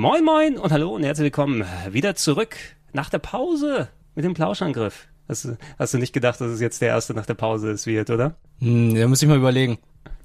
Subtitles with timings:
[0.00, 2.56] Moin Moin und hallo und herzlich willkommen wieder zurück
[2.94, 5.08] nach der Pause mit dem Plauschangriff.
[5.28, 7.86] Hast du, hast du nicht gedacht, dass es jetzt der erste nach der Pause ist,
[7.86, 8.34] wird, oder?
[8.60, 9.78] Hm, da muss ich mal überlegen.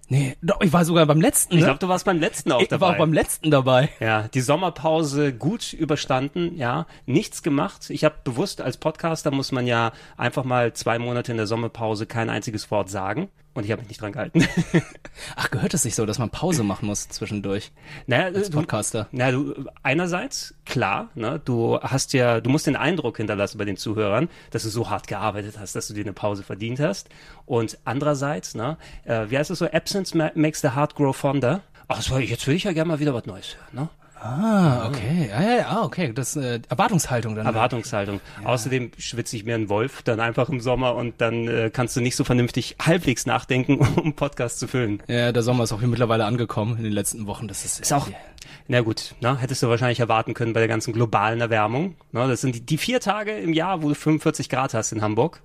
[0.07, 1.55] Nee, doch, ich war sogar beim letzten.
[1.55, 1.65] Ich ne?
[1.65, 2.85] glaube, du warst beim letzten auch ich dabei.
[2.85, 3.89] war auch beim letzten dabei.
[3.99, 7.89] Ja, die Sommerpause gut überstanden, ja, nichts gemacht.
[7.89, 12.05] Ich habe bewusst als Podcaster muss man ja einfach mal zwei Monate in der Sommerpause
[12.05, 13.27] kein einziges Wort sagen.
[13.55, 14.45] Und ich habe mich nicht dran gehalten.
[15.37, 17.71] Ach, gehört es sich so, dass man Pause machen muss zwischendurch
[18.05, 19.07] naja, als du, Podcaster?
[19.13, 23.77] na, du, einerseits, klar, ne, du hast ja, du musst den Eindruck hinterlassen bei den
[23.77, 27.07] Zuhörern, dass du so hart gearbeitet hast, dass du dir eine Pause verdient hast.
[27.45, 31.61] Und andererseits, ne, äh, wie heißt es so, Absence ma makes the heart grow fonder.
[31.87, 33.89] Ach, so, jetzt will ich ja gerne mal wieder was Neues hören, ne?
[34.19, 35.29] Ah, okay.
[35.33, 36.11] Ah, ja, ja, ah, okay.
[36.13, 37.45] Das äh, Erwartungshaltung dann.
[37.45, 38.21] Erwartungshaltung.
[38.43, 42.01] Außerdem schwitze ich mir einen Wolf dann einfach im Sommer und dann äh, kannst du
[42.01, 45.03] nicht so vernünftig halbwegs nachdenken, um einen Podcast zu füllen.
[45.07, 47.47] Ja, der Sommer ist auch hier mittlerweile angekommen in den letzten Wochen.
[47.47, 48.07] Das ist, Ist auch,
[48.67, 51.95] na gut, ne, hättest du wahrscheinlich erwarten können bei der ganzen globalen Erwärmung.
[52.11, 55.01] Ne, das sind die, die vier Tage im Jahr, wo du 45 Grad hast in
[55.01, 55.41] Hamburg.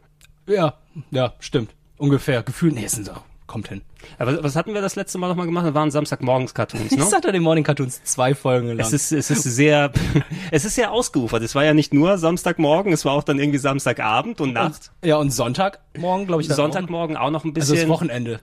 [0.46, 0.74] Ja,
[1.10, 1.74] ja, stimmt.
[1.98, 2.42] Ungefähr.
[2.42, 3.12] Gefühlt, nee, es sind so,
[3.46, 3.82] kommt hin.
[4.18, 5.66] Aber was hatten wir das letzte Mal nochmal gemacht?
[5.66, 7.04] Das waren Samstagmorgens-Cartoons, Ich ne?
[7.04, 8.80] Saturday Morning Cartoons zwei Folgen lang.
[8.80, 9.92] Es ist, es ist sehr,
[10.50, 11.42] es ist sehr ausgeufert.
[11.42, 14.90] Es war ja nicht nur Samstagmorgen, es war auch dann irgendwie Samstagabend und Nacht.
[15.04, 16.48] ja, und Sonntagmorgen, glaube ich.
[16.48, 17.56] Sonntagmorgen auch noch ein Auch.
[17.56, 17.88] Also bisschen.
[17.88, 18.40] das Wochenende.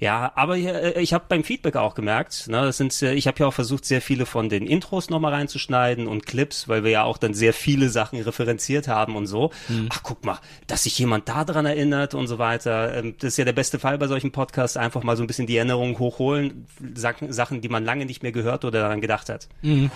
[0.00, 3.38] Ja, aber äh, ich habe beim Feedback auch gemerkt, ne, das sind, äh, ich habe
[3.40, 7.02] ja auch versucht, sehr viele von den Intros nochmal reinzuschneiden und Clips, weil wir ja
[7.04, 9.50] auch dann sehr viele Sachen referenziert haben und so.
[9.90, 12.94] Ach, guck mal, dass sich jemand da dran erinnert und so weiter.
[12.96, 15.46] Ähm, Das ist ja der beste Fall bei solchen Podcasts, einfach mal so ein bisschen
[15.46, 19.48] die Erinnerungen hochholen, Sachen, die man lange nicht mehr gehört oder daran gedacht hat.
[19.62, 19.88] Du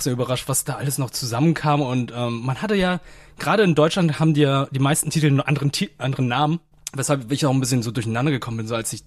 [0.00, 3.00] auch sehr überrascht, was da alles noch zusammenkam und ähm, man hatte ja,
[3.38, 6.60] gerade in Deutschland haben die ja die meisten Titel einen anderen, Ti anderen Namen,
[6.94, 9.02] weshalb ich auch ein bisschen so durcheinander gekommen bin, so als ich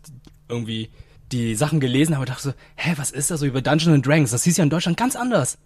[0.48, 0.90] irgendwie
[1.32, 4.32] die Sachen gelesen habe, dachte so, hä, was ist das so über Dungeons and Dragons?
[4.32, 5.58] Das hieß ja in Deutschland ganz anders.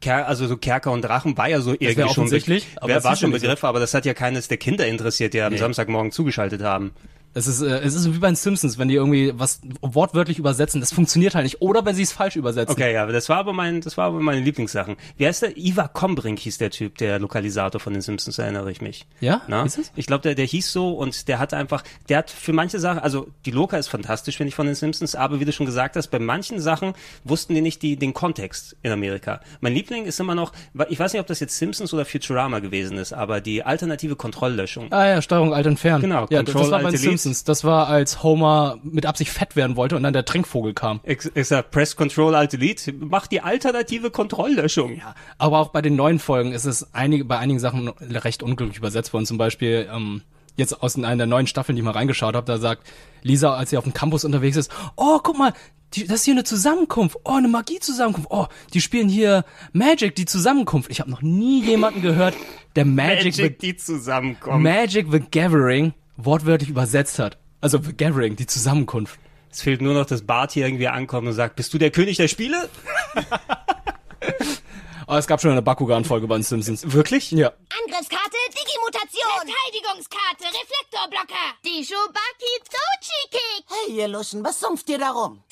[0.00, 3.16] Ker also so Kerker und Drachen war ja so irgendwie wär schon aber das war
[3.16, 3.46] schon nicht so.
[3.46, 6.92] Begriff, aber das hat ja keines der Kinder interessiert, die am Samstagmorgen zugeschaltet haben.
[7.34, 10.80] Es ist, äh, es ist wie bei den Simpsons, wenn die irgendwie was wortwörtlich übersetzen,
[10.80, 11.60] das funktioniert halt nicht.
[11.60, 12.72] Oder wenn sie es falsch übersetzen.
[12.72, 14.96] Okay, ja, aber das war aber mein, das war aber meine Lieblingssachen.
[15.16, 15.56] Wie heißt der?
[15.56, 19.06] Ivar Kombrink hieß der Typ, der Lokalisator von den Simpsons, erinnere ich mich.
[19.20, 19.42] Ja?
[19.48, 19.64] Na?
[19.64, 19.92] Ist es?
[19.96, 23.00] Ich glaube, der, der hieß so und der hat einfach, der hat für manche Sachen,
[23.00, 25.96] also die Loka ist fantastisch, finde ich, von den Simpsons, aber wie du schon gesagt
[25.96, 29.40] hast, bei manchen Sachen wussten die nicht die, den Kontext in Amerika.
[29.60, 30.52] Mein Liebling ist immer noch,
[30.88, 34.92] ich weiß nicht, ob das jetzt Simpsons oder Futurama gewesen ist, aber die alternative Kontrolllöschung.
[34.92, 36.02] Ah ja, Steuerung Alt entfernen.
[36.02, 37.23] Genau, Ja, Control das war bei Delete.
[37.24, 37.44] Simpsons.
[37.44, 41.00] Das war, als Homer mit Absicht fett werden wollte und dann der Trinkvogel kam.
[41.02, 44.96] Ich, ich sag, Press Control Alt Delete, mach die alternative Kontrolllöschung.
[44.96, 48.78] Ja, aber auch bei den neuen Folgen ist es einige, bei einigen Sachen recht unglücklich
[48.78, 49.26] übersetzt worden.
[49.26, 50.22] Zum Beispiel ähm,
[50.56, 52.86] jetzt aus einer der neuen Staffeln, die ich mal reingeschaut habe, da sagt
[53.22, 55.52] Lisa, als sie auf dem Campus unterwegs ist, oh, guck mal,
[55.94, 57.16] die, das ist hier eine Zusammenkunft.
[57.24, 58.28] Oh, eine Magie-Zusammenkunft.
[58.30, 60.90] Oh, die spielen hier Magic, die Zusammenkunft.
[60.90, 62.34] Ich habe noch nie jemanden gehört,
[62.74, 64.62] der Magic, Magic, the, die zusammenkommen.
[64.62, 67.38] Magic the Gathering wortwörtlich übersetzt hat.
[67.60, 69.18] Also the Gathering, die Zusammenkunft.
[69.50, 72.16] Es fehlt nur noch, dass Bart hier irgendwie ankommt und sagt, bist du der König
[72.16, 72.68] der Spiele?
[75.06, 76.92] Aber es gab schon eine Bakugan-Folge bei den Simpsons.
[76.92, 77.30] Wirklich?
[77.30, 77.52] Ja.
[77.84, 79.30] Angriffskarte, Digimutation.
[79.44, 81.44] Verteidigungskarte, Reflektorblocker.
[81.64, 83.64] Die Shubaki Dochi Sidekick.
[83.68, 85.42] Hey, ihr Luschen, was sumpft ihr da rum?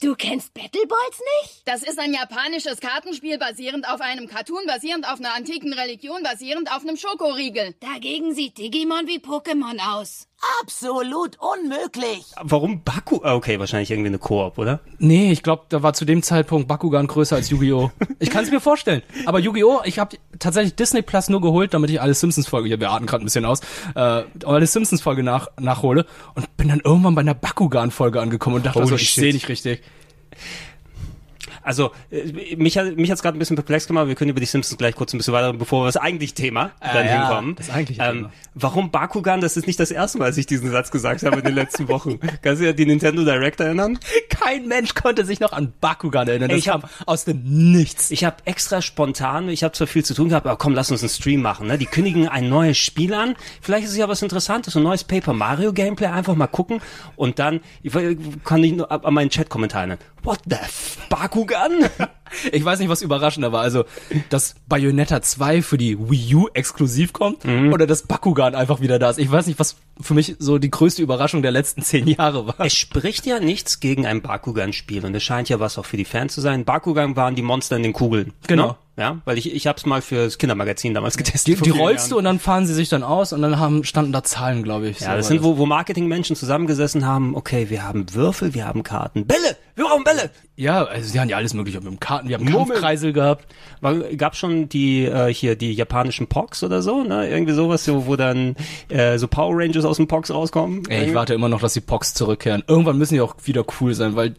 [0.00, 1.62] Du kennst Battleballs nicht?
[1.64, 6.70] Das ist ein japanisches Kartenspiel basierend auf einem Cartoon, basierend auf einer antiken Religion, basierend
[6.70, 7.74] auf einem Schokoriegel.
[7.80, 10.28] Dagegen sieht Digimon wie Pokémon aus.
[10.60, 12.24] Absolut unmöglich.
[12.42, 13.20] Warum Baku?
[13.22, 14.80] Ah, Okay, wahrscheinlich irgendwie eine Koop, oder?
[14.98, 17.90] Nee, ich glaube, da war zu dem Zeitpunkt Bakugan größer als Yu-Gi-Oh!
[18.18, 19.02] Ich kann es mir vorstellen.
[19.26, 19.80] Aber Yu-Gi-Oh!
[19.84, 23.22] Ich habe tatsächlich Disney Plus nur geholt, damit ich alle Simpsons-Folge, ja, wir atmen gerade
[23.22, 23.60] ein bisschen aus,
[23.94, 28.80] äh, alle Simpsons-Folge nach, nachhole und bin dann irgendwann bei einer Bakugan-Folge angekommen und dachte
[28.80, 29.82] Holy so, ich sehe nicht richtig.
[31.62, 34.08] Also, äh, mich hat mich hat's gerade ein bisschen perplex gemacht.
[34.08, 36.72] Wir können über die Simpsons gleich kurz ein bisschen weiter, bevor wir das eigentliche Thema
[36.80, 37.54] dann ja, hinkommen.
[37.56, 38.32] das eigentliche ähm, Thema.
[38.54, 39.40] Warum Bakugan?
[39.40, 41.88] Das ist nicht das erste Mal, dass ich diesen Satz gesagt habe in den letzten
[41.88, 42.18] Wochen.
[42.42, 43.98] Kannst du an die Nintendo Direct erinnern?
[44.28, 46.48] Kein Mensch konnte sich noch an Bakugan erinnern.
[46.50, 48.10] Das ich hab- kam aus dem Nichts.
[48.10, 51.02] Ich habe extra spontan, ich habe zwar viel zu tun gehabt, aber komm, lass uns
[51.02, 51.66] einen Stream machen.
[51.66, 51.78] Ne?
[51.78, 53.36] Die kündigen ein neues Spiel an.
[53.60, 56.06] Vielleicht ist es ja was Interessantes, ein neues Paper Mario Gameplay.
[56.06, 56.80] Einfach mal gucken
[57.16, 57.92] und dann ich
[58.44, 60.00] kann ich nur an meinen Chat-Kommentar nennen.
[60.22, 61.51] What the f Bakugan?
[61.52, 62.08] Zug an.
[62.52, 63.62] Ich weiß nicht, was überraschender war.
[63.62, 63.84] Also,
[64.30, 69.10] dass Bayonetta 2 für die Wii U exklusiv kommt oder dass Bakugan einfach wieder da
[69.10, 69.18] ist.
[69.18, 72.54] Ich weiß nicht, was für mich so die größte Überraschung der letzten zehn Jahre war.
[72.60, 76.04] Es spricht ja nichts gegen ein Bakugan-Spiel und es scheint ja was auch für die
[76.04, 76.64] Fans zu sein.
[76.64, 78.32] Bakugan waren die Monster in den Kugeln.
[78.46, 78.68] Genau.
[78.68, 78.76] Ne?
[78.94, 81.46] Ja, weil ich ich habe es mal fürs Kindermagazin damals getestet.
[81.58, 82.18] Die, die rollst du Jahren.
[82.18, 85.00] und dann fahren sie sich dann aus und dann haben, standen da Zahlen, glaube ich.
[85.00, 88.82] Ja, So das sind, wo, wo Marketingmenschen zusammengesessen haben, okay, wir haben Würfel, wir haben
[88.82, 89.26] Karten.
[89.26, 89.56] Bälle!
[89.76, 90.30] Wir brauchen Bälle!
[90.56, 92.68] Ja, also sie haben ja alles mögliche mit dem Karten, wir haben Murmeln.
[92.68, 93.46] Kampfkreisel gehabt.
[93.80, 97.28] War, gab schon die äh, hier die japanischen Pogs oder so, ne?
[97.28, 98.56] Irgendwie sowas, so, wo dann
[98.88, 100.84] äh, so Power Rangers aus dem Pogs rauskommen.
[100.88, 102.62] Ey, ich warte immer noch, dass die Pox zurückkehren.
[102.66, 104.34] Irgendwann müssen die auch wieder cool sein, weil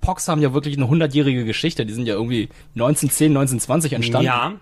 [0.00, 1.84] Pox haben ja wirklich eine hundertjährige Geschichte.
[1.84, 4.26] Die sind ja irgendwie 1910, 1920 entstanden.
[4.26, 4.52] Ja.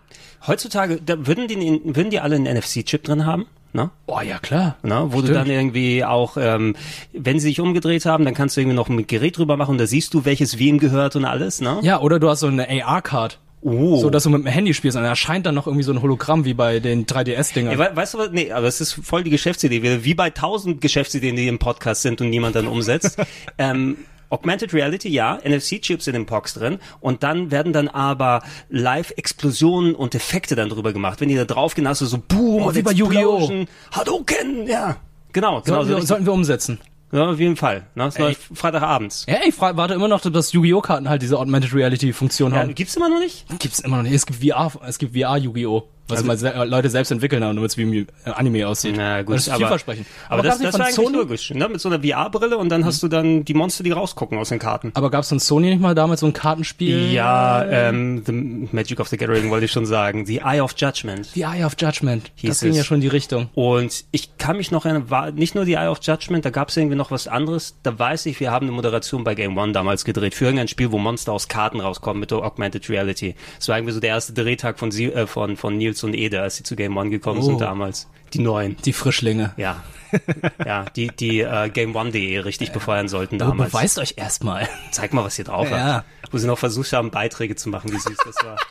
[0.46, 3.46] Heutzutage, da würden die, würden die alle einen NFC-Chip drin haben,
[3.76, 3.90] ne?
[4.06, 4.76] Oh ja, klar.
[4.82, 5.37] Ne, wo du Stimmt.
[5.37, 6.75] dann irgendwie auch, ähm,
[7.12, 9.78] wenn sie sich umgedreht haben, dann kannst du irgendwie noch ein Gerät drüber machen und
[9.78, 11.78] da siehst du, welches wem gehört und alles, ne?
[11.82, 13.38] Ja, oder du hast so eine AR-Card.
[13.62, 13.96] Oh.
[13.96, 16.00] So, dass du mit dem Handy spielst und dann erscheint dann noch irgendwie so ein
[16.00, 17.73] Hologramm wie bei den 3DS-Dingern.
[17.73, 18.31] Ey, we weißt du was?
[18.31, 19.82] Nee, aber es ist voll die Geschäftsidee.
[19.82, 23.19] Wie- Wie bei tausend Geschäftsideen, die im Podcast sind und niemand dann umsetzt.
[23.58, 23.96] ähm,
[24.31, 30.14] Augmented Reality, ja, NFC-Chips in den Pox drin und dann werden dann aber Live-Explosionen und
[30.14, 31.20] Effekte dann drüber gemacht.
[31.20, 33.67] Wenn die da drauf gehen, hast du so Boom Oh, und wie bei Yu-Gi-Oh!
[33.93, 34.96] Hadouken, ja.
[35.32, 35.76] Genau, genau.
[35.84, 36.78] Sollten, So wir, sollten wir umsetzen.
[37.12, 37.87] ja, auf jeden Fall.
[37.94, 38.05] Ne?
[38.05, 38.23] Das Ey.
[38.23, 39.26] läuft Freitagabends.
[39.28, 40.81] Ja, ich warte immer noch, dass Yu-Gi-Oh!
[40.81, 42.75] Karten halt diese Augmented Reality-Funktion Ja, haben.
[42.75, 43.44] gibt's immer noch nicht?
[43.58, 44.14] Gibt's immer noch nicht.
[44.14, 45.88] Es gibt VR, es gibt VR Yu-Gi-Oh!
[46.08, 48.94] Was Also- mal se Leute selbst entwickeln haben, damit es wie im äh, Anime aussieht.
[48.96, 50.06] Na gut, das ist vielversprechend.
[50.28, 51.16] Aber, das, gab's nicht das war Sony?
[51.16, 51.50] logisch.
[51.50, 51.68] Ne?
[51.68, 54.58] Mit so einer VR-Brille und dann hast du dann die Monster, die rausgucken aus den
[54.58, 54.92] Karten.
[54.94, 57.10] Aber gab's von Sony nicht mal damals so ein Kartenspiel?
[57.12, 60.26] Ja, ähm, The Magic of the Gathering wollte ich schon sagen.
[60.26, 61.26] The Eye of Judgment.
[61.34, 62.30] The Eye of Judgment.
[62.36, 62.76] Hieß das ging es.
[62.78, 63.48] ja schon in die Richtung.
[63.54, 66.68] Und ich kann mich noch erinnern, war nicht nur The Eye of Judgment, da gab
[66.68, 67.74] es irgendwie noch was anderes.
[67.82, 70.92] Da weiß ich, wir haben eine Moderation bei Game One damals gedreht für irgendein Spiel,
[70.92, 73.34] wo Monster aus Karten rauskommen mit der Augmented Reality.
[73.58, 76.56] Das war irgendwie so der erste Drehtag von, äh, von, von Nils und Ede, als
[76.56, 77.43] sie zu Game One gekommen Oh.
[77.43, 78.06] sind damals.
[78.34, 78.76] Die neuen.
[78.84, 79.54] Die Frischlinge.
[79.56, 79.82] Ja.
[80.64, 83.72] ja, die, die äh, Game One.de richtig befeuern sollten Aber damals.
[83.72, 84.69] beweist euch erstmal.
[84.90, 85.78] Zeig mal, was ihr drauf Ja.
[86.04, 86.06] habt.
[86.32, 88.56] Wo sie noch versucht haben, Beiträge zu machen, wie süß das war.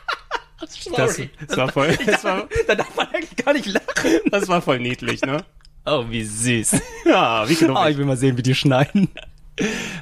[0.96, 4.10] Das, das war voll, das war, da darf man eigentlich gar nicht lachen.
[4.30, 5.44] das war voll niedlich, ne?
[5.84, 6.80] Oh, wie süß.
[7.04, 7.84] Ja, wie genau.
[7.84, 9.08] Oh, ich will mal sehen, wie die schneiden.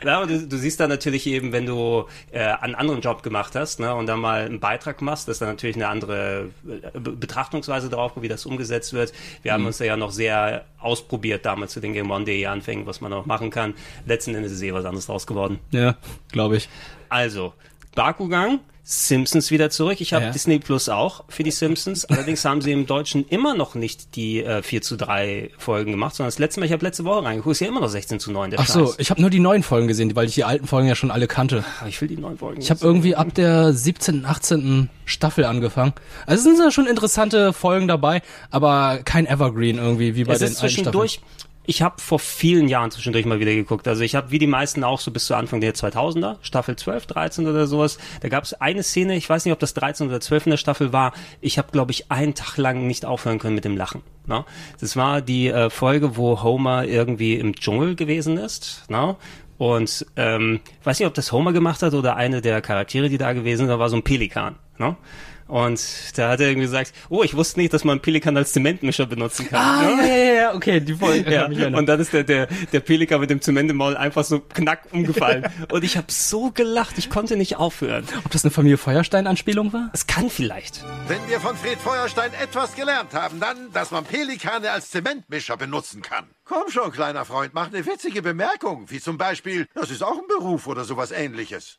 [0.04, 3.54] Ja, aber du, du siehst dann natürlich eben, wenn du äh, einen anderen Job gemacht
[3.54, 7.12] hast ne, und dann mal einen Beitrag machst, ist dann natürlich eine andere äh, Be-
[7.12, 9.12] Betrachtungsweise drauf, wie das umgesetzt wird.
[9.42, 13.00] Wir haben uns da ja noch sehr ausprobiert damals zu den Game One.de Anfängen, was
[13.00, 13.74] man noch machen kann.
[14.06, 15.60] Letzten Endes ist eh was anderes draus geworden.
[15.70, 15.96] Ja,
[16.32, 16.68] glaube ich.
[17.08, 17.52] Also,
[17.94, 20.00] Bakugan, Simpsons wieder zurück.
[20.02, 20.30] Ich habe Ja.
[20.30, 22.04] Disney Plus auch für die Simpsons.
[22.10, 26.14] Allerdings haben sie im Deutschen immer noch nicht die äh, 4 zu 3 Folgen gemacht,
[26.14, 28.30] sondern das letzte Mal, ich habe letzte Woche reingeguckt, ist ja immer noch 16 zu
[28.30, 28.96] 9, der Ach so, Scheiß.
[28.98, 31.26] ich habe nur die neuen Folgen gesehen, weil ich die alten Folgen ja schon alle
[31.26, 31.64] kannte.
[31.80, 32.60] Aber Ich will die neuen Folgen.
[32.60, 34.90] Ich habe irgendwie ab der 17., 18.
[35.06, 35.94] Staffel angefangen.
[36.26, 40.40] Also es sind ja schon interessante Folgen dabei, aber kein Evergreen irgendwie wie bei es
[40.40, 41.20] den ist alten zwischendurch.
[41.66, 43.88] Ich habe vor vielen Jahren zwischendurch mal wieder geguckt.
[43.88, 47.06] Also ich habe wie die meisten auch so bis zu Anfang der 2000er, Staffel 12,
[47.06, 47.98] 13 oder sowas.
[48.20, 50.56] Da gab es eine Szene, ich weiß nicht, ob das 13 oder 12 in der
[50.58, 51.14] Staffel war.
[51.40, 54.02] Ich habe, glaube ich, einen Tag lang nicht aufhören können mit dem Lachen.
[54.26, 54.44] Ne?
[54.78, 58.84] Das war die äh, Folge, wo Homer irgendwie im Dschungel gewesen ist.
[58.90, 59.16] Ne?
[59.56, 63.32] Und ähm, weiß nicht, ob das Homer gemacht hat oder eine der Charaktere, die da
[63.32, 64.56] gewesen sind, da war so ein Pelikan.
[64.78, 64.96] Ne?
[65.46, 65.80] Und
[66.16, 69.48] da hat er irgendwie gesagt, oh, ich wusste nicht, dass man Pelikan als Zementmischer benutzen
[69.48, 69.60] kann.
[69.60, 70.08] Ah, ne?
[70.08, 71.32] ja, ja, ja, okay, die Folge.
[71.32, 74.40] Ja, und dann ist der, der, der Pelikan mit dem Zement im Maul einfach so
[74.40, 75.46] knack umgefallen.
[75.72, 78.04] und ich habe so gelacht, ich konnte nicht aufhören.
[78.24, 79.90] Ob das eine Familie Feuerstein-Anspielung war?
[79.92, 80.82] Es kann vielleicht.
[81.08, 86.00] Wenn wir von Fred Feuerstein etwas gelernt haben, dann, dass man Pelikane als Zementmischer benutzen
[86.00, 86.24] kann.
[86.44, 90.26] Komm schon, kleiner Freund, mach eine witzige Bemerkung, wie zum Beispiel, das ist auch ein
[90.28, 91.78] Beruf oder sowas ähnliches.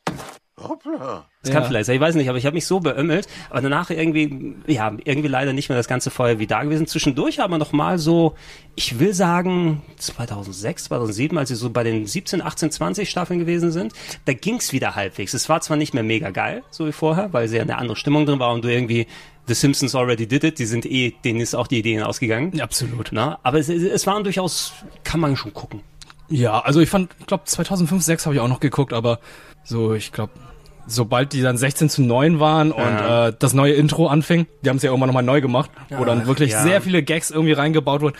[0.58, 1.26] Hoppla.
[1.42, 1.68] Es kann Ja.
[1.68, 3.28] vielleicht sein, ich weiß nicht, aber ich habe mich so beömmelt.
[3.50, 6.86] Aber danach irgendwie, ja, irgendwie leider nicht mehr das ganze Feuer wie da gewesen.
[6.86, 8.34] Zwischendurch aber noch mal so,
[8.74, 13.70] ich will sagen, 2006, 2007, als sie so bei den 17, 18, 20 Staffeln gewesen
[13.70, 13.92] sind,
[14.24, 15.34] da ging's wieder halbwegs.
[15.34, 18.24] Es war zwar nicht mehr mega geil, so wie vorher, weil sehr eine andere Stimmung
[18.24, 19.06] drin war und du irgendwie,
[19.48, 22.52] The Simpsons already did it, die sind eh, denen ist auch die Ideen ausgegangen.
[22.54, 23.10] Ja, absolut.
[23.12, 24.72] Na, aber es, es waren durchaus,
[25.04, 25.82] kann man schon gucken.
[26.28, 29.20] Ja, also ich fand, ich glaube 2005, 6 habe ich auch noch geguckt, aber
[29.66, 30.32] so, ich glaube,
[30.86, 33.28] sobald die dann 16 zu 9 waren und Ja.
[33.28, 36.26] äh, das neue Intro anfing, die haben es ja irgendwann nochmal neu gemacht, wo dann
[36.26, 36.62] wirklich ja.
[36.62, 38.16] sehr viele Gags irgendwie reingebaut wurden,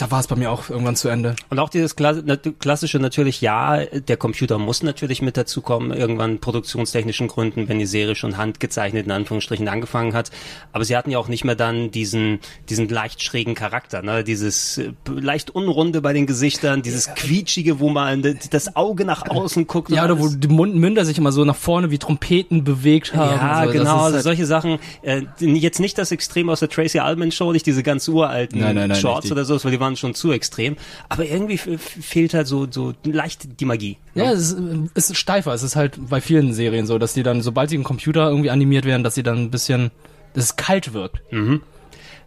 [0.00, 1.36] da war es bei mir auch irgendwann zu Ende.
[1.50, 7.68] Und auch dieses klassische natürlich, ja, der Computer muss natürlich mit dazukommen, irgendwann produktionstechnischen Gründen,
[7.68, 10.30] wenn die Serie schon handgezeichnet in Anführungsstrichen angefangen hat.
[10.72, 14.24] Aber sie hatten ja auch nicht mehr dann diesen, diesen leicht schrägen Charakter, ne?
[14.24, 19.66] dieses äh, leicht unrunde bei den Gesichtern, dieses quietschige, wo man das Auge nach außen
[19.66, 19.90] guckt.
[19.90, 23.36] Ja, oder wo die Mund Münder sich immer so nach vorne wie Trompeten bewegt haben.
[23.36, 24.78] Ja, so, genau, ist also halt- solche Sachen.
[25.02, 28.76] Äh, jetzt nicht das Extrem aus der Tracy Ullman Show, nicht diese ganz uralten Nein,
[28.76, 30.76] nein, nein, Shorts oder so, weil die waren schon zu extrem.
[31.08, 33.96] Aber irgendwie fehlt halt so, so leicht die Magie.
[34.14, 35.52] Ja, es ist, ist steifer.
[35.54, 38.50] Es ist halt bei vielen Serien so, dass die dann, sobald die im Computer irgendwie
[38.50, 39.90] animiert werden, dass sie dann ein bisschen,
[40.34, 41.20] dass es kalt wirkt.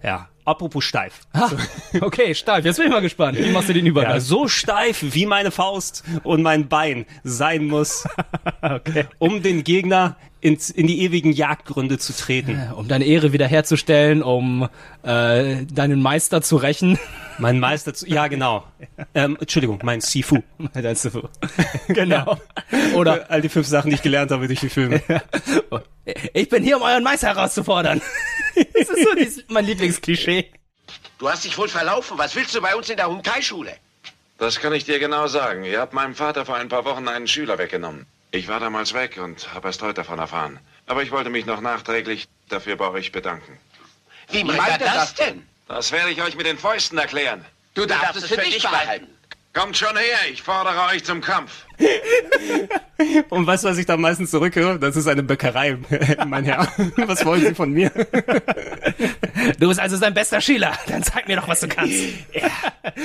[0.03, 0.29] Ja.
[0.45, 1.21] Apropos steif.
[1.31, 1.49] Ah,
[2.01, 2.65] okay, steif.
[2.65, 3.37] Jetzt bin ich mal gespannt.
[3.37, 4.15] Wie machst du den Übergang?
[4.15, 8.05] Ja, so steif wie meine Faust und mein Bein sein muss,
[9.19, 12.61] um den Gegner ins, in die ewigen Jagdgründe zu treten.
[12.75, 14.67] um deine Ehre wiederherzustellen, um
[15.03, 16.99] äh, deinen Meister zu rächen.
[17.37, 18.65] Mein Meister zu, ja genau.
[19.13, 20.41] Ähm, Entschuldigung, mein Sifu.
[20.73, 21.27] Dein Sifu.
[21.87, 22.39] genau.
[22.95, 25.01] Oder All die fünf Sachen, die ich gelernt habe durch die Filme.
[26.33, 28.01] ich bin hier, um euren Meister herauszufordern.
[28.55, 30.51] das ist so dieses, mein Lieblingsklischee.
[31.17, 32.17] Du hast dich wohl verlaufen.
[32.17, 33.73] Was willst du bei uns in der Hunkai-Schule?
[34.37, 35.63] Das kann ich dir genau sagen.
[35.63, 38.05] Ihr habt meinem Vater vor ein paar Wochen einen Schüler weggenommen.
[38.31, 40.59] Ich war damals weg und habe erst heute davon erfahren.
[40.87, 43.57] Aber ich wollte mich noch nachträglich dafür bei euch bedanken.
[44.31, 45.47] Wie meint er das denn?
[45.67, 47.43] Das werde ich euch mit den Fäusten erklären.
[47.73, 49.07] Du darfst es für dich behalten.
[49.53, 51.65] Kommt schon her, ich fordere euch zum Kampf.
[53.29, 54.79] Und weißt du, was ich da meistens zurückhöre?
[54.79, 55.77] Das ist eine Bäckerei,
[56.27, 56.67] mein Herr.
[56.97, 57.91] Was wollen Sie von mir?
[59.59, 60.73] Du bist also sein bester Schüler.
[60.87, 61.95] Dann zeig mir doch, was du kannst.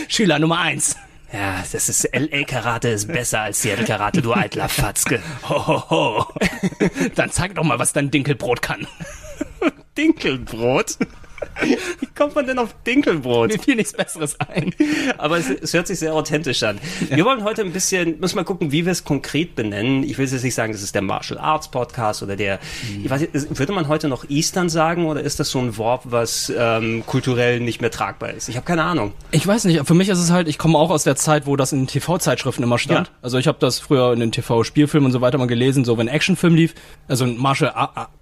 [0.08, 0.96] Schüler Nummer eins.
[1.32, 5.22] Ja, das ist LA-Karate ist besser als Seattle-Karate, du eitler Fatzke.
[5.48, 6.26] Ho, ho, ho.
[7.14, 8.86] Dann zeig doch mal, was dein Dinkelbrot kann.
[9.98, 10.96] Dinkelbrot?
[12.00, 13.52] Wie kommt man denn auf Dinkelbrot?
[13.52, 14.75] Mir fiel nichts Besseres ein.
[15.18, 16.78] Aber es, es hört sich sehr authentisch an.
[17.09, 20.02] Wir wollen heute ein bisschen, müssen mal gucken, wie wir es konkret benennen.
[20.02, 22.59] Ich will jetzt nicht sagen, das ist der Martial Arts Podcast oder der,
[23.02, 26.02] ich weiß nicht, würde man heute noch Eastern sagen oder ist das so ein Wort,
[26.04, 28.49] was ähm, kulturell nicht mehr tragbar ist?
[28.49, 29.12] Ich habe keine Ahnung.
[29.30, 31.57] Ich weiß nicht, für mich ist es halt, ich komme auch aus der Zeit, wo
[31.57, 33.09] das in TV-Zeitschriften immer stand.
[33.09, 33.14] Ja.
[33.23, 36.09] Also ich habe das früher in den TV-Spielfilmen und so weiter mal gelesen, so wenn
[36.09, 36.75] Actionfilm lief,
[37.07, 37.73] also ein Martial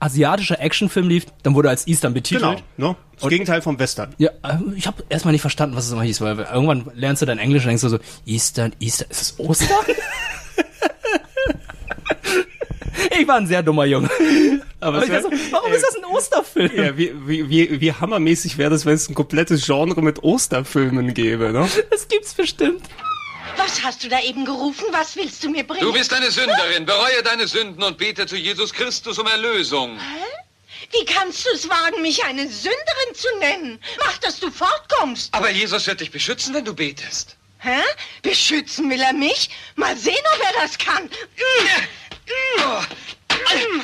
[0.01, 2.63] asiatischer Actionfilm lief, dann wurde als Eastern betitelt.
[2.77, 2.97] ne?
[3.21, 4.15] Das Gegenteil vom Western.
[4.19, 7.27] Ja, äh, ich habe erstmal nicht verstanden, was es immer hieß, weil irgendwann lernst du
[7.27, 9.69] dann Englisch und denkst du so, Eastern, Eastern, ist es Ostern?
[13.19, 14.11] ich war ein sehr dummer Junge.
[14.81, 16.71] Aber Aber wär- so, warum ist das ein Osterfilm?
[16.77, 21.15] Ja, wie, wie, wie, wie hammermäßig wäre das, wenn es ein komplettes Genre mit Osterfilmen
[21.15, 21.69] gäbe, ne?
[21.91, 22.83] Das gibt's bestimmt.
[23.57, 24.85] Was hast du da eben gerufen?
[24.93, 25.81] Was willst du mir bringen?
[25.81, 26.85] Du bist eine Sünderin.
[26.85, 29.97] Bereue deine Sünden und bete zu Jesus Christus um Erlösung.
[30.93, 33.81] Wie kannst du es wagen, mich eine Sünderin zu nennen?
[33.99, 35.35] Mach, dass du fortkommst.
[35.35, 37.37] Aber Jesus wird dich beschützen, wenn du betest.
[37.59, 37.81] Hä?
[38.23, 39.51] Beschützen will er mich?
[39.75, 41.05] Mal sehen, ob er das kann.
[41.05, 41.09] Mm.
[42.29, 42.87] Mm.
[43.31, 43.83] Siehst du,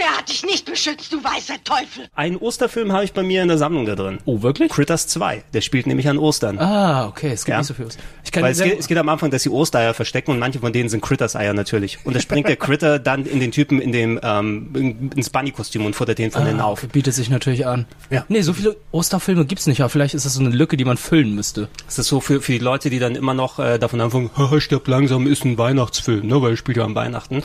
[0.00, 2.08] er hat dich nicht beschützt, du weißer Teufel.
[2.14, 4.18] Einen Osterfilm habe ich bei mir in der Sammlung da drin.
[4.24, 4.70] Oh, wirklich?
[4.70, 5.44] Critters 2.
[5.52, 6.58] Der spielt nämlich an Ostern.
[6.58, 7.58] Ah, okay, es gibt Ja.
[7.58, 7.86] nicht so viel.
[8.24, 10.58] Ich kann Weil es geht, es geht am Anfang, dass sie Ostereier verstecken und manche
[10.58, 11.98] von denen sind Critters-Eier natürlich.
[12.04, 15.84] Und da springt der Critter dann in den Typen in dem ähm, in- ins Bunny-Kostüm
[15.84, 16.82] und futtert den von ah, auf.
[16.88, 17.86] bietet sich natürlich an.
[18.10, 18.24] Ja.
[18.28, 20.96] Nee, so viele Osterfilme gibt's nicht, aber vielleicht ist das so eine Lücke, die man
[20.96, 21.68] füllen müsste.
[21.86, 24.60] Das ist so für, für die Leute, die dann immer noch äh, davon anfangen, haha,
[24.60, 27.42] stirb langsam ist ein Weihnachtsfilm, ne, weil er spielt ja an Weihnachten.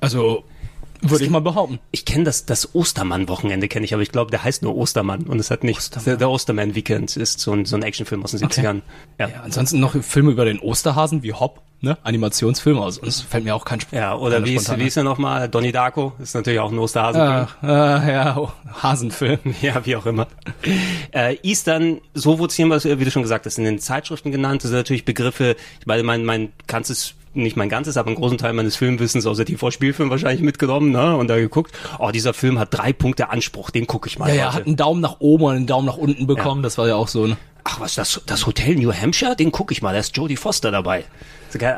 [0.00, 0.44] Also,
[1.02, 1.78] würde ich mal behaupten.
[1.90, 5.38] Ich kenne das, das Ostermann-Wochenende kenne ich, aber ich glaube, der heißt nur Ostermann und
[5.38, 5.90] es hat nichts.
[5.90, 8.82] Der, der Osterman Weekend ist so ein, so ein Actionfilm aus den 70ern.
[9.18, 9.28] Ja.
[9.28, 11.60] Ja, ansonsten noch Filme über den Osterhasen wie Hopp.
[11.80, 12.98] ne, Animationsfilm aus.
[12.98, 15.48] Und es fällt mir auch kein Sp Ja, oder wie ist, wie ist er nochmal?
[15.48, 17.20] Donnie Darko ist natürlich auch ein Osterhasen.
[17.20, 17.46] ein.
[17.62, 18.50] äh, äh, ja, oh,
[18.82, 19.38] Hasenfilm.
[19.62, 20.26] Ja, wie auch immer.
[21.12, 24.62] Äh, Eastern, so wurde es hier, wie du schon gesagt hast, in den Zeitschriften genannt.
[24.62, 28.38] Das sind natürlich Begriffe, ich meine, mein, mein ganzes nicht mein ganzes, aber einen großen
[28.38, 31.16] Teil meines Filmwissens aus der TV-Spielfilm wahrscheinlich mitgenommen, ne?
[31.16, 34.34] Und da geguckt, oh, dieser Film hat drei Punkte Anspruch, den gucke ich mal Ja,
[34.34, 36.62] ja, hat einen Daumen nach oben und einen Daumen nach unten bekommen.
[36.62, 37.36] Das war ja auch so, ne?
[37.64, 40.70] Ach was, das, das Hotel New Hampshire, den gucke ich mal, da ist Jodie Foster
[40.70, 41.04] dabei.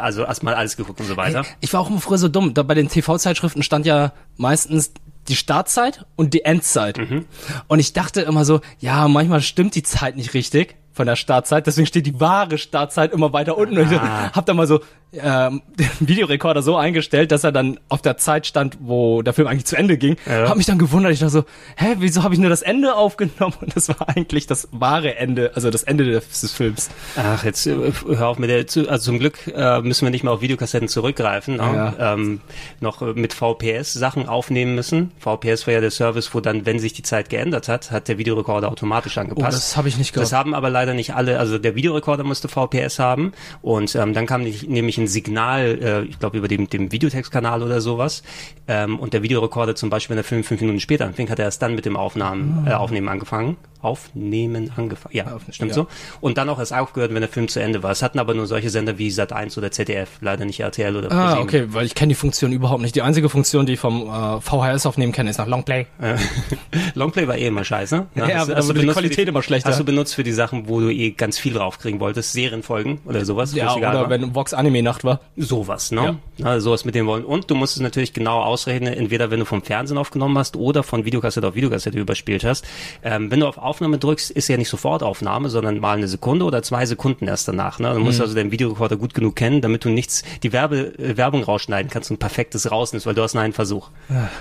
[0.00, 1.44] Also erstmal alles geguckt und so weiter.
[1.60, 2.54] Ich war auch immer früher so dumm.
[2.54, 4.92] Da bei den TV-Zeitschriften stand ja meistens
[5.28, 6.98] die Startzeit und die Endzeit.
[6.98, 7.24] Mhm.
[7.68, 11.66] Und ich dachte immer so, ja, manchmal stimmt die Zeit nicht richtig von der Startzeit,
[11.66, 13.78] deswegen steht die wahre Startzeit immer weiter unten.
[13.78, 14.30] Und ich Ah.
[14.32, 14.80] hab da mal so
[15.12, 19.48] ähm, den Videorekorder so eingestellt, dass er dann auf der Zeit stand, wo der Film
[19.48, 20.16] eigentlich zu Ende ging.
[20.24, 20.48] Ja.
[20.48, 21.12] Hab mich dann gewundert.
[21.12, 21.44] Ich dachte so,
[21.76, 23.54] hä, wieso habe ich nur das Ende aufgenommen?
[23.60, 26.90] Und das war eigentlich das wahre Ende, also das Ende des, des Films.
[27.16, 27.74] Ach, jetzt äh,
[28.06, 30.86] hör auf mit der, zu- also zum Glück äh, müssen wir nicht mehr auf Videokassetten
[30.88, 31.94] zurückgreifen, ne?
[31.98, 32.40] ähm,
[32.80, 35.10] noch äh, mit VPS Sachen aufnehmen müssen.
[35.18, 38.18] VPS war ja der Service, wo dann, wenn sich die Zeit geändert hat, hat der
[38.18, 39.44] Videorekorder automatisch angepasst.
[39.48, 40.38] Oh, das habe ich nicht Das gehabt.
[40.46, 44.42] haben aber leider nicht alle, also der Videorekorder musste VPS haben und ähm, dann kam
[44.42, 48.22] nämlich ein Signal, äh, ich glaube über dem, dem Videotextkanal oder sowas
[48.66, 51.44] ähm, und der Videorekorder zum Beispiel, wenn der Film fünf Minuten später anfing, hat er
[51.44, 53.56] erst dann mit dem Aufnahmen, äh, Aufnehmen angefangen.
[53.82, 55.74] Aufnehmen angefangen, ja, stimmt ja.
[55.74, 55.86] so.
[56.20, 57.90] Und dann auch erst aufgehört, wenn der Film zu Ende war.
[57.90, 61.34] Es hatten aber nur solche Sender wie Sat1 oder ZDF, leider nicht RTL oder Ah,
[61.34, 61.42] ProSieben.
[61.42, 62.94] okay, weil ich kenne die Funktion überhaupt nicht.
[62.94, 65.86] Die einzige Funktion, die ich vom äh, VHS aufnehmen kenne, ist nach Longplay.
[66.00, 66.16] Äh,
[66.94, 68.06] Longplay war eh immer scheiße.
[68.14, 69.70] Ja, hast, aber hast du wurde die Qualität immer schlechter.
[69.70, 73.24] Hast du benutzt für die Sachen, wo du eh ganz viel draufkriegen wolltest, Serienfolgen oder
[73.24, 73.54] sowas?
[73.54, 74.10] Ja, oder war?
[74.10, 75.20] wenn Vox Anime Nacht war.
[75.36, 76.18] Sowas, ne?
[76.38, 76.60] Ja.
[76.60, 77.24] sowas mit dem wollen.
[77.24, 80.82] Und du musst es natürlich genau ausrechnen, entweder wenn du vom Fernsehen aufgenommen hast oder
[80.82, 82.64] von Videokassette auf Videokassette überspielt hast.
[83.02, 86.44] Ähm, wenn du auf Aufnahme drückst, ist ja nicht sofort Aufnahme, sondern mal eine Sekunde
[86.44, 87.78] oder zwei Sekunden erst danach.
[87.78, 87.94] Ne?
[87.94, 88.22] Du musst Mhm.
[88.24, 92.10] also deinen Videorekorder gut genug kennen, damit du nichts, die Werbe, äh, Werbung rausschneiden kannst
[92.10, 93.88] und perfektes rausnimmst, weil du hast einen Versuch.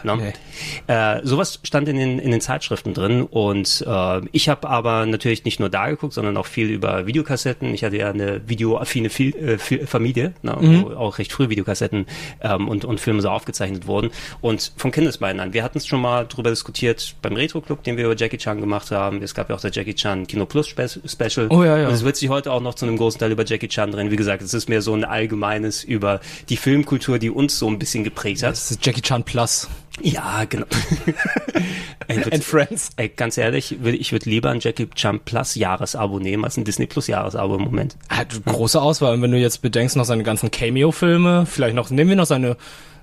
[0.03, 0.33] ne?
[0.87, 5.45] äh, sowas stand in den, in den Zeitschriften drin und äh, ich habe aber natürlich
[5.45, 7.73] nicht nur da geguckt, sondern auch viel über Videokassetten.
[7.73, 10.83] Ich hatte ja eine videoaffine äh, Familie, ne, Mhm.
[10.83, 12.05] wo auch recht früh Videokassetten
[12.41, 14.09] ähm, und, und Filme so aufgezeichnet wurden.
[14.41, 15.53] Und von Kindesbeinen an.
[15.53, 18.59] Wir hatten es schon mal drüber diskutiert beim Retro Club, den wir über Jackie Chan
[18.59, 19.18] gemacht haben.
[19.23, 21.47] Es gab ja auch der Jackie Chan Kino Plus Spe Special.
[21.49, 21.87] Oh ja, ja.
[21.87, 24.11] Und es wird sich heute auch noch zu einem großen Teil über Jackie Chan drehen.
[24.11, 27.79] Wie gesagt, es ist mehr so ein allgemeines über die Filmkultur, die uns so ein
[27.79, 28.51] bisschen geprägt hat.
[28.51, 29.67] Das ist Jackie Chan Plus.
[30.01, 30.65] Ja, genau.
[32.07, 32.89] ey, würd- And Friends.
[32.95, 36.63] Ey, ganz ehrlich, würd, ich würde lieber ein Jackie Chan Plus Jahresabo nehmen als ein
[36.63, 37.97] Disney Plus Jahresabo im Moment.
[38.09, 39.13] Hat große Auswahl.
[39.13, 42.55] Und wenn du jetzt bedenkst, noch seine ganzen Cameo-Filme, vielleicht noch, nehmen wir noch seine,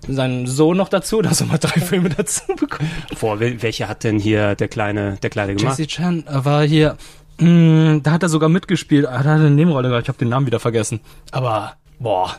[0.06, 2.88] seinen Sohn noch dazu, dass er mal drei Filme dazu bekommt.
[3.20, 5.78] Boah, wel- welche hat denn hier der kleine, der kleine gemacht?
[5.78, 6.96] Jesse Chan war hier,
[7.38, 9.06] mh, da hat er sogar mitgespielt.
[9.06, 10.04] Ah, Da hat er eine Nebenrolle gehabt.
[10.04, 11.00] Ich habe den Namen wieder vergessen.
[11.32, 12.36] Aber, boah.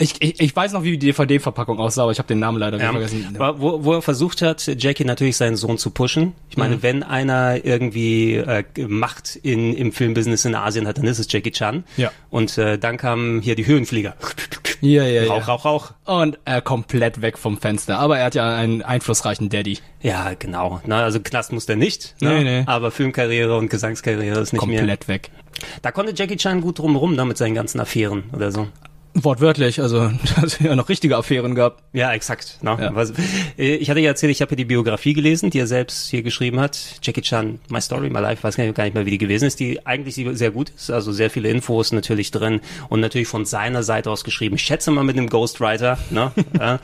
[0.00, 2.78] Ich, ich, ich weiß noch, wie die DVD-Verpackung aussah, aber ich habe den Namen leider
[2.78, 3.36] wieder Ja, vergessen.
[3.38, 6.32] wo, wo er versucht hat, Jackie natürlich seinen Sohn zu pushen.
[6.48, 6.82] Ich meine, Mhm.
[6.82, 11.50] wenn einer irgendwie äh, Macht in, im Filmbusiness in Asien hat, dann ist es Jackie
[11.52, 11.84] Chan.
[11.96, 12.10] Ja.
[12.30, 14.16] Und äh, dann kamen hier die Höhenflieger.
[14.80, 15.44] Ja, ja, Rauch, ja.
[15.44, 15.92] Rauch, Rauch.
[16.06, 17.98] Und er komplett weg vom Fenster.
[17.98, 19.78] Aber er hat ja einen einflussreichen Daddy.
[20.00, 20.80] Ja, genau.
[20.86, 22.14] Na, also Knast muss der nicht.
[22.22, 22.38] Ne?
[22.38, 22.62] Nee, nee.
[22.66, 24.78] Aber Filmkarriere und Gesangskarriere ist nicht mehr.
[24.78, 25.30] Komplett weg.
[25.82, 28.68] Da konnte Jackie Chan gut drumherum, ne, mit seinen ganzen Affären oder so.
[29.14, 31.82] Wortwörtlich, also da hat ja noch richtige Affären gehabt.
[31.92, 32.58] Ja, exakt.
[32.62, 32.76] Ne?
[32.80, 32.94] Ja.
[32.94, 33.12] Was,
[33.58, 36.22] äh, ich hatte ja erzählt, ich habe hier die Biografie gelesen, die er selbst hier
[36.22, 36.78] geschrieben hat.
[37.02, 39.46] Jackie Chan, My Story, My Life, weiß gar nicht, gar nicht mehr, wie die gewesen
[39.46, 40.90] ist, die eigentlich sehr gut ist.
[40.90, 44.54] Also sehr viele Infos natürlich drin und natürlich von seiner Seite aus geschrieben.
[44.54, 46.30] Ich schätze mal mit einem Ghostwriter, ne?
[46.58, 46.78] ja,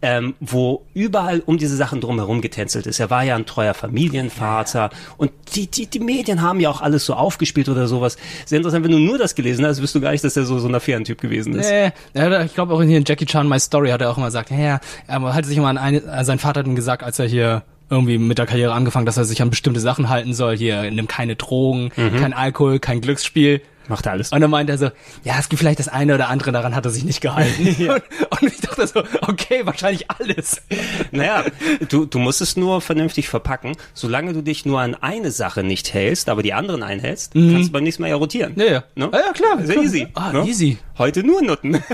[0.00, 3.00] ähm, wo überall um diese Sachen drumherum getänzelt ist.
[3.00, 7.04] Er war ja ein treuer Familienvater und die, die, die Medien haben ja auch alles
[7.04, 8.16] so aufgespielt oder sowas.
[8.46, 10.58] Sehr interessant, wenn du nur das gelesen hast, wirst du gar nicht, dass er so,
[10.58, 11.65] so ein Affärentyp gewesen ist.
[12.16, 14.26] Hat- ich glaube auch in hier in Jackie Chan My Story hat er auch immer
[14.26, 17.18] gesagt, ja, er hat sich immer an eine, äh, sein Vater hat ihm gesagt, als
[17.18, 20.56] er hier irgendwie mit der Karriere angefangen, dass er sich an bestimmte Sachen halten soll,
[20.56, 22.16] hier nimm keine Drogen, Mhm.
[22.20, 23.60] kein Alkohol, kein Glücksspiel.
[23.88, 24.32] Macht er alles.
[24.32, 24.90] Und dann meint er so,
[25.24, 27.66] ja, es gibt vielleicht das eine oder andere, daran hat er sich nicht gehalten.
[27.90, 30.62] und, und ich dachte so, okay, wahrscheinlich alles.
[31.12, 31.44] Naja,
[31.88, 33.76] du, du musst es nur vernünftig verpacken.
[33.94, 37.72] Solange du dich nur an eine Sache nicht hältst, aber die anderen einhältst, kannst du
[37.72, 38.54] beim nächsten Mal ja rotieren.
[38.56, 38.84] Ja, ja.
[38.94, 39.08] Ne?
[39.12, 39.58] Ah, ja, klar.
[39.64, 39.84] Sehr klar.
[39.84, 40.08] easy.
[40.14, 40.44] Ah, ne?
[40.46, 40.78] easy.
[40.98, 41.82] Heute nur Nutten.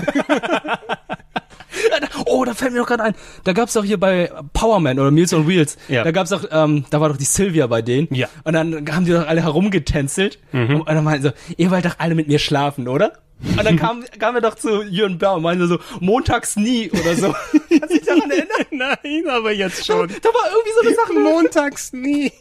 [2.25, 3.15] Oh, da fällt mir doch gerade ein.
[3.43, 5.77] Da gab's doch hier bei Powerman oder Meals on Wheels.
[5.87, 6.03] Ja.
[6.03, 8.07] Da gab's doch, ähm, da war doch die Sylvia bei denen.
[8.13, 8.27] Ja.
[8.43, 10.39] Und dann haben die doch alle herumgetänzelt.
[10.51, 10.81] Mhm.
[10.81, 13.13] Und dann meinten so, ihr wollt doch alle mit mir schlafen, oder?
[13.41, 17.15] Und dann kam, kam er doch zu Jürgen Bär und meinte so, montags nie oder
[17.15, 17.33] so.
[17.69, 18.65] Kannst du dich daran erinnern?
[18.71, 21.13] Nein, aber jetzt Da, da war irgendwie so eine Sache.
[21.13, 22.31] Montags nie.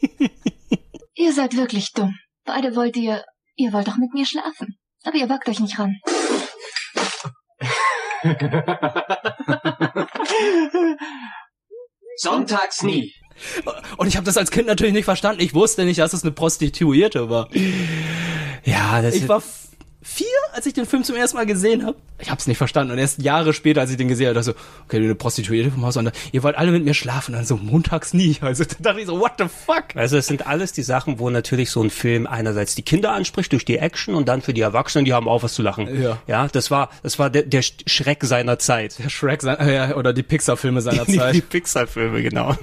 [1.14, 2.14] Ihr seid wirklich dumm.
[2.45, 3.25] Beide wollt ihr,
[3.57, 4.77] ihr wollt doch mit mir schlafen.
[5.05, 5.97] Aber ihr wagt euch nicht ran.
[12.16, 13.12] Sonntags nie.
[13.96, 15.42] Und ich habe das als Kind natürlich nicht verstanden.
[15.42, 17.48] Ich wusste nicht, dass es eine Prostituierte war.
[18.64, 19.42] Ja, das Ich war
[20.02, 21.97] vier, als ich den Film zum ersten Mal gesehen habe.
[22.19, 22.93] Ich habe es nicht verstanden.
[22.93, 25.15] Und erst Jahre später, als ich den gesehen habe, dachte ich so, okay, du eine
[25.15, 25.97] Prostituierte vom Haus.
[25.97, 27.33] Und ihr wollt alle mit mir schlafen.
[27.33, 28.37] Und dann so, montags nie.
[28.43, 29.85] Also da dachte ich so, what the fuck?
[29.95, 33.53] Also es sind alles die Sachen, wo natürlich so ein Film einerseits die Kinder anspricht
[33.53, 36.03] durch die Action und dann für die Erwachsenen, die haben auch was zu lachen.
[36.03, 36.19] Ja.
[36.27, 38.99] Ja, das war, das war der, der Schreck seiner Zeit.
[38.99, 41.35] Der Shrek sein, äh, ja, oder die Pixar-Filme seiner Die, Zeit.
[41.35, 42.57] die Pixar-Filme, genau.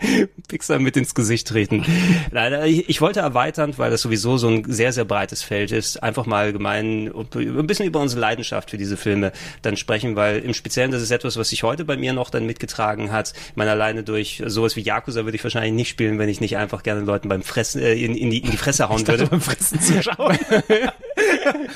[0.48, 1.84] Pixar mit ins Gesicht treten.
[2.30, 6.02] Leider, ich, ich wollte erweitern, weil das sowieso so ein sehr, sehr breites Feld ist,
[6.02, 9.32] einfach mal allgemein und ein bisschen über unsere Leidenschaft für diese Filme
[9.62, 12.46] dann sprechen, weil im Speziellen das ist etwas, was sich heute bei mir noch dann
[12.46, 13.32] mitgetragen hat.
[13.50, 16.56] Ich meine, alleine durch sowas wie Yakuza würde ich wahrscheinlich nicht spielen, wenn ich nicht
[16.56, 19.26] einfach gerne Leuten beim Fressen äh, in, in, die, in die Fresse hauen würde.
[19.26, 20.38] beim Fressen zuschauen.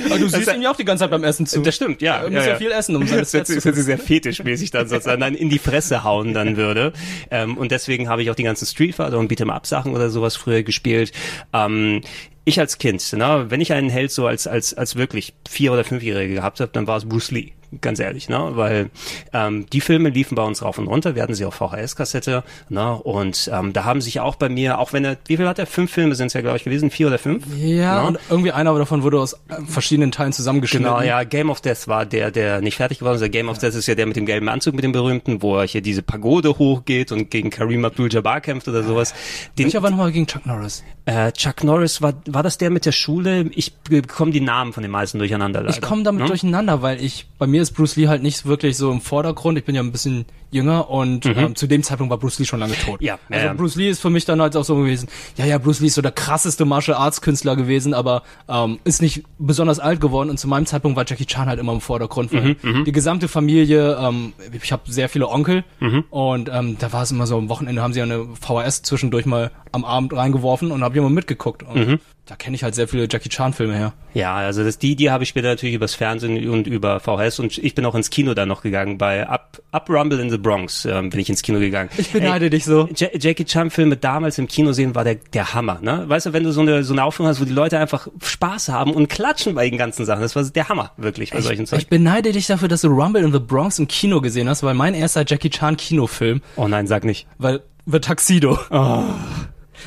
[0.06, 1.60] Aber du siehst ihn ja auch die ganze Zeit beim Essen zu.
[1.62, 2.22] Das stimmt, ja.
[2.22, 4.70] Er muss ja, viel essen, um seine das hört sich das hört sich sehr fetischmäßig
[4.70, 6.92] dann sozusagen dann in die Fresse hauen dann würde.
[7.30, 10.10] Ähm, und deswegen habe ich auch die ganzen Street Fighter und Beat'em Up Sachen oder
[10.10, 11.12] sowas früher gespielt.
[11.52, 12.02] Ähm,
[12.44, 15.84] ich als Kind, ne, wenn ich einen Held so als als als wirklich vier oder
[15.84, 18.90] fünfjährige gehabt habe, dann war es Bruce Lee, ganz ehrlich, ne, weil
[19.32, 22.94] ähm, die Filme liefen bei uns rauf und runter, wir hatten sie auf VHS-Kassette, ne,
[22.94, 25.66] und ähm, da haben sich auch bei mir, auch wenn er, wie viel hat er?
[25.66, 27.44] Fünf Filme sind es ja glaube ich gewesen, vier oder fünf?
[27.56, 28.08] Ja, Ne?
[28.08, 30.86] und irgendwie einer davon wurde aus äh, verschiedenen Teilen zusammengeschnitten.
[30.86, 33.20] Genau, ja, Game of Death war der, der nicht fertig geworden ist.
[33.20, 35.56] Der Game of Death ist ja der mit dem gelben Anzug, mit dem berühmten, wo
[35.58, 39.14] er hier diese Pagode hochgeht und gegen Kareem Abdul-Jabbar kämpft oder sowas.
[39.58, 40.82] Den, Welcher war nochmal gegen Chuck Norris?
[41.06, 43.50] äh, Chuck Norris, war, war das der mit der Schule?
[43.54, 45.72] Ich bekomme die Namen von den meisten durcheinander leider.
[45.74, 46.28] Ich komme damit ne?
[46.28, 49.56] durcheinander, weil ich, bei mir ist Bruce Lee halt nicht wirklich so im Vordergrund.
[49.58, 51.38] Ich bin ja ein bisschen jünger und Mhm.
[51.38, 53.00] ähm, zu dem Zeitpunkt war Bruce Lee schon lange tot.
[53.00, 53.52] Ja, also ja.
[53.54, 55.94] Bruce Lee ist für mich dann halt auch so gewesen, ja, ja, Bruce Lee ist
[55.94, 60.38] so der krasseste Martial Arts Künstler gewesen, aber ähm, ist nicht besonders alt geworden und
[60.38, 62.84] zu meinem Zeitpunkt war Jackie Chan halt immer im Vordergrund, weil Mhm, mhm.
[62.84, 66.04] die gesamte Familie, ähm, ich habe sehr viele Onkel Mhm.
[66.10, 69.50] und ähm, da war es immer so, am Wochenende haben sie eine VHS zwischendurch mal
[69.72, 71.98] am Abend reingeworfen und habe ich immer mitgeguckt und Mhm.
[72.26, 73.92] Da kenne ich halt sehr viele Jackie Chan Filme her.
[74.14, 77.58] Ja, also das, die, die habe ich später natürlich übers Fernsehen und über VHS und
[77.58, 78.96] ich bin auch ins Kino dann noch gegangen.
[78.96, 81.90] Bei Up, Up Rumble in the Bronx ähm, bin ich ins Kino gegangen.
[81.98, 82.88] Ich beneide dich so.
[82.96, 86.04] Ja Jackie Chan Filme damals im Kino sehen war der, der Hammer, ne?
[86.08, 88.68] Weißt du, wenn du so eine, so eine Aufführung hast, wo die Leute einfach Spaß
[88.68, 91.70] haben und klatschen bei den ganzen Sachen, das war der Hammer, wirklich, bei solchen Ich,
[91.70, 91.78] Zeug.
[91.80, 94.74] ich beneide dich dafür, dass du Rumble in the Bronx im Kino gesehen hast, weil
[94.74, 97.26] mein erster Jackie Chan Kinofilm, Oh nein, sag nicht.
[97.38, 98.60] weil The Tuxedo.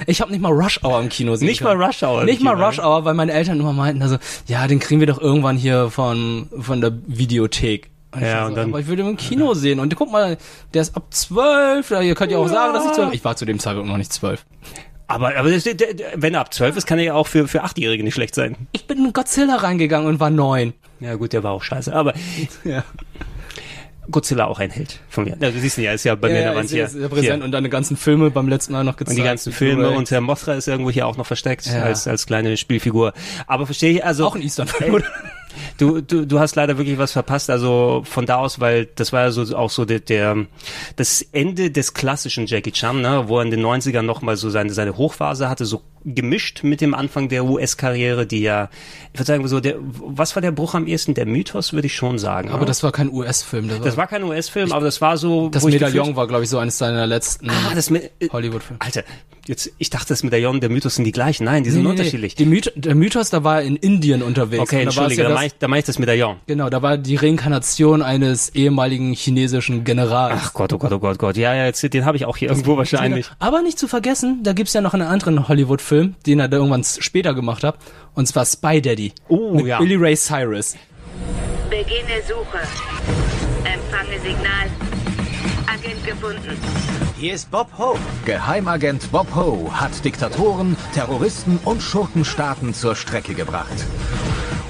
[0.08, 1.78] Ich habe nicht mal Rush Hour im Kino sehen Nicht können.
[1.80, 4.68] mal Rush Hour Nicht mal Kino, Rush Hour, weil meine Eltern immer meinten, also, ja,
[4.68, 7.90] den kriegen wir doch irgendwann hier von, von der Videothek.
[8.14, 9.80] Und Ja, so, und dann- aber ich will den im Kino sehen.
[9.80, 10.38] Und guck mal,
[10.74, 11.92] der ist ab zwölf.
[11.92, 13.14] Ihr könnt ja auch sagen, dass ich zwölf.
[13.14, 14.46] Ich war zu dem Zeitpunkt noch nicht zwölf.
[15.08, 18.16] Aber, aber wenn er ab 12 ist, kann er ja auch für, für Achtjährige nicht
[18.16, 18.56] schlecht sein.
[18.72, 20.74] Ich bin in Godzilla reingegangen und war neun.
[21.00, 22.14] Ja gut, der war auch scheiße, aber
[22.64, 22.84] Ja.
[24.12, 25.38] Godzilla auch ein Held von mir.
[25.40, 26.88] Ja, du siehst ihn ja, ist ja bei mir in der Ja, Wand hier.
[26.88, 27.44] sehr präsent hier.
[27.44, 29.12] und deine ganzen Filme beim letzten Mal noch gezeigt.
[29.12, 31.84] Und die ganzen Filme und Herr Mothra ist irgendwo hier auch noch versteckt Ja.
[31.84, 33.14] als, als kleine Spielfigur.
[33.48, 34.26] Aber verstehe ich, also.
[34.28, 34.42] Auch ein
[34.92, 35.06] oder?
[35.78, 39.24] Du, du, du hast leider wirklich was verpasst, also von da aus, weil das war
[39.24, 40.46] ja so auch so der, der
[40.96, 44.72] das Ende des klassischen Jackie Chan, ne, wo er in den 90ern nochmal so seine,
[44.74, 48.70] seine Hochphase hatte, so gemischt mit dem Anfang der US-Karriere, die ja,
[49.12, 51.14] ich würde sagen, so der, was war der Bruch am ehesten?
[51.16, 52.50] Der Mythos, würde ich schon sagen.
[52.50, 52.66] Aber ne?
[52.68, 53.68] das war kein US-Film.
[53.68, 56.50] Das war, das war kein US-Film, aber das war so, das Medaillon war, glaube ich,
[56.50, 58.80] so eines seiner letzten Ah, das mit, äh, Hollywood-Filme.
[58.82, 59.04] Alter,
[59.48, 61.44] jetzt, ich dachte, das Medaillon und der Mythos sind die gleichen.
[61.46, 62.00] Nein, die sind Nee, nee, nee.
[62.02, 62.36] unterschiedlich.
[62.36, 64.62] Die Myth der Mythos, da war er in Indien unterwegs.
[64.62, 66.38] Okay, da entschuldige, da das- meine ich, da mein ich das Medaillon.
[66.46, 70.40] Genau, da war die Reinkarnation eines ehemaligen chinesischen Generals.
[70.40, 71.38] Ach Gott, oh Gott, oh Gott, Gott.
[71.38, 73.32] Ja, ja, jetzt, den habe ich auch hier irgendwo wahrscheinlich.
[73.40, 76.84] Aber nicht zu vergessen, da gibt's ja noch einen anderen Hollywood-Film, den er da irgendwann
[76.84, 77.80] später gemacht hat.
[78.14, 79.14] Und zwar Spy Daddy.
[79.28, 79.80] Oh, mit ja.
[79.80, 80.76] Billy Ray Cyrus.
[81.72, 82.60] Beginne Suche.
[83.64, 84.68] Empfange Signal.
[85.66, 86.58] Agent gefunden.
[87.18, 88.00] Hier ist Bob Hope.
[88.26, 93.84] Geheimagent Bob Ho hat Diktatoren, Terroristen und Schurkenstaaten zur Strecke gebracht.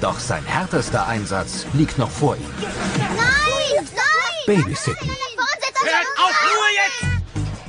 [0.00, 2.42] Doch sein härtester Einsatz liegt noch vor ihm.
[2.60, 3.84] Nein!
[3.94, 4.62] Nein!
[4.62, 5.08] Babysitten.
[5.08, 7.12] Hört auf Ruhe jetzt!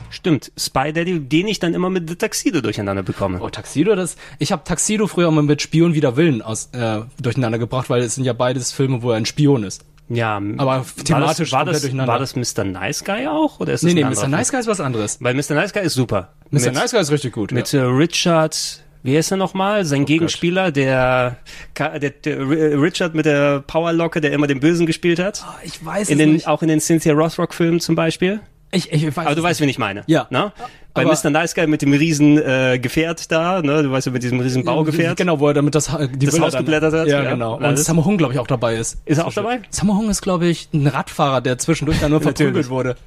[0.10, 3.40] Stimmt, Spy Daddy, den ich dann immer mit The Tuxedo durcheinander bekomme.
[3.42, 4.18] Oh, Tuxedo, das.
[4.40, 8.16] Ich habe Tuxedo früher mal mit Spion wider Willen aus, äh, durcheinander gebracht, weil es
[8.16, 9.84] sind ja beides Filme, wo er ein Spion ist.
[10.10, 12.14] Ja, Aber thematisch war das, durcheinander.
[12.14, 12.64] war das Mr.
[12.64, 13.60] Nice Guy auch?
[13.60, 14.28] Oder ist das Nee, nee, Mr.
[14.30, 15.18] Nice Guy ist was anderes.
[15.22, 15.54] Weil Mr.
[15.54, 16.34] Nice Guy ist super.
[16.50, 16.62] Mr.
[16.62, 17.52] Mit- Nice Guy ist richtig gut.
[17.52, 17.82] Mit ja.
[17.82, 19.86] äh, Richard, wie heißt er nochmal?
[19.86, 21.38] Sein Gegenspieler, der,
[21.78, 22.40] der, der
[22.82, 25.46] Richard mit der Powerlocke, der immer den Bösen gespielt hat.
[25.64, 26.48] ich weiß in es den, nicht.
[26.48, 28.42] Auch in den Cynthia Rothrock Filmen zum Beispiel.
[28.72, 30.04] Ich, ich weiß Aber du weißt, wen ich meine.
[30.08, 30.28] Ja.
[30.30, 30.52] Ne?
[30.94, 31.30] Bei Aber- Mr.
[31.30, 33.84] Nice Guy mit dem riesen äh, Gefährt da, ne?
[33.84, 35.16] Du weißt ja, mit diesem riesen Baugefährt.
[35.16, 37.32] Genau, wo er damit das, die Das Haus geblättert hat, Ja, ja.
[37.32, 37.58] genau.
[37.58, 37.78] Und.
[37.78, 38.98] Sammo Hung, glaube ich, auch dabei ist.
[39.06, 39.62] Ist er auch dabei?
[39.70, 42.98] Sammo Hung ist, glaube ich, ein Radfahrer, der zwischendurch dann nur verprügelt wurde.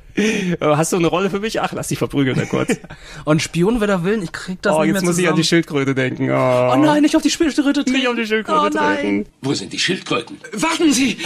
[0.60, 1.60] Hast du eine Rolle für mich?
[1.60, 2.76] Ach, lass dich verprügeln da kurz.
[3.24, 5.34] Und Spion, wer da will, ich krieg das oh, nicht jetzt mehr muss ich an
[5.34, 5.36] zusammen.
[5.36, 6.30] die Schildkröte denken.
[6.30, 7.92] Oh, Oh nein, nicht auf die Schildkröte treten.
[7.92, 8.96] Nicht auf die Schildkröte oh, nein.
[8.98, 9.26] treten.
[9.42, 10.38] Wo sind die Schildkröten?
[10.52, 11.18] Warten Sie!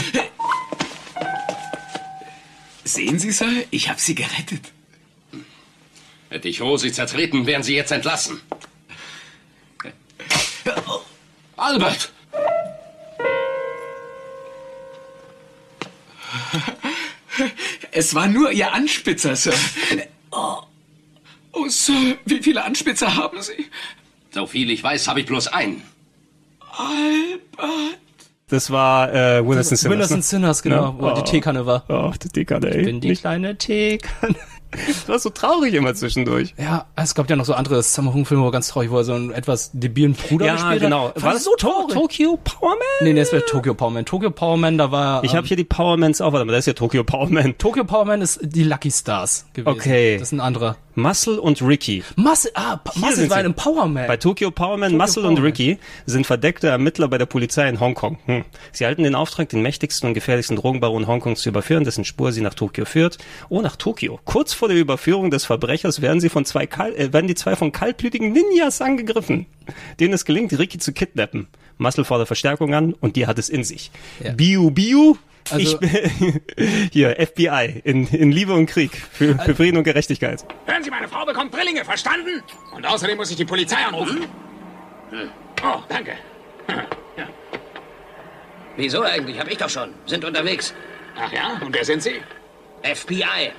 [2.85, 4.73] Sehen Sie, Sir, ich habe Sie gerettet.
[6.29, 8.41] Hätte ich Rosi zertreten, wären Sie jetzt entlassen.
[11.57, 12.13] Albert!
[17.91, 19.55] Es war nur Ihr Anspitzer, Sir.
[20.31, 20.63] Oh,
[21.53, 23.71] oh Sir, wie viele Anspitzer haben Sie?
[24.31, 25.83] So viel ich weiß, habe ich bloß einen.
[26.77, 28.04] Albert.
[28.49, 29.91] Das war äh, Winners and Sinners.
[29.97, 30.95] Winners and Sinners, genau, Ne?
[30.99, 31.85] wo die Teekanne war.
[31.89, 32.81] Oh, die Teekanne, ey.
[32.81, 34.35] Ich bin die kleine Teekanne.
[34.89, 36.53] Das war so traurig immer zwischendurch.
[36.59, 39.15] Ja, es gab ja noch so andere Sammo Hung-Filme, wo ganz traurig, wo er so
[39.15, 41.13] einen etwas debilen Bruder Ja, gespielt genau.
[41.15, 41.95] War das ich so traurig.
[41.95, 42.79] Tokyo Powerman?
[43.03, 44.05] Nee, nee, das wäre Tokyo Powerman.
[44.05, 45.23] Tokyo Powerman, da war...
[45.23, 47.57] Ich ähm, habe hier die Powermans auch, warte mal, das ist ja Tokyo Powerman.
[47.57, 49.79] Tokyo Powerman ist die Lucky Stars gewesen.
[49.79, 50.15] Okay.
[50.19, 50.77] Das ist ein anderer.
[50.97, 52.05] Muscle und Ricky.
[52.17, 54.07] Muscle, ah, Pa- Hier Muscle sind war ein Powerman.
[54.07, 55.45] Bei Tokyo Powerman, Tokyo Muscle und Powerman.
[55.45, 58.19] Ricky sind verdeckte Ermittler bei der Polizei in Hongkong.
[58.27, 58.45] Hm.
[58.73, 62.41] Sie halten den Auftrag, den mächtigsten und gefährlichsten Drogenbaron Hongkongs zu überführen, dessen Spur sie
[62.41, 63.19] nach Tokio führt.
[63.49, 64.21] Oh, nach Tokio.
[64.25, 67.57] Kurz vor der Überführung des Verbrechers werden sie von zwei kal äh, werden die zwei
[67.57, 69.47] von kaltblütigen Ninjas angegriffen,
[70.01, 71.49] denen es gelingt, Ricky zu kidnappen.
[71.79, 73.91] Muscle fordert Verstärkung an und die hat es in sich.
[74.23, 74.33] Ja.
[74.33, 75.17] Biu Biu.
[75.51, 76.41] Also- ich bin
[76.93, 80.45] hier FBI in, in Liebe und Krieg für, für Frieden und Gerechtigkeit.
[80.65, 82.43] Hören Sie, meine Frau bekommt Drillinge, verstanden?
[82.75, 84.25] Und außerdem muss ich die Polizei anrufen.
[85.63, 86.13] Oh, danke.
[88.77, 89.39] Wieso eigentlich?
[89.39, 89.91] Hab ich doch schon.
[90.07, 90.75] Sind unterwegs.
[91.17, 92.21] Ach ja, und wer sind Sie?
[92.83, 93.53] FBI.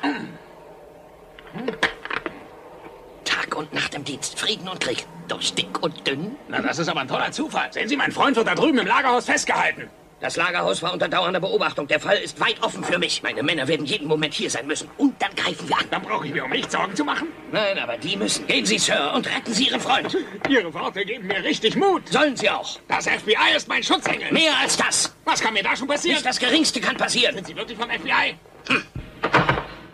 [3.46, 4.40] Tag und Nacht im Dienst.
[4.40, 5.06] Frieden und Krieg.
[5.28, 6.36] Durch dick und dünn.
[6.50, 7.72] Na, das ist aber ein toller Zufall.
[7.72, 9.90] Sehen Sie, mein Freund wird da drüben im Lagerhaus festgehalten.
[10.20, 11.88] Das Lagerhaus war unter dauernder Beobachtung.
[11.88, 13.22] Der Fall ist weit offen für mich.
[13.22, 14.90] Meine Männer werden jeden Moment hier sein müssen.
[14.98, 15.86] Und dann greifen wir an.
[15.92, 17.28] Dann brauche ich mir um nichts Sorgen zu machen.
[17.52, 18.48] Nein, aber die müssen.
[18.48, 20.16] Gehen Sie, Sir, und retten Sie Ihren Freund.
[20.50, 22.08] Ihre Worte geben mir richtig Mut.
[22.10, 22.80] Sollen Sie auch.
[22.88, 24.32] Das FBI ist mein Schutzengel.
[24.32, 25.14] Mehr als das.
[25.26, 26.16] Was kann mir da schon passieren?
[26.16, 27.36] Nicht das Geringste kann passieren.
[27.36, 28.36] Sind Sie wirklich vom FBI?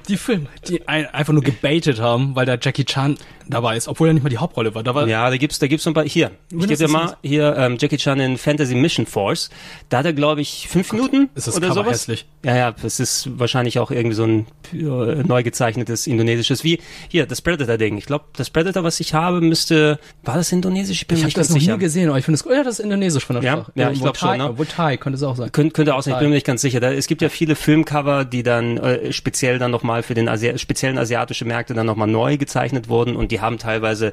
[0.08, 3.18] Die Filme, die ein, einfach nur gebaitet haben, weil da Jackie Chan
[3.52, 4.84] dabei ist, obwohl er nicht mal die Hauptrolle war.
[4.84, 7.16] Da war Ja, da gibt's, da gibt's so ein paar, hier, ich gebe dir mal,
[7.22, 9.50] hier, ähm, Jackie Chan in Fantasy Mission Force,
[9.90, 11.94] da hat er, glaube ich, fünf Minuten ist das oder Cover sowas.
[11.94, 12.26] hässlich.
[12.44, 17.26] Ja, ja, das ist wahrscheinlich auch irgendwie so ein äh, neu gezeichnetes indonesisches, wie, hier,
[17.26, 17.98] das Predator-Ding.
[17.98, 21.02] Ich glaube, das Predator, was ich habe, müsste, war das indonesisch?
[21.02, 21.74] Ich bin ich mir nicht das ganz noch sicher.
[21.78, 23.54] nie gesehen, aber ich finde es, oh ja, das ist indonesisch von der Ja?
[23.58, 23.72] Sprache.
[23.76, 24.44] Ja, ich glaub schon, ne?
[24.46, 25.52] Wotai, Wotai könnte es auch sein.
[25.52, 26.80] Könnte, könnte auch sein, ich bin mir nicht ganz sicher.
[26.80, 30.58] Da, es gibt ja viele Filmcover, die dann äh, speziell dann nochmal für den Asi
[30.58, 34.12] speziellen asiatische Märkte dann nochmal neu gezeichnet wurden und die haben teilweise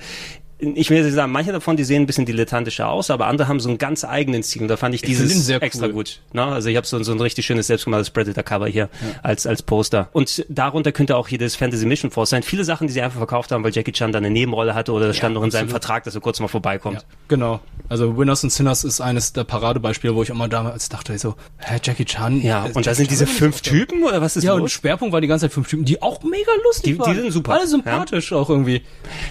[0.61, 3.61] ich will jetzt sagen, manche davon, die sehen ein bisschen dilettantischer aus, aber andere haben
[3.61, 4.63] so einen ganz eigenen Stil.
[4.63, 5.93] Und da fand ich Ich dieses sehr extra cool.
[5.93, 6.21] gut.
[6.33, 6.43] Ne?
[6.45, 8.89] Also ich habe so, so ein richtig schönes selbstgemachtes Predator-Cover hier
[9.23, 10.09] als, als Poster.
[10.13, 12.43] Und darunter könnte auch hier das Fantasy Mission Force sein.
[12.43, 15.07] Viele Sachen, die sie einfach verkauft haben, weil Jackie Chan dann eine Nebenrolle hatte oder
[15.07, 15.83] das stand noch in seinem absolut.
[15.85, 17.07] Vertrag, dass er kurz mal vorbeikommt.
[17.29, 17.61] Genau.
[17.89, 21.79] Also Winners and Sinners ist eines der Paradebeispiele, wo ich immer damals dachte, so, hä,
[21.83, 22.43] Jackie Chan?
[22.43, 24.73] Ja, äh, und da sind diese fünf Typen oder was ist Ja, und los?
[24.73, 27.15] Schwerpunkt war die ganze Zeit fünf Typen, die auch mega lustig Die- die waren.
[27.15, 28.83] sind super, Alle sympathisch auch irgendwie.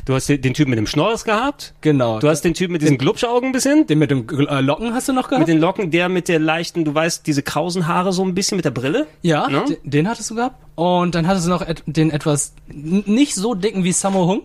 [0.06, 0.88] Du hast den, den Typen mit dem
[1.18, 1.74] Schnorres gehabt.
[1.82, 2.20] Genau.
[2.20, 3.88] Du hast den Typen mit diesen Glubschaugen ein bisschen.
[3.88, 5.40] Den mit dem äh, Locken hast du noch gehabt?
[5.40, 8.56] Mit den Locken, der mit der leichten, du weißt, diese krausen Haare so ein bisschen
[8.58, 9.08] mit der Brille.
[9.22, 9.64] Ja, Ne?
[9.68, 10.56] den, den hattest du gehabt.
[10.76, 14.42] Und dann hattest du noch et den etwas nicht so dicken wie Sammo Hung,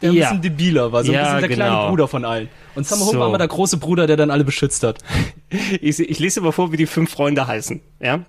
[0.00, 0.24] der ein Ja.
[0.28, 1.88] bisschen debiler war, so ein Ja, bisschen der kleine genau.
[1.88, 2.48] Bruder von allen.
[2.74, 3.18] Und Sammo So.
[3.18, 4.98] war immer der große Bruder, der dann alle beschützt hat.
[5.82, 7.82] Ich, ich lese dir mal vor, wie die fünf Freunde heißen.
[8.00, 8.20] Ja?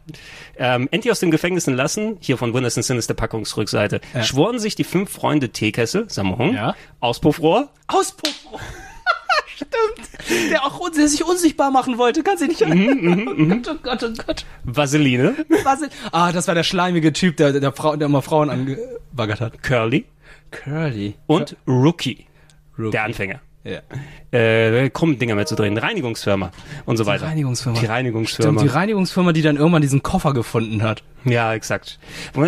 [0.58, 4.24] Ähm, endlich aus dem Gefängnis entlassen, hier von Winners and Sinners der Packungsrückseite, Ja.
[4.24, 6.76] schworen sich die fünf Freunde Teekessel, Sammohung, Ja.
[7.00, 8.34] Auspuffrohr, Auspuff.
[9.56, 10.52] Stimmt.
[10.52, 12.66] Der auch der sich unsichtbar machen wollte, kann sich nicht.
[12.68, 14.46] Mhm, oh Gott, oh Gott, oh Gott.
[14.64, 15.36] Vaseline,
[15.82, 15.92] ist?
[16.12, 19.64] Ah, das war der schleimige Typ, der, der, Frau, der immer Frauen angebaggert hat.
[19.64, 20.06] Curly
[20.52, 21.16] Curly.
[21.28, 22.26] und Rookie,
[22.78, 22.92] Rookie.
[22.92, 23.40] der Anfänger.
[23.64, 23.80] Ja.
[24.38, 26.52] Äh, kommen Dinger mehr zu drehen, Reinigungsfirma
[26.86, 27.28] und so weiter.
[27.28, 27.80] Reinigungsfirma.
[27.80, 28.60] Die Reinigungsfirma.
[28.60, 31.04] Stimmt, die Reinigungsfirma, die dann irgendwann diesen Koffer gefunden hat.
[31.24, 32.00] Ja, exakt.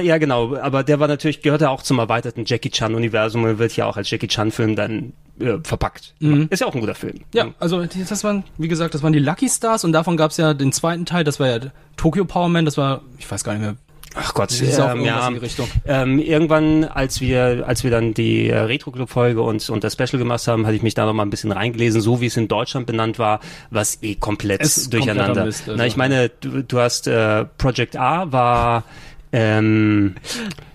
[0.03, 0.57] Ja, genau.
[0.57, 3.95] Aber der war natürlich, gehört ja auch zum erweiterten Jackie Chan-Universum und wird ja auch
[3.97, 6.15] als Jackie Chan-Film dann äh, verpackt.
[6.19, 6.47] Mhm.
[6.49, 7.21] Ist ja auch ein guter Film.
[7.33, 10.37] Ja, also die- das waren, wie gesagt, das waren die Lucky Stars und davon gab's
[10.37, 11.59] ja den zweiten Teil, das war ja
[11.97, 13.75] Tokyo Power Man, das war, ich weiß gar nicht mehr.
[14.15, 15.67] Ach Gott, ähm, ja, in die Richtung.
[15.85, 19.93] ähm, irgendwann, als wir, als wir dann die äh, Retro Club Folge und und das
[19.93, 22.37] Special gemacht haben, hatte ich mich da noch mal ein bisschen reingelesen, so wie es
[22.37, 25.45] in Deutschland benannt war, was eh komplett Es ist durcheinander.
[25.45, 28.83] Mist, also, Na, ich meine, du, du hast äh, Project A war
[29.31, 30.15] Ähm,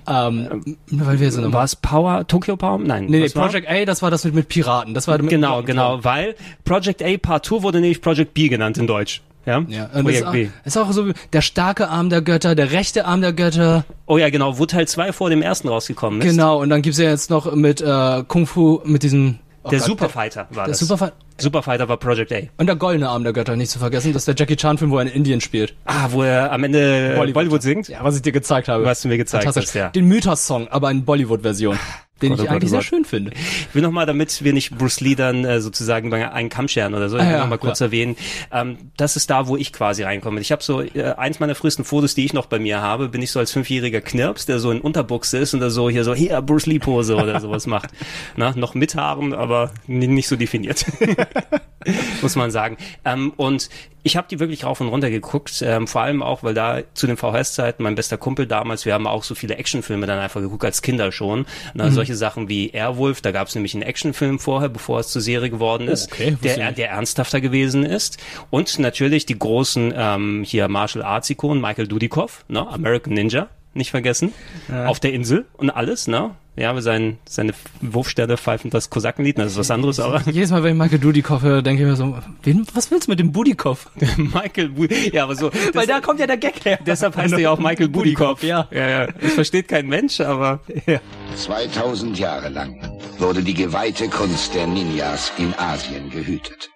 [0.06, 2.78] ähm, weil wir so war es Power, Tokyo Power?
[2.78, 3.06] Nein.
[3.06, 3.48] Nee, nee, was war?
[3.48, 4.92] Project A, das war das mit, mit Piraten.
[4.92, 8.76] Das war mit Genau, genau, weil Project A Part 2 wurde nämlich Project B genannt
[8.76, 9.22] in Deutsch.
[9.46, 10.48] Ja, Ja, und das ist Project auch, B.
[10.64, 13.84] ist auch so wie der starke Arm der Götter, der rechte Arm der Götter.
[14.06, 16.26] Oh ja, genau, wo Teil 2 vor dem ersten rausgekommen ist.
[16.30, 19.38] Genau, und dann gibt's ja jetzt noch mit äh, Kung Fu, mit diesem...
[19.62, 20.78] oh Der Gott, Superfighter war der das.
[20.80, 21.14] Superfighter.
[21.38, 22.36] Superfighter war Project A.
[22.58, 24.12] Und der goldene Arm der Götter, nicht zu vergessen.
[24.12, 25.74] Das ist der Jackie Chan-Film, wo er in Indien spielt.
[25.86, 27.88] Ah, wo er am Ende Bollywood, singt?
[27.88, 28.84] Ja, was ich dir gezeigt habe.
[28.84, 29.88] Was du mir gezeigt hast, ja.
[29.88, 31.78] Den Mythos-Song, aber in Bollywood-Version.
[32.22, 32.86] Den Gott, oh ich Gott, eigentlich oh sehr Gott.
[32.86, 33.32] schön finde.
[33.32, 36.94] Ich will nochmal, damit wir nicht Bruce Lee dann äh, sozusagen bei einen Kamm scheren
[36.94, 37.88] oder so, ich Ah, will ja, noch mal kurz klar.
[37.88, 38.16] erwähnen,
[38.52, 40.40] ähm, das ist da, wo ich quasi reinkomme.
[40.40, 43.22] Ich habe so, äh, eins meiner frühesten Fotos, die ich noch bei mir habe, bin
[43.22, 46.14] ich so als fünfjähriger Knirps, der so in Unterbuchse ist und da so hier so,
[46.14, 47.90] hier, Bruce Lee Pose oder sowas macht.
[48.36, 50.84] Na, noch mit Haaren, aber ni- nicht so definiert.
[52.22, 52.76] Muss man sagen.
[53.04, 53.70] Ähm, und
[54.02, 57.06] ich habe die wirklich rauf und runter geguckt, ähm, vor allem auch, weil da zu
[57.06, 60.64] den VHS-Zeiten mein bester Kumpel damals, wir haben auch so viele Actionfilme dann einfach geguckt
[60.64, 61.46] als Kinder schon.
[61.74, 61.92] Na, Mhm.
[61.92, 65.50] Solche Sachen wie Airwolf, da gab es nämlich einen Actionfilm vorher, bevor es zur Serie
[65.50, 68.18] geworden Oh, ist, okay, wusste ich der, der ernsthafter gewesen ist.
[68.50, 73.90] Und natürlich die großen ähm, hier Martial Arts Ikonen, Michael Dudikoff, ne, American Ninja, nicht
[73.90, 74.32] vergessen,
[74.68, 74.86] Ja.
[74.86, 76.30] auf der Insel und alles, ne?
[76.56, 80.62] Ja, aber sein, seine Wurfsterne pfeifen das Kosakenlied, das ist was anderes, aber Jedes Mal,
[80.64, 83.30] wenn ich Michael Dudikoff höre, denke ich mir so, wen, was willst du mit dem
[83.32, 83.88] Budikoff?
[84.16, 85.50] Michael Bu ja, aber so.
[85.72, 86.78] Weil da kommt ja der Gag her.
[86.84, 88.42] Deshalb heißt er ja auch Michael Budikoff.
[88.42, 88.66] ja.
[88.72, 89.06] ja, ja.
[89.06, 90.60] Das versteht kein Mensch, aber.
[90.86, 91.00] Ja.
[91.36, 92.76] 2000 Jahre lang
[93.18, 96.68] wurde die geweihte Kunst der Ninjas in Asien gehütet.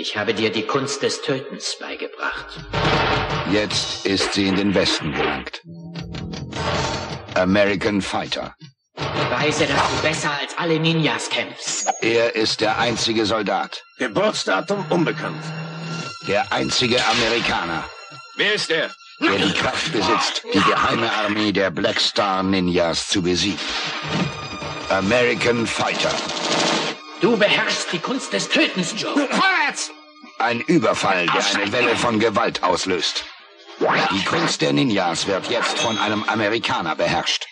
[0.00, 2.46] Ich habe dir die Kunst des Tötens beigebracht.
[3.50, 5.60] Jetzt ist sie in den Westen gelangt.
[7.34, 8.54] American Fighter.
[8.94, 11.88] Beweise, dass du besser als alle Ninjas kämpfst.
[12.00, 13.82] Er ist der einzige Soldat.
[13.98, 15.42] Geburtsdatum unbekannt.
[16.28, 17.84] Der einzige Amerikaner,
[18.36, 18.90] Wer ist er?
[19.20, 23.58] der die Kraft besitzt, die geheime Armee der Black Star Ninjas zu besiegen.
[24.90, 26.12] American Fighter.
[27.20, 29.12] Du beherrschst die Kunst des Tötens, Joe.
[29.12, 29.90] Vorwärts!
[30.38, 33.24] Ein Überfall, der eine Welle von Gewalt auslöst.
[33.80, 37.46] Die Kunst der Ninjas wird jetzt von einem Amerikaner beherrscht.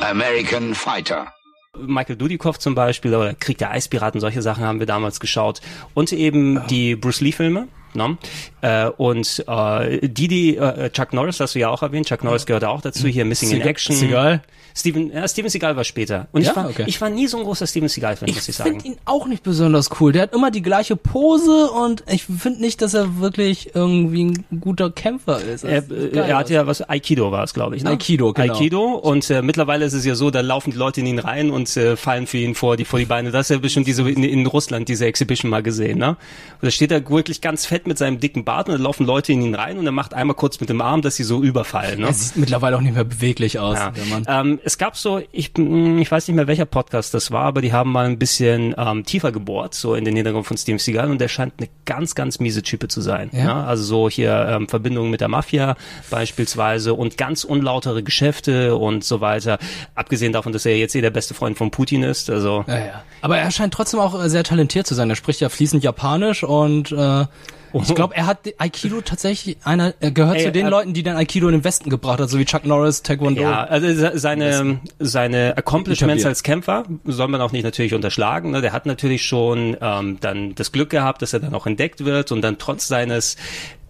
[0.00, 1.32] American Fighter.
[1.76, 5.60] Michael Dudikoff zum Beispiel oder Krieg der Eispiraten, solche Sachen haben wir damals geschaut.
[5.92, 7.68] Und eben die Bruce Lee-Filme.
[7.94, 8.18] Ne?
[8.60, 12.46] Äh, und äh, die, die äh, Chuck Norris, hast du ja auch erwähnt, Chuck Norris
[12.46, 13.96] gehört auch dazu, hier Missing in Seagal- Action.
[13.96, 14.42] Seagal?
[14.76, 16.28] Steven, ja, Steven Seagal war später.
[16.30, 16.50] Und Ja?
[16.50, 16.84] ich, war, Okay.
[16.86, 18.70] ich war nie so ein großer Steven Seagal-Fan, muss ich Ich sagen.
[18.80, 20.12] finde ihn auch nicht besonders cool.
[20.12, 24.60] Der hat immer die gleiche Pose und ich finde nicht, dass er wirklich irgendwie ein
[24.60, 25.64] guter Kämpfer ist.
[25.64, 27.82] Er, äh, ist geil er hat ja was, Aikido war es, glaube ich.
[27.82, 27.90] Ne?
[27.90, 28.54] Aikido, genau.
[28.54, 31.50] Aikido und äh, mittlerweile ist es ja so, da laufen die Leute in ihn rein
[31.50, 33.32] und äh, fallen für ihn vor die, vor die Beine.
[33.32, 35.98] Das ist ja bestimmt diese, in, in Russland, diese Exhibition mal gesehen.
[35.98, 36.10] Ne?
[36.10, 36.16] Und
[36.62, 39.40] da steht er wirklich ganz fett mit seinem dicken Bart und da laufen Leute in
[39.40, 42.00] ihn rein und er macht einmal kurz mit dem Arm, dass sie so überfallen.
[42.00, 42.08] Ne?
[42.08, 43.90] Er sieht mittlerweile auch nicht mehr beweglich aus, Ja.
[43.92, 44.24] der Mann.
[44.26, 47.60] Ähm, es gab so, ich, mh, ich weiß nicht mehr welcher Podcast das war, aber
[47.62, 51.08] die haben mal ein bisschen ähm, tiefer gebohrt, so in den Hintergrund von Steven Seagal
[51.10, 53.30] und der scheint eine ganz, ganz miese Type zu sein.
[53.32, 53.44] Ja?
[53.44, 53.54] Ne?
[53.64, 55.76] Also so hier ähm, Verbindungen mit der Mafia
[56.10, 59.58] beispielsweise und ganz unlautere Geschäfte und so weiter.
[59.94, 62.28] Abgesehen davon, dass er jetzt eh der beste Freund von Putin ist.
[62.28, 63.02] Also Ja, ja.
[63.22, 65.08] Aber er scheint trotzdem auch äh, sehr talentiert zu sein.
[65.10, 67.24] Er spricht ja fließend Japanisch und äh,
[67.72, 71.02] ich glaube, er hat Aikido tatsächlich einer, er gehört Ey, zu den er- Leuten, die
[71.02, 73.42] dann Aikido in den Westen gebracht hat, so wie Chuck Norris, Taekwondo.
[73.42, 78.50] Ja, also se- seine, seine Accomplishments als Kämpfer soll man auch nicht natürlich unterschlagen.
[78.50, 78.60] Ne?
[78.60, 82.32] Der hat natürlich schon ähm, dann das Glück gehabt, dass er dann auch entdeckt wird
[82.32, 83.36] und dann trotz seines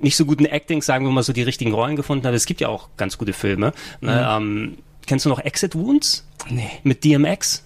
[0.00, 2.34] nicht so guten Actings, sagen wir mal so, die richtigen Rollen gefunden hat.
[2.34, 3.72] Es gibt ja auch ganz gute Filme.
[4.00, 4.28] Ne?
[4.30, 6.26] Ähm, kennst du noch Exit Wounds?
[6.50, 6.70] Nee.
[6.84, 7.64] Mit DMX?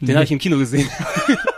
[0.00, 0.14] Den Nee.
[0.14, 0.88] habe ich im Kino gesehen.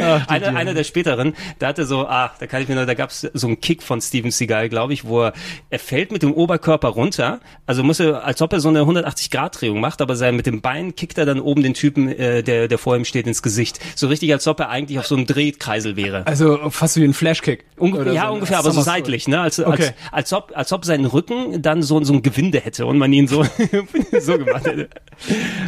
[0.00, 2.86] Ach, die einer, einer der späteren, da hatte so, ah, da kann ich mir noch,
[2.86, 5.32] da gab's so einen Kick von Steven Seagal, glaube ich, wo er,
[5.70, 9.80] er fällt mit dem Oberkörper runter, also muss er, als ob er so eine 180-Grad-Drehung
[9.80, 12.78] macht, aber sein, mit dem Bein kickt er dann oben den Typen, äh, der, der
[12.78, 13.80] vor ihm steht, ins Gesicht.
[13.96, 16.26] So richtig, als ob er eigentlich auf so einem Drehkreisel wäre.
[16.26, 17.64] Also fast wie ein Flashkick.
[17.76, 19.40] Unge ja, so ein ungefähr, aber so seitlich, ne?
[19.40, 19.70] Als, Okay.
[19.70, 23.12] als, als, ob, als ob sein Rücken dann so, so ein Gewinde hätte und man
[23.12, 23.44] ihn so,
[24.20, 24.88] so gemacht hätte.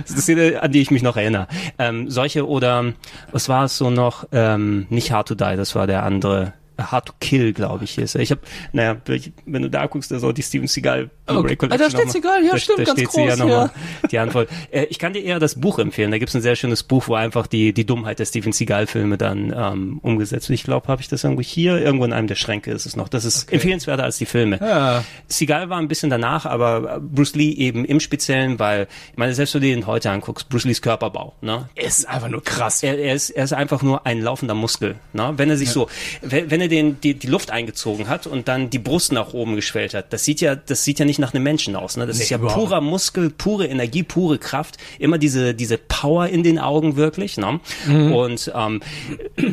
[0.02, 1.48] Das ist eine Szene, an die ich mich noch erinnere.
[1.78, 2.92] Ähm, solche oder,
[3.32, 6.52] was war es so noch, ähm, nicht Hard to Die, das war der andere.
[6.78, 8.20] Hard to Kill, glaube ich, ist er.
[8.20, 8.40] Ich habe,
[8.72, 8.96] naja,
[9.46, 11.68] wenn du da guckst, da soll die Steven Seagal Blu-ray Okay.
[11.70, 13.70] Ah, da steht Seagal, ja, da, stimmt, da ganz steht sie ja groß, noch ja.
[14.10, 14.46] die Handvoll.
[14.70, 16.10] Äh, ich kann dir eher das Buch empfehlen.
[16.10, 19.16] Da gibt es ein sehr schönes Buch, wo einfach die, die Dummheit der Steven Seagal-Filme
[19.16, 20.58] dann ähm, umgesetzt wird.
[20.58, 23.08] Ich glaube, habe ich das irgendwo hier, irgendwo in einem der Schränke ist es noch.
[23.08, 24.58] Das ist empfehlenswerter als die Filme.
[24.60, 25.04] Ja.
[25.28, 29.54] Seagal war ein bisschen danach, aber Bruce Lee eben im Speziellen, weil, ich meine, selbst
[29.54, 31.68] wenn du den heute anguckst, Bruce Lees Körperbau, ne?
[31.74, 32.82] Ist einfach nur krass.
[32.82, 34.96] Er, er, ist, er ist einfach nur ein laufender Muskel.
[35.12, 35.32] Ne?
[35.36, 35.88] Wenn er sich so,
[36.22, 39.32] wenn, wenn er er den, die, die Luft eingezogen hat und dann die Brust nach
[39.32, 41.96] oben geschwellt hat, das sieht ja, das sieht ja nicht nach einem Menschen aus.
[41.96, 42.06] Ne?
[42.06, 44.76] Das Nee, ist ja überhaupt purer Muskel, pure Energie, pure Kraft.
[44.98, 47.36] Immer diese, diese Power in den Augen wirklich.
[47.36, 47.60] Ne?
[47.86, 48.12] Mhm.
[48.12, 48.80] Und ähm,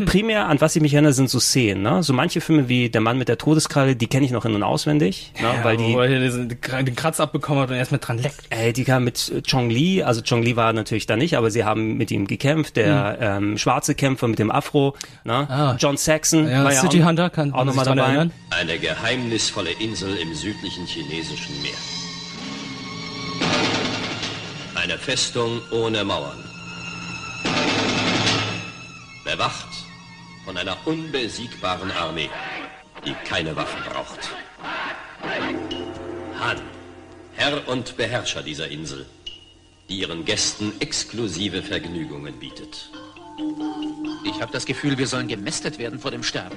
[0.06, 1.82] primär, an was ich mich erinnere, sind so Szenen.
[1.84, 2.04] Ne?
[2.04, 4.64] So manche Filme wie Der Mann mit der Todeskralle, die kenne ich noch in- und
[4.64, 5.32] auswendig.
[5.42, 5.48] ne?
[5.64, 6.20] weil die, wo er
[6.84, 8.42] den Kratz abbekommen hat und erst mit dran leckt.
[8.50, 11.52] Ey, die kam mit äh, Chong Li, also Chong Li war natürlich da nicht, aber
[11.52, 12.76] sie haben mit ihm gekämpft.
[12.76, 15.76] Der ähm, schwarze Kämpfer mit dem Afro, ne?
[15.80, 16.50] John Saxon Ah.
[16.52, 18.02] Ja, war City Hunter, kann auch nochmal dabei.
[18.02, 18.32] erinnern?
[18.50, 21.78] Eine geheimnisvolle Insel im südlichen chinesischen Meer.
[24.76, 26.38] Eine Festung ohne Mauern.
[29.24, 29.70] Bewacht
[30.46, 32.30] von einer unbesiegbaren Armee,
[33.06, 34.20] die keine Waffen braucht.
[36.40, 36.58] Han,
[37.36, 39.06] Herr und Beherrscher dieser Insel,
[39.90, 42.90] die ihren Gästen exklusive Vergnügungen bietet.
[44.26, 46.56] Ich habe das Gefühl, wir sollen gemästet werden vor dem Sterben.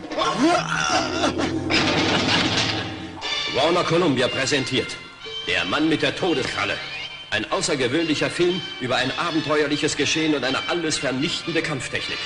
[3.55, 4.97] Warner Columbia präsentiert
[5.47, 6.75] Der Mann mit der Todeskralle.
[7.31, 12.19] Ein außergewöhnlicher Film über ein abenteuerliches Geschehen und eine alles vernichtende Kampftechnik.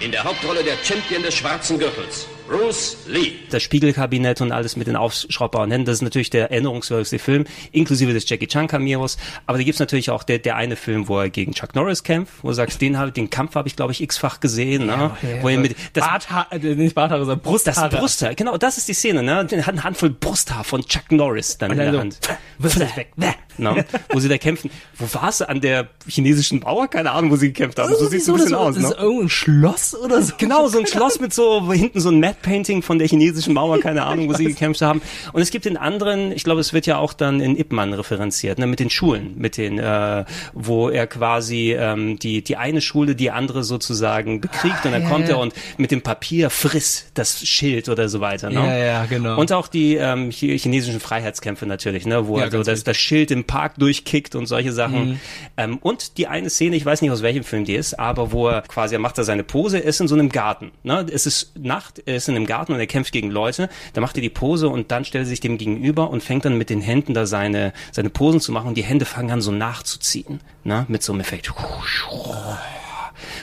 [0.00, 3.32] In der Hauptrolle der Champion des schwarzen Gürtels, Bruce Lee.
[3.50, 5.86] das Spiegelkabinett und alles mit den aufschraubbaren Händen.
[5.86, 9.18] Das ist natürlich der erinnerungswürdigste Film, inklusive des Jackie Chan Cameos.
[9.46, 12.32] Aber da gibt's natürlich auch der, der eine Film, wo er gegen Chuck Norris kämpft,
[12.42, 14.86] wo du sagst, den, hab, den Kampf habe ich, glaube ich, x-fach gesehen.
[14.86, 15.12] ne?
[15.42, 17.88] wo er mit, das, Barthaar, äh, nicht Barthaare, sondern Brusthaare.
[17.88, 19.44] das Brusthaar, genau, das ist die Szene, ne?
[19.44, 22.38] Der hat eine Handvoll Brusthaar von Chuck Norris dann Und in dann der so, Hand.
[22.58, 23.12] wirf das weg.
[23.16, 23.84] Ne?
[24.10, 24.70] Wo sie da kämpfen.
[24.96, 25.42] Wo war es?
[25.42, 26.88] An der chinesischen Mauer?
[26.88, 27.94] Keine Ahnung, wo sie gekämpft haben.
[27.94, 28.88] So sieht es so ein bisschen aus, Das ne?
[28.90, 30.32] ist irgendein Schloss oder so.
[30.38, 33.54] Genau, so ein Schloss mit so wo hinten so ein Matte Painting von der chinesischen
[33.54, 35.02] Mauer, keine Ahnung, wo sie gekämpft haben.
[35.32, 37.92] Und es gibt den anderen, ich glaube, es wird ja auch dann in Ip Man
[37.92, 42.80] referenziert, ne, mit den Schulen, mit den, äh, wo er quasi ähm, die die eine
[42.80, 45.36] Schule die andere sozusagen bekriegt und dann ja, kommt ja.
[45.36, 48.50] er und mit dem Papier friss das Schild oder so weiter.
[48.50, 48.54] Ne?
[48.60, 49.38] Ja, ja, genau.
[49.38, 53.30] Und auch die ähm, chi- chinesischen Freiheitskämpfe natürlich, ne, wo Ja, also das, das Schild
[53.30, 55.10] im Park durchkickt und solche Sachen.
[55.10, 55.20] Mhm.
[55.56, 58.48] Ähm, und die eine Szene, ich weiß nicht aus welchem Film die ist, aber wo
[58.48, 60.70] er quasi, er macht da seine Pose, ist in so einem Garten.
[60.82, 61.06] Ne?
[61.12, 63.68] Es ist Nacht, ist in einem Garten und er kämpft gegen Leute.
[63.92, 66.56] Da macht er die Pose und dann stellt er sich dem gegenüber und fängt dann
[66.56, 69.52] mit den Händen da seine, seine Posen zu machen und die Hände fangen an so
[69.52, 70.40] nachzuziehen.
[70.64, 70.86] Ne?
[70.88, 71.52] Mit so einem Effekt.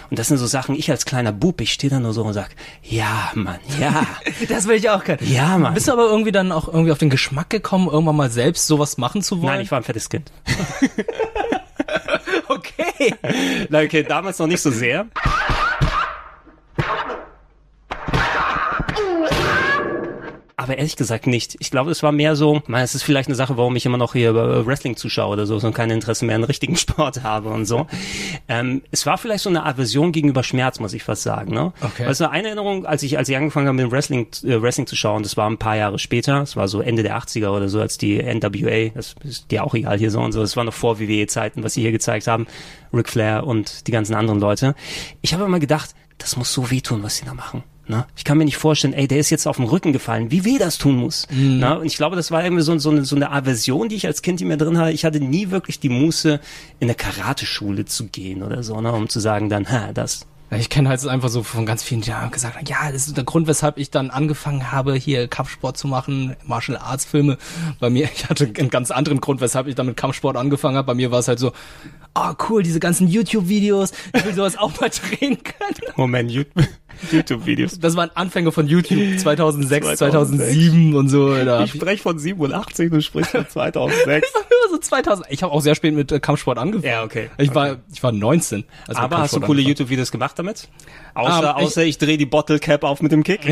[0.09, 2.33] Und das sind so Sachen, ich als kleiner Bub, ich stehe da nur so und
[2.33, 2.49] sag,
[2.81, 4.05] ja, Mann, ja.
[4.49, 5.19] Das will ich auch können.
[5.21, 5.73] Ja, Mann.
[5.73, 8.97] Bist du aber irgendwie dann auch irgendwie auf den Geschmack gekommen, irgendwann mal selbst sowas
[8.97, 9.55] machen zu wollen?
[9.55, 10.31] Nein, ich war ein fettes Kind.
[12.47, 12.83] okay.
[13.71, 15.07] Okay, damals noch nicht so sehr.
[20.59, 21.55] Aber ehrlich gesagt nicht.
[21.59, 23.99] Ich glaube, es war mehr so, meine, es ist vielleicht eine Sache, warum ich immer
[23.99, 24.33] noch hier
[24.65, 27.85] Wrestling zuschaue oder so, so kein Interesse mehr an richtigen Sport habe und so.
[28.47, 31.53] Ähm, es war vielleicht so eine Aversion gegenüber Schmerz, muss ich fast sagen.
[31.53, 31.73] Ne?
[31.79, 32.07] Okay.
[32.07, 34.87] Weißt du, eine Erinnerung, als ich, als ich angefangen habe mit dem Wrestling, äh, Wrestling
[34.87, 37.69] zu schauen, das war ein paar Jahre später, es war so Ende der 80er oder
[37.69, 40.63] so, als die NWA, das ist dir auch egal hier so und so, das war
[40.63, 42.47] noch vor WWE-Zeiten, was sie hier gezeigt haben,
[42.91, 44.73] Ric Flair und die ganzen anderen Leute.
[45.21, 47.63] Ich habe immer gedacht, das muss so wehtun, was sie da machen.
[47.87, 48.05] Ne?
[48.15, 50.57] Ich kann mir nicht vorstellen, ey, der ist jetzt auf den Rücken gefallen, wie weh
[50.57, 51.27] das tun muss.
[51.31, 51.59] Mhm.
[51.59, 51.79] Ne?
[51.79, 54.21] Und ich glaube, das war irgendwie so, so, eine, so eine Aversion, die ich als
[54.21, 54.91] Kind in mir drin hatte.
[54.91, 56.39] Ich hatte nie wirklich die Muße,
[56.79, 58.91] in eine Karateschule zu gehen oder so, ne?
[58.91, 60.25] um zu sagen dann, ha, das.
[60.49, 63.47] Ich kenne halt einfach so von ganz vielen Jahren gesagt, ja, das ist der Grund,
[63.47, 67.37] weshalb ich dann angefangen habe, hier Kampfsport zu machen, Martial Arts Filme.
[67.81, 70.87] Bei mir, ich hatte einen ganz anderen Grund, weshalb ich dann mit Kampfsport angefangen habe.
[70.87, 71.51] Bei mir war es halt so,
[72.15, 75.93] oh cool, diese ganzen YouTube-Videos, ich will sowas auch mal drehen können.
[75.97, 76.31] Moment,
[77.11, 77.79] YouTube-Videos.
[77.79, 79.97] Das waren Anfänge von YouTube 2006, 2006.
[80.53, 81.33] 2007 und so.
[81.43, 84.27] Da Ich spreche von 87, du sprichst von 2006.
[84.71, 85.27] so 2000.
[85.29, 86.91] Ich habe auch sehr spät mit äh, Kampfsport angefangen.
[86.91, 87.29] Ja, okay.
[87.37, 88.63] Ich war, ich war 19.
[88.87, 90.67] als mit Aber hast du coole YouTube-Videos gemacht damit?
[91.13, 93.41] Außer, Ähm, ich- außer ich, drehe die Bottle Cap auf mit dem Kick.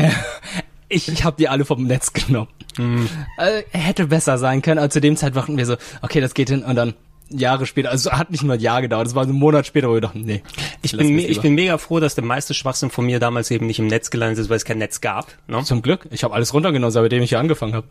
[0.88, 2.46] Ich, ich habe die alle vom Netz genommen.
[2.78, 3.08] Mhm.
[3.38, 6.48] Äh, hätte besser sein können, aber zu dem Zeit dachten wir so, okay, das geht
[6.48, 6.94] hin und dann
[7.28, 9.88] Jahre später, also hat nicht nur ein Jahr gedauert, es war so ein Monat später,
[9.88, 10.42] wo wir dachten, nee.
[10.82, 13.78] Ich bin, ich bin mega froh, dass der meiste Schwachsinn von mir damals eben nicht
[13.78, 15.26] im Netz gelandet ist, weil es kein Netz gab.
[15.48, 15.62] Ne?
[15.64, 17.88] Zum Glück, ich habe alles runtergenommen, seitdem ich hier angefangen habe.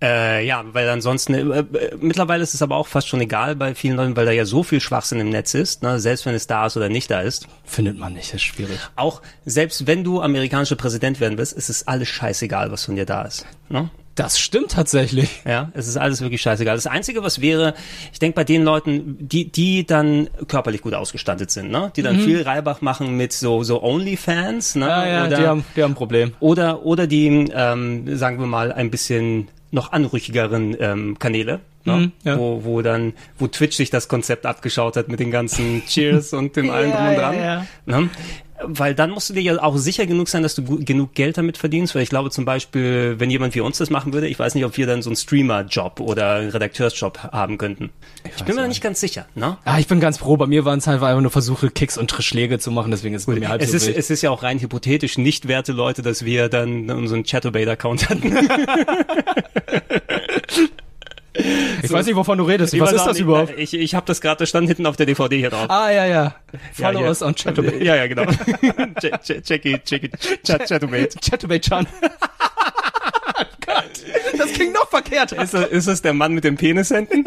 [0.00, 3.74] Äh, ja, weil ansonsten, äh, äh, mittlerweile ist es aber auch fast schon egal bei
[3.74, 5.98] vielen Leuten, weil da ja so viel Schwachsinn im Netz ist, ne?
[5.98, 7.48] selbst wenn es da ist oder nicht da ist.
[7.64, 8.78] Findet man nicht, das ist schwierig.
[8.94, 13.06] Auch selbst wenn du amerikanischer Präsident werden willst, ist es alles scheißegal, was von dir
[13.06, 13.46] da ist.
[13.68, 13.90] Ne?
[14.18, 15.42] Das stimmt tatsächlich.
[15.46, 16.74] Ja, es ist alles wirklich scheißegal.
[16.76, 17.74] Das Einzige, was wäre,
[18.12, 21.92] ich denke bei den Leuten, die, die dann körperlich gut ausgestattet sind, ne?
[21.94, 22.20] die dann Mhm.
[22.24, 24.86] viel Reibach machen mit so, so Onlyfans, ne?
[24.86, 26.32] Ja, ja, oder, die haben, die haben ein Problem.
[26.40, 31.60] oder, oder die, ähm, sagen wir mal, ein bisschen noch anrüchigeren ähm, Kanäle.
[31.84, 31.96] Ne?
[31.96, 32.38] Mhm, ja.
[32.38, 36.56] wo, wo dann, wo Twitch sich das Konzept abgeschaut hat mit den ganzen Cheers und
[36.56, 37.34] dem allem Ja, drum und ja, dran.
[37.38, 37.66] ja.
[38.00, 38.10] Ne?
[38.62, 41.58] Weil dann musst du dir ja auch sicher genug sein, dass du genug Geld damit
[41.58, 41.94] verdienst.
[41.94, 44.64] Weil ich glaube zum Beispiel, wenn jemand wie uns das machen würde, ich weiß nicht,
[44.64, 47.90] ob wir dann so einen Streamer-Job oder einen Redakteursjob haben könnten.
[48.24, 49.26] Ich, bin mir da nicht ganz sicher.
[49.34, 49.56] Ne?
[49.64, 50.36] Ah, ich bin ganz froh.
[50.36, 53.22] Bei mir waren es halt einfach nur Versuche, Kicks und Schläge zu machen, deswegen ist
[53.22, 53.96] es bei mir halb Es so ist, wild.
[53.96, 58.32] es ist ja auch rein hypothetisch nicht werte Leute, dass wir dann unseren Chatterbait-Account hatten.
[61.82, 62.74] Ich weiß nicht, wovon du redest.
[62.74, 63.54] Ich Was ist das nicht, überhaupt?
[63.56, 65.70] Ich, ich habe das gerade, stand hinten auf der DVD hier drauf.
[65.70, 66.34] Ah, ja, ja.
[66.72, 67.08] Follow Ja, ja.
[67.10, 67.80] us on Chatterbait.
[67.82, 68.22] Ja, ja, genau.
[69.44, 70.10] Jackie, Jackie,
[70.44, 71.14] Chat, Chatterbait.
[71.22, 71.86] Chatterbait-Chan.
[73.64, 73.84] Gott,
[74.36, 75.32] das klingt noch verkehrt.
[75.32, 77.24] Ist, das- ist das der Mann mit den Penishänden?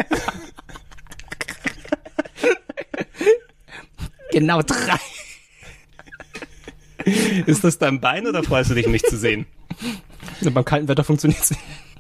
[4.31, 4.99] Genau drei.
[7.45, 9.45] Ist das dein Bein oder freust du dich, mich zu sehen?
[10.41, 11.53] Beim kalten Wetter funktioniert es.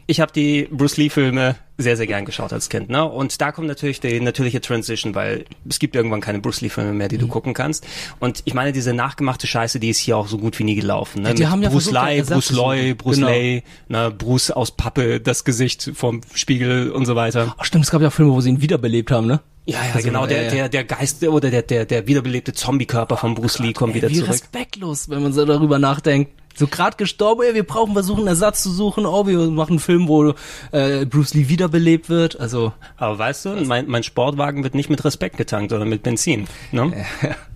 [0.07, 2.89] Ich habe die Bruce Lee-Filme sehr, sehr gern geschaut als Kind.
[2.89, 3.03] Ne?
[3.05, 7.07] Und da kommt natürlich die natürliche Transition, weil es gibt irgendwann keine Bruce Lee-Filme mehr,
[7.07, 7.21] die Mhm.
[7.21, 7.85] du gucken kannst.
[8.19, 11.21] Und ich meine, diese nachgemachte Scheiße, die ist hier auch so gut wie nie gelaufen.
[11.23, 11.29] Ne?
[11.29, 12.51] Ja, die Mit haben ja Bruce versucht, Ersatz Bruce.
[12.57, 13.29] Loy, Bruce Genau.
[13.29, 14.11] Lee, ne?
[14.11, 17.55] Bruce aus Pappe, das Gesicht vom Spiegel und so weiter.
[17.57, 19.39] Ach, stimmt, es gab ja auch Filme, wo sie ihn wiederbelebt haben, ne?
[19.65, 23.15] Ja, ja, Also, genau, der, äh, der, der Geist oder der, der, der wiederbelebte Zombie-Körper
[23.17, 24.31] von Bruce Lee kommt wieder Wie zurück.
[24.31, 26.31] respektlos, wenn man so darüber nachdenkt.
[26.55, 29.05] So gerade gestorben, ey, wir brauchen versuchen, einen Ersatz zu suchen.
[29.05, 30.33] Oh, wir machen einen Film, wo
[30.71, 32.39] äh, Bruce Lee wiederbelebt wird.
[32.39, 36.47] Also Aber weißt du, mein, mein Sportwagen wird nicht mit Respekt getankt oder mit Benzin.
[36.71, 36.91] Ne?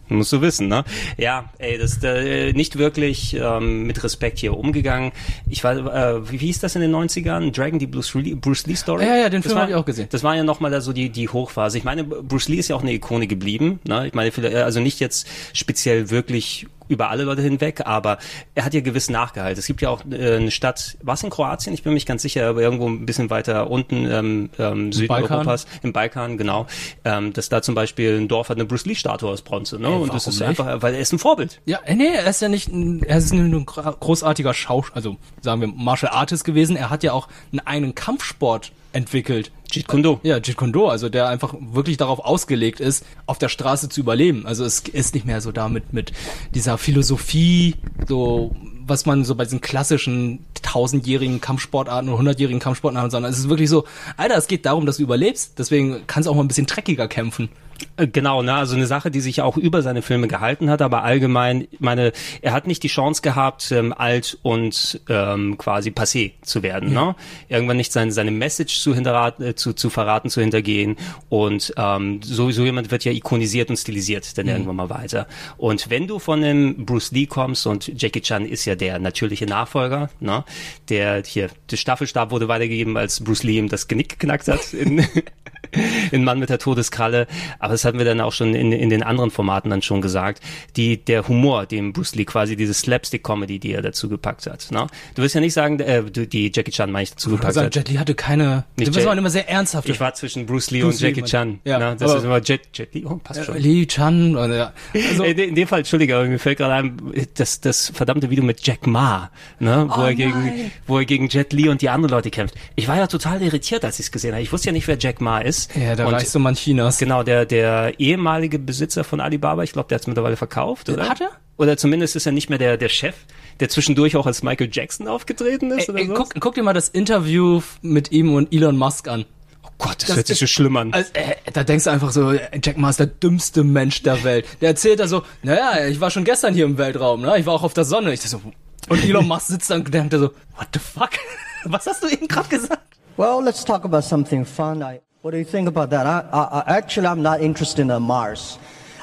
[0.07, 0.83] Musst du wissen, ne?
[1.17, 5.11] Ja, ey, das ist äh, nicht wirklich ähm, mit Respekt hier umgegangen.
[5.49, 7.51] Ich weiß, äh, wie, wie hieß das in den 90ern?
[7.51, 9.03] Dragon, die Bruce Lee, Bruce Lee Story?
[9.03, 10.07] Ja, ja, den Film war- hab ich auch gesehen.
[10.11, 11.79] Das war ja nochmal da so die, die Hochphase.
[11.79, 13.79] Ich meine, Bruce Lee ist ja auch eine Ikone geblieben.
[13.87, 14.05] Ne?
[14.05, 18.17] Ich meine, vielleicht- also nicht jetzt speziell wirklich über alle Leute hinweg, aber
[18.53, 19.59] er hat ja gewiss nachgehalten.
[19.59, 21.73] Es gibt ja auch äh, eine Stadt, was in Kroatien?
[21.73, 25.65] Ich bin mir nicht ganz sicher, aber irgendwo ein bisschen weiter unten ähm, ähm, Südeuropas,
[25.83, 26.67] im Balkan, genau.
[27.03, 29.87] Ähm, dass da zum Beispiel ein Dorf hat eine Bruce Lee Statue aus Bronze, ne?
[29.87, 30.47] Ey, Und das ist nicht?
[30.47, 31.61] einfach, weil er ist ein Vorbild.
[31.65, 35.17] Ja, äh, nee, er ist ja nicht, ein- er ist nur ein großartiger Schausch, also
[35.41, 36.75] sagen wir Martial Artist gewesen.
[36.75, 39.51] Er hat ja auch einen eigenen Kampfsport entwickelt.
[39.71, 40.19] Jeet Kune Do.
[40.23, 43.99] Ja, Jeet Kune Do, also der einfach wirklich darauf ausgelegt ist, auf der Straße zu
[43.99, 44.45] überleben.
[44.45, 46.13] Also es ist nicht mehr so damit mit
[46.53, 47.75] dieser Philosophie,
[48.07, 48.55] so
[48.87, 53.69] was man so bei diesen klassischen tausendjährigen Kampfsportarten oder hundertjährigen Kampfsportarten sondern es ist wirklich
[53.69, 53.85] so,
[54.15, 57.07] Alter, es geht darum, dass du überlebst, deswegen kannst du auch mal ein bisschen dreckiger
[57.07, 57.49] kämpfen.
[57.97, 61.03] Äh, Genau, ne, also eine Sache, die sich auch über seine Filme gehalten hat, aber
[61.03, 62.11] allgemein, ich meine,
[62.41, 67.15] er hat nicht die Chance gehabt, ähm, alt und ähm, quasi passé zu werden, ne?
[67.49, 70.97] Irgendwann nicht seine, seine Message zu, hinterrat, äh, zu, zu verraten, zu hintergehen
[71.29, 74.51] und ähm, so, so jemand wird ja ikonisiert und stilisiert dann Mhm.
[74.51, 75.27] irgendwann mal weiter.
[75.57, 79.45] Und wenn du von einem Bruce Lee kommst und Jackie Chan ist ja der natürliche
[79.45, 80.43] Nachfolger, ne?
[80.89, 85.05] Der hier, der Staffelstab wurde weitergegeben, als Bruce Lee ihm das Genick geknackt hat in,
[86.11, 87.27] in Mann mit der Todeskralle.
[87.65, 90.41] Aber das hatten wir dann auch schon in, in den anderen Formaten dann schon gesagt.
[90.75, 94.67] Die, der Humor, den Bruce Lee quasi, diese Slapstick-Comedy, die er dazu gepackt hat.
[94.71, 94.87] Ne?
[95.15, 97.61] Du wirst ja nicht sagen, äh, du- die Jackie Chan meine ich dazu gepackt Also,
[97.61, 97.75] hat.
[97.75, 99.89] Jet Li hatte keine, Nicht Jet- waren immer sehr ernsthaft.
[99.89, 101.59] Ich war zwischen Bruce Lee Bruce und Lee, Jackie man- Chan.
[101.65, 101.95] Ja, ne?
[101.99, 103.05] Das ist immer Jet, Jet Li.
[103.05, 103.57] Oh, passt schon.
[103.57, 104.73] Lee Chan, oder, ja.
[105.09, 106.97] Also, in, in dem Fall, Entschuldige, aber mir fällt gerade ein,
[107.35, 110.71] das, das verdammte Video mit Jack Ma, ne, wo Oh er gegen, nein.
[110.87, 112.55] wo er gegen Jet Li und die anderen Leute kämpft.
[112.75, 114.43] Ich war ja total irritiert, als ich es gesehen habe.
[114.43, 115.75] Ich wusste ja nicht, wer Jack Ma ist.
[115.75, 116.97] ja, der Und- reichste Mann Chinas.
[116.97, 121.09] Genau, der, der ehemalige Besitzer von Alibaba, ich glaube, der hat es mittlerweile verkauft, oder?
[121.09, 121.31] Hat er?
[121.57, 123.15] Oder zumindest ist er nicht mehr der, der Chef,
[123.59, 126.13] der zwischendurch auch als Michael Jackson aufgetreten ist, Ey, oder ey, so?
[126.13, 129.25] guck, guck dir mal das Interview mit ihm und Elon Musk an.
[129.63, 130.93] Oh Gott, das, hört sich so schlimm an.
[130.93, 134.45] Also, äh, da denkst du einfach so, Jack Ma ist der dümmste Mensch der Welt.
[134.61, 137.37] Der erzählt da so, naja, ich war schon gestern hier im Weltraum, ne?
[137.39, 138.13] Ich war auch auf der Sonne.
[138.13, 138.41] Ich dachte so,
[138.89, 141.11] und Elon Musk sitzt da und denkt da so, what the fuck?
[141.65, 142.81] Was hast du eben gerade gesagt?
[143.17, 144.81] Well, let's talk about something fun.
[144.81, 146.05] I, what do you think about that?
[146.05, 148.59] I, I, I, actually, I'm not interested in Mars.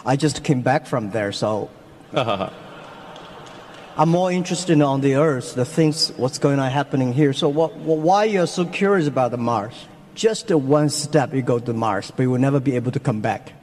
[0.07, 1.69] I just came back from there, so
[2.15, 7.33] I'm more interested on the Earth, the things, what's going on happening here.
[7.33, 9.75] So, what, wh- why you're so curious about the Mars?
[10.15, 13.01] Just a one step, you go to Mars, but you will never be able to
[13.01, 13.55] come back.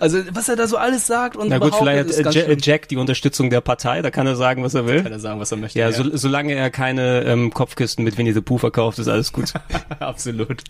[0.00, 2.56] Also, was er da so alles sagt und Na gut, vielleicht hat äh, Ja-.
[2.58, 5.02] Jack die Unterstützung der Partei, da kann er sagen, was er will.
[5.02, 5.78] Kann er sagen, was er möchte.
[5.78, 9.52] Ja, so, solange er keine ähm, Kopfkisten mit Winnie the Pooh verkauft, ist alles gut.
[9.98, 10.62] Absolut.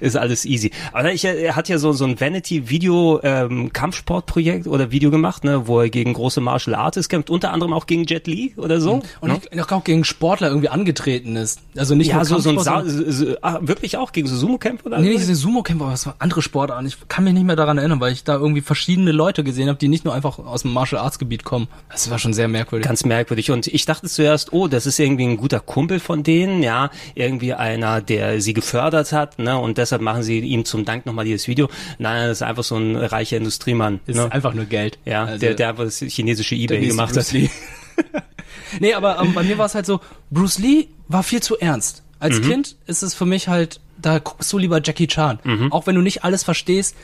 [0.00, 0.70] ist alles easy.
[0.92, 5.66] Aber ich, er hat ja so, so ein Vanity-Video ähm, Kampfsportprojekt oder Video gemacht, ne,
[5.66, 9.02] wo er gegen große Martial Artists kämpft, unter anderem auch gegen Jet Li oder so.
[9.20, 9.40] Und ne?
[9.50, 11.60] ich, auch gegen Sportler irgendwie angetreten ist.
[11.76, 14.36] Also nicht ja, nur so, so ein Sa so, so, ah, wirklich auch gegen so
[14.36, 14.98] Sumo-Kämpfe oder?
[14.98, 16.86] Nee, nicht diese Sumo-Kämpfer, aber es waren andere Sportarten.
[16.86, 19.78] Ich kann mich nicht mehr daran erinnern, weil ich da irgendwie verschiedene Leute gesehen habe,
[19.78, 21.66] die nicht nur einfach aus dem Martial Arts Gebiet kommen.
[21.90, 22.86] Das war schon sehr merkwürdig.
[22.86, 23.50] Ganz merkwürdig.
[23.50, 27.54] Und ich dachte zuerst, oh, das ist irgendwie ein guter Kumpel von denen, ja, irgendwie
[27.54, 31.48] einer, der sie gefördert hat, ne, und deshalb machen sie ihm zum Dank nochmal dieses
[31.48, 31.68] Video.
[31.98, 34.00] Nein, das ist einfach so ein reicher Industriemann.
[34.06, 34.30] Ist ne?
[34.30, 34.98] einfach nur Geld.
[35.04, 37.26] Ja, Also- der, der einfach das chinesische Ebay gemacht hat.
[38.80, 42.02] Nee, aber ähm, bei mir war es halt so, Bruce Lee war viel zu ernst.
[42.18, 42.44] Als Mhm.
[42.44, 45.38] Kind ist es für mich halt, da guckst du lieber Jackie Chan.
[45.44, 45.72] Mhm.
[45.72, 46.96] Auch wenn du nicht alles verstehst,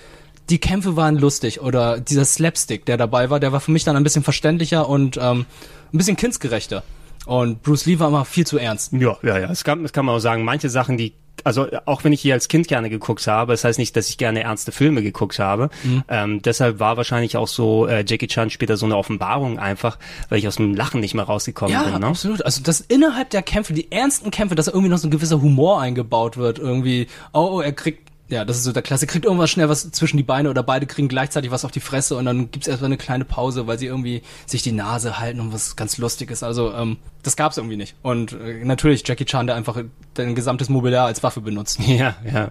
[0.49, 3.97] die Kämpfe waren lustig oder dieser Slapstick, der dabei war, der war für mich dann
[3.97, 5.47] ein bisschen verständlicher und ähm,
[5.93, 6.83] ein bisschen kindsgerechter.
[7.27, 8.93] Und Bruce Lee war immer viel zu ernst.
[8.93, 9.47] Ja, ja, ja.
[9.47, 10.43] Das kann, das kann man auch sagen.
[10.43, 11.13] Manche Sachen, die,
[11.45, 14.17] also auch wenn ich hier als Kind gerne geguckt habe, das heißt nicht, dass ich
[14.19, 15.69] gerne ernste Filme geguckt habe.
[15.85, 16.03] Mhm.
[16.09, 19.99] Ähm, deshalb war wahrscheinlich auch so äh, Jackie Chan später so eine Offenbarung einfach,
[20.31, 22.01] weil ich aus dem Lachen nicht mehr rausgekommen Ja, bin.
[22.01, 22.07] Ne?
[22.07, 22.45] absolut.
[22.45, 25.81] Also das innerhalb der Kämpfe, die ernsten Kämpfe, dass irgendwie noch so ein gewisser Humor
[25.81, 26.59] eingebaut wird.
[26.59, 29.91] Irgendwie, oh, oh, er kriegt, ja, das ist so der Klasse, kriegt irgendwas schnell was
[29.91, 32.87] zwischen die Beine oder beide kriegen gleichzeitig was auf die Fresse und dann gibt's erstmal
[32.87, 36.43] eine kleine Pause, weil sie irgendwie sich die Nase halten und was ganz Lustiges.
[36.43, 37.95] Also ähm, das gab's irgendwie nicht.
[38.03, 39.83] Und äh, natürlich Jackie Chan, der einfach
[40.15, 41.79] dein gesamtes Mobiliar als Waffe benutzt.
[41.91, 42.51] Ja, ja.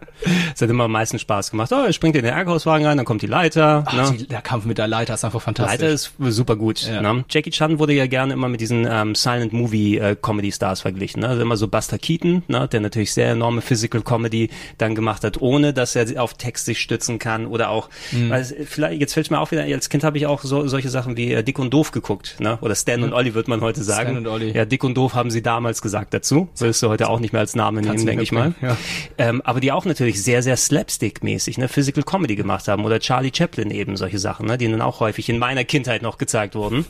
[0.53, 1.71] Es hat immer am meisten Spaß gemacht.
[1.71, 3.83] Oh, er springt in den Ärgerhauswagen rein, dann kommt die Leiter.
[3.87, 4.17] Ach, ne?
[4.17, 5.79] die, der Kampf mit der Leiter ist einfach fantastisch.
[5.79, 6.81] Leiter ist super gut.
[6.81, 7.01] Ja.
[7.01, 7.23] Ne?
[7.29, 11.21] Jackie Chan wurde ja gerne immer mit diesen ähm, Silent Movie äh, Comedy Stars verglichen.
[11.21, 11.29] Ne?
[11.29, 12.67] Also immer so Buster Keaton, ne?
[12.67, 16.79] der natürlich sehr enorme Physical Comedy dann gemacht hat, ohne dass er auf Text sich
[16.79, 18.29] stützen kann oder auch, Mhm.
[18.29, 20.89] weil es, vielleicht jetzt fällt mir auch wieder, als Kind habe ich auch so, solche
[20.89, 22.57] Sachen wie äh, Dick und Doof geguckt, ne?
[22.61, 24.09] oder Stan und Ollie wird man heute sagen.
[24.09, 24.53] Stan und Ollie.
[24.53, 26.49] Ja, Dick und Doof haben sie damals gesagt dazu.
[26.57, 28.53] Würdest du heute auch nicht mehr als Name nehmen, Kannst du denke ich mal.
[28.61, 28.77] mehr
[29.17, 33.31] Ähm, aber die auch natürlich sehr, sehr slapstick-mäßig, ne, Physical Comedy gemacht haben oder Charlie
[33.35, 36.85] Chaplin eben, solche Sachen, ne, die dann auch häufig in meiner Kindheit noch gezeigt wurden.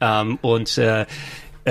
[0.00, 1.06] Ähm, und äh,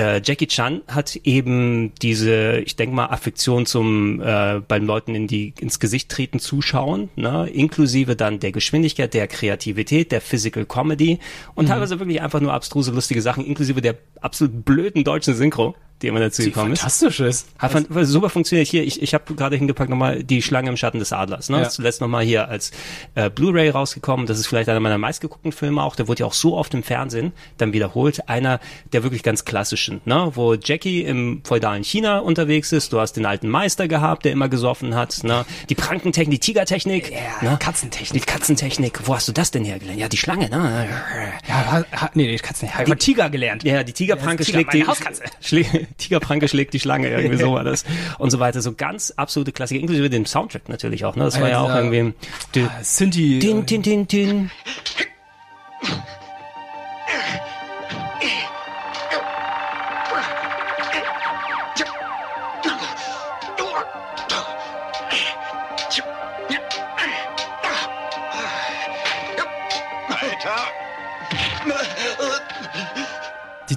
[0.00, 5.26] äh, Jackie Chan hat eben diese, ich denke mal, Affektion zum äh, beim Leuten in
[5.26, 11.18] die ins Gesicht treten zuschauen, ne, inklusive dann der Geschwindigkeit, der Kreativität, der Physical Comedy
[11.54, 11.68] und Mhm.
[11.68, 16.20] teilweise wirklich einfach nur abstruse, lustige Sachen, inklusive der absolut blöden deutschen Synchro, die immer
[16.20, 16.80] dazu Die gekommen ist.
[16.80, 17.46] fantastisch ist.
[17.58, 18.68] Hat fan- super funktioniert.
[18.68, 21.48] Hier, ich, ich habe gerade hingepackt nochmal die Schlange im Schatten des Adlers.
[21.50, 21.58] Ne?
[21.58, 21.62] Ja.
[21.64, 22.70] Ist zuletzt nochmal hier als
[23.14, 24.26] äh, Blu-ray rausgekommen.
[24.26, 25.96] Das ist vielleicht einer meiner meistgeguckten Filme auch.
[25.96, 28.28] Der wurde ja auch so oft im Fernsehen dann wiederholt.
[28.28, 28.60] Einer
[28.92, 30.30] der wirklich ganz klassischen, ne?
[30.34, 32.92] wo Jackie im feudalen China unterwegs ist.
[32.92, 35.22] Du hast den alten Meister gehabt, der immer gesoffen hat.
[35.24, 35.44] Ne?
[35.68, 37.12] Die Prankentechnik, die Tigertechnik.
[37.42, 37.56] ne?
[37.60, 38.22] Katzentechnik.
[38.22, 39.00] Die Katzentechnik.
[39.04, 40.00] Wo hast du das denn hergelernt?
[40.00, 40.88] Ja, die Schlange, ne?
[41.48, 43.64] Ja, ha, nee, die Katzen, habe ich Tiger gelernt.
[43.64, 45.22] Ja, die Tigerpranke Ja, Tiger, schlägt die meine Hauskatze.
[45.40, 45.64] Schlä
[45.98, 47.84] Tigerpranke schlägt die Schlange, irgendwie so war das.
[48.18, 48.60] Und so weiter.
[48.62, 51.16] So ganz absolute Klassiker, inklusive dem Soundtrack natürlich auch.
[51.16, 51.24] Ne?
[51.24, 52.14] Das war ja auch Also, irgendwie.
[52.54, 53.38] Die, Sinti.
[53.38, 54.50] Tin, tin, tin, tin.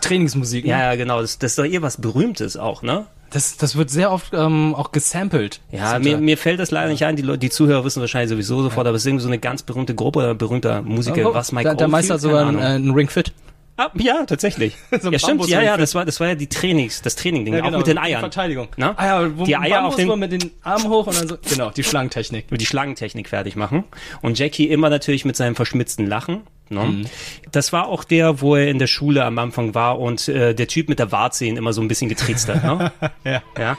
[0.03, 0.65] Trainingsmusik.
[0.65, 0.83] Ja, ne?
[0.83, 1.21] ja, genau.
[1.21, 3.05] Das, das ist doch eh was Berühmtes auch, ne?
[3.31, 5.59] Das, das wird sehr oft ähm, auch gesampelt.
[5.71, 7.15] Ja, mir, mir fällt das leider nicht ein.
[7.15, 9.63] Die, Leute, die Zuhörer wissen wahrscheinlich sowieso sofort, aber es ist irgendwie so eine ganz
[9.63, 11.31] berühmte Gruppe oder ein berühmter Musiker.
[11.31, 13.33] Oh, was Mike der, der Meister hat sogar einen, äh, einen Ring Fit.
[13.75, 14.75] Ah, ja, tatsächlich.
[15.01, 15.47] So ja, stimmt.
[15.47, 17.87] Ja, ja, das war, das war ja die Trainings, das Training-Ding, Ja, auch genau, mit
[17.87, 18.19] den die Eiern.
[18.19, 18.67] Verteidigung.
[18.77, 18.93] Ne?
[18.97, 21.37] Ah ja, wo die Eier Bambus auf den, mit den Armen hoch und dann so.
[21.49, 22.45] Genau, die Schlangentechnik.
[22.49, 23.83] die Schlangentechnik fertig machen.
[24.21, 26.41] Und Jackie immer natürlich mit seinem verschmitzten Lachen.
[26.69, 26.83] Ne?
[26.83, 27.05] Mhm.
[27.51, 30.67] Das war auch der, wo er in der Schule am Anfang war und äh, der
[30.67, 32.63] Typ mit der Warze ihn immer so ein bisschen getriezt hat.
[32.63, 32.91] Ne?
[33.25, 33.41] ja.
[33.57, 33.77] ja.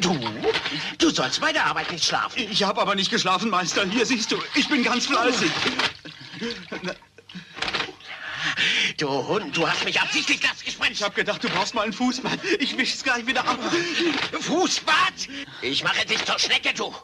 [0.00, 0.16] Du?
[1.10, 2.40] Du sollst bei der Arbeit nicht schlafen.
[2.52, 3.84] Ich habe aber nicht geschlafen, Meister.
[3.84, 5.50] Hier siehst du, ich bin ganz fleißig.
[8.96, 10.92] Du Hund, du hast mich absichtlich nass gesprengt.
[10.92, 12.38] Ich habe gedacht, du brauchst mal ein Fußbad.
[12.60, 13.58] Ich wisch's gleich wieder ab.
[14.38, 14.94] Fußbad?
[15.62, 16.94] Ich mache dich zur Schnecke, du.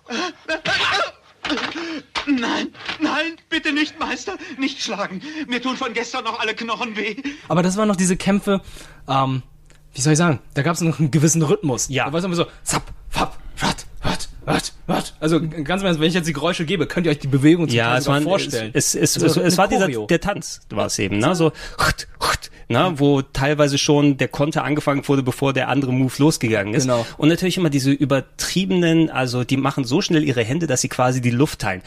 [2.26, 4.36] Nein, nein, bitte nicht, Meister.
[4.56, 5.20] Nicht schlagen.
[5.48, 7.16] Mir tun von gestern noch alle Knochen weh.
[7.48, 8.62] Aber das waren noch diese Kämpfe,
[9.08, 9.42] ähm,
[9.94, 11.88] wie soll ich sagen, da gab es noch einen gewissen Rhythmus.
[11.88, 12.04] Ja.
[12.04, 13.85] Da war es immer so, zapp, fapp, wat,
[14.46, 15.14] wat, wat.
[15.20, 17.90] Also ganz wenn ich jetzt die Geräusche gebe, könnt ihr euch die Bewegung zum Ja,
[17.90, 18.70] Teil es, waren, vorstellen.
[18.72, 21.34] es, es, es, Also es, es war dieser, der Tanz, war es eben, ne?
[21.34, 21.52] So,
[22.68, 22.92] ne?
[22.96, 26.84] wo teilweise schon der Konter angefangen wurde, bevor der andere Move losgegangen ist.
[26.84, 27.04] Genau.
[27.18, 31.20] Und natürlich immer diese übertriebenen, also die machen so schnell ihre Hände, dass sie quasi
[31.20, 31.82] die Luft teilen.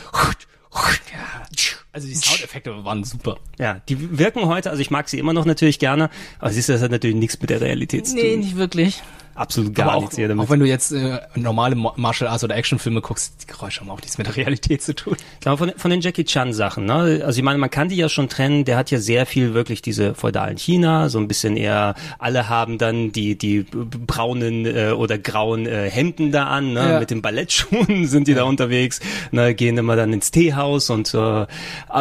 [1.91, 3.37] Also die Soundeffekte waren super.
[3.57, 6.73] Ja, die wirken heute, also ich mag sie immer noch natürlich gerne, aber siehst du,
[6.73, 8.23] das hat natürlich nichts mit der Realität zu tun.
[8.23, 9.01] Nee, nicht wirklich.
[9.39, 10.45] Absolut gar Aber nichts auch, hier damit.
[10.45, 14.01] auch wenn du jetzt äh, normale Martial Arts oder Actionfilme guckst, die Geräusche haben auch
[14.01, 15.15] nichts mit der Realität zu tun.
[15.45, 17.21] Aber von, von den Jackie Chan Sachen, ne?
[17.25, 18.65] Also ich meine, man kann die ja schon trennen.
[18.65, 21.95] Der hat ja sehr viel wirklich diese feudalen China, so ein bisschen eher.
[22.17, 26.89] Alle haben dann die die braunen äh, oder grauen äh, Hemden da an, ne?
[26.91, 26.99] Ja.
[26.99, 28.99] Mit den Ballettschuhen sind die da unterwegs,
[29.31, 29.53] ne?
[29.53, 31.45] Gehen immer dann ins Teehaus und äh,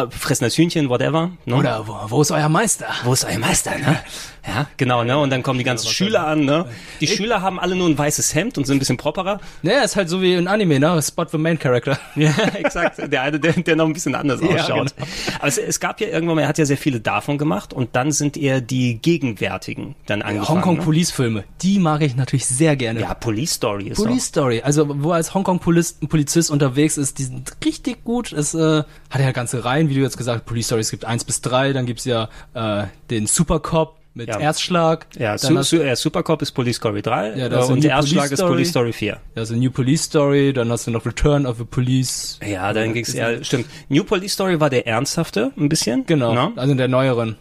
[0.09, 1.31] fressen das Hühnchen, whatever.
[1.45, 1.55] Ne?
[1.55, 2.87] Oder wo, wo ist euer Meister?
[3.03, 3.99] Wo ist euer Meister, ne?
[4.49, 5.17] Ja, genau, ne?
[5.17, 6.65] Und dann kommen die ganzen Schüler an, ne?
[6.99, 9.39] Die Schüler haben alle nur ein weißes Hemd und sind ein bisschen properer.
[9.61, 11.01] Naja, ist halt so wie in Anime, ne?
[11.01, 11.97] Spot the Main Character.
[12.15, 12.99] Ja, exakt.
[13.11, 14.93] Der eine, der, der noch ein bisschen anders Ja, ausschaut.
[14.95, 15.07] genau.
[15.37, 17.95] Aber es, es gab ja irgendwann mal, er hat ja sehr viele davon gemacht und
[17.95, 20.49] dann sind eher die gegenwärtigen dann angefangen.
[20.59, 20.83] Hongkong ne?
[20.83, 23.01] Police Filme, die mag ich natürlich sehr gerne.
[23.01, 27.19] Ja, Police Story ist Police Story, also wo er als Hongkong Poliz Polizist unterwegs ist,
[27.19, 28.33] die sind richtig gut.
[28.33, 31.05] Es äh, hat ja ganze Reihen, wie du jetzt gesagt hast, Police Story, es gibt
[31.05, 34.39] eins bis drei, dann gibt's ja äh, den Supercop mit Ja.
[34.39, 35.05] Erstschlag.
[35.17, 37.85] Ja, dann Su Su äh, Supercop ist Police Story 3 Ja, äh, das ist und
[37.85, 38.39] Erstschlag ist.
[38.41, 39.17] Police Story 4.
[39.35, 42.39] Also New Police Story, dann hast du noch Return of the Police.
[42.45, 43.67] Ja, dann ging's eher, stimmt.
[43.89, 46.05] New Police Story war der ernsthafte, ein bisschen.
[46.05, 46.51] Genau, Ne?
[46.55, 47.35] also der neueren.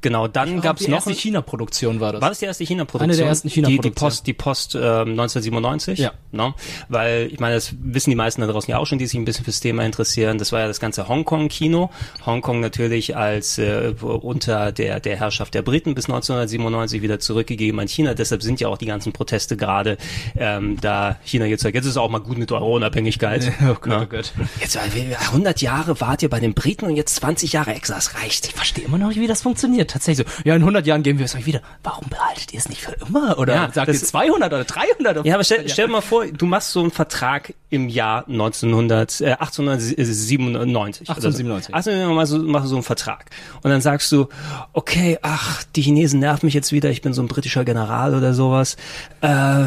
[0.00, 2.22] Genau, dann gab's die noch erste ein- China-Produktion war das.
[2.22, 3.10] War das die erste China-Produktion?
[3.10, 4.10] Eine der ersten Die, die China-Produktionen.
[4.10, 5.98] Post, die Post ähm, 1997?
[5.98, 6.12] Ja.
[6.32, 6.54] Ne?
[6.88, 9.24] Weil, ich meine, das wissen die meisten da draußen ja auch schon, die sich ein
[9.24, 10.38] bisschen fürs Thema interessieren.
[10.38, 11.90] Das war ja das ganze Hongkong-Kino.
[12.24, 17.88] Hongkong natürlich als äh, unter der, der Herrschaft der Briten bis 1997 wieder zurückgegeben an
[17.88, 18.14] China.
[18.14, 19.98] Deshalb sind ja auch die ganzen Proteste gerade
[20.36, 21.74] ähm, da China gezeigt.
[21.74, 23.52] Jetzt ist es auch mal gut mit eurer Unabhängigkeit.
[23.66, 24.00] Oh Gott, Ne?
[24.02, 24.32] oh Gott.
[24.60, 24.80] Jetzt äh,
[25.28, 28.46] 100 Jahre wart ihr bei den Briten und jetzt 20 Jahre extra, das reicht.
[28.46, 29.65] Ich verstehe immer noch nicht, wie das funktioniert.
[29.86, 30.42] Tatsächlich so.
[30.44, 31.60] Ja, in 100 Jahren geben wir es euch wieder.
[31.82, 33.38] Warum behaltet ihr es nicht für immer?
[33.38, 35.24] Oder Ja, sagt ihr das- 200 oder 300?
[35.26, 39.20] Ja, aber stell, stell dir mal vor, du machst so einen Vertrag im Jahr 1900,
[39.20, 41.08] äh, 1897.
[41.08, 41.28] oder so.
[41.28, 41.74] 1897.
[41.74, 43.26] Also machst du, machst du so einen Vertrag.
[43.62, 44.28] Und dann sagst du,
[44.72, 48.34] okay, ach, die Chinesen nerven mich jetzt wieder, ich bin so ein britischer General oder
[48.34, 48.76] sowas.
[49.20, 49.64] Äh,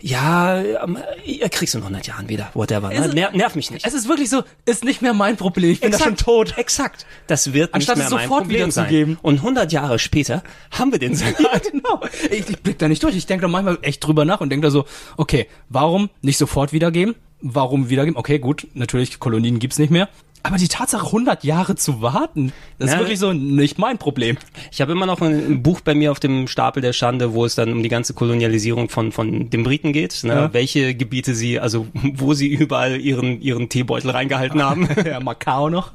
[0.00, 2.88] ja, ähm, ihr kriegst in 100 Jahren wieder, whatever.
[2.90, 3.08] Ne?
[3.14, 3.84] Ner nerv mich nicht.
[3.86, 5.70] Es ist wirklich so, ist nicht mehr mein Problem.
[5.70, 6.20] Ich bin da Exakt.
[6.20, 6.58] schon tot.
[6.58, 7.06] Exakt.
[7.26, 8.84] Das wird Anstatt nicht es mehr mein sofort Problem sein.
[8.90, 9.18] wiederzugeben.
[9.22, 11.70] Und 100 Jahre später haben wir den Salat.
[11.72, 12.00] genau.
[12.30, 13.16] Ich, ich blick da nicht durch.
[13.16, 14.84] Ich denke da manchmal echt drüber nach und denke da so,
[15.16, 17.14] okay, warum nicht sofort wiedergeben?
[17.40, 18.16] Warum wiedergeben?
[18.16, 20.08] Okay, gut, natürlich, Kolonien gibt's nicht mehr.
[20.48, 22.94] Aber die Tatsache, 100 Jahre zu warten, das Ja.
[22.94, 24.36] ist wirklich so nicht mein Problem.
[24.72, 27.54] Ich habe immer noch ein, Buch bei mir auf dem Stapel der Schande, wo es
[27.54, 30.32] dann um die ganze Kolonialisierung von von den Briten geht, ne?
[30.34, 30.52] Ja.
[30.52, 35.92] welche Gebiete sie, also wo sie überall ihren ihren Teebeutel reingehalten haben, ja, Macau noch.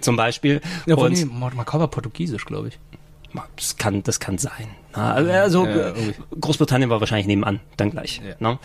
[0.00, 0.60] zum Beispiel.
[0.86, 2.78] Ja, Und nee, Macau war portugiesisch, glaube ich.
[3.56, 4.68] das kann das kann sein.
[4.92, 5.92] Also, also Ja, äh,
[6.40, 8.20] Großbritannien war wahrscheinlich nebenan, dann gleich.
[8.38, 8.58] Ne?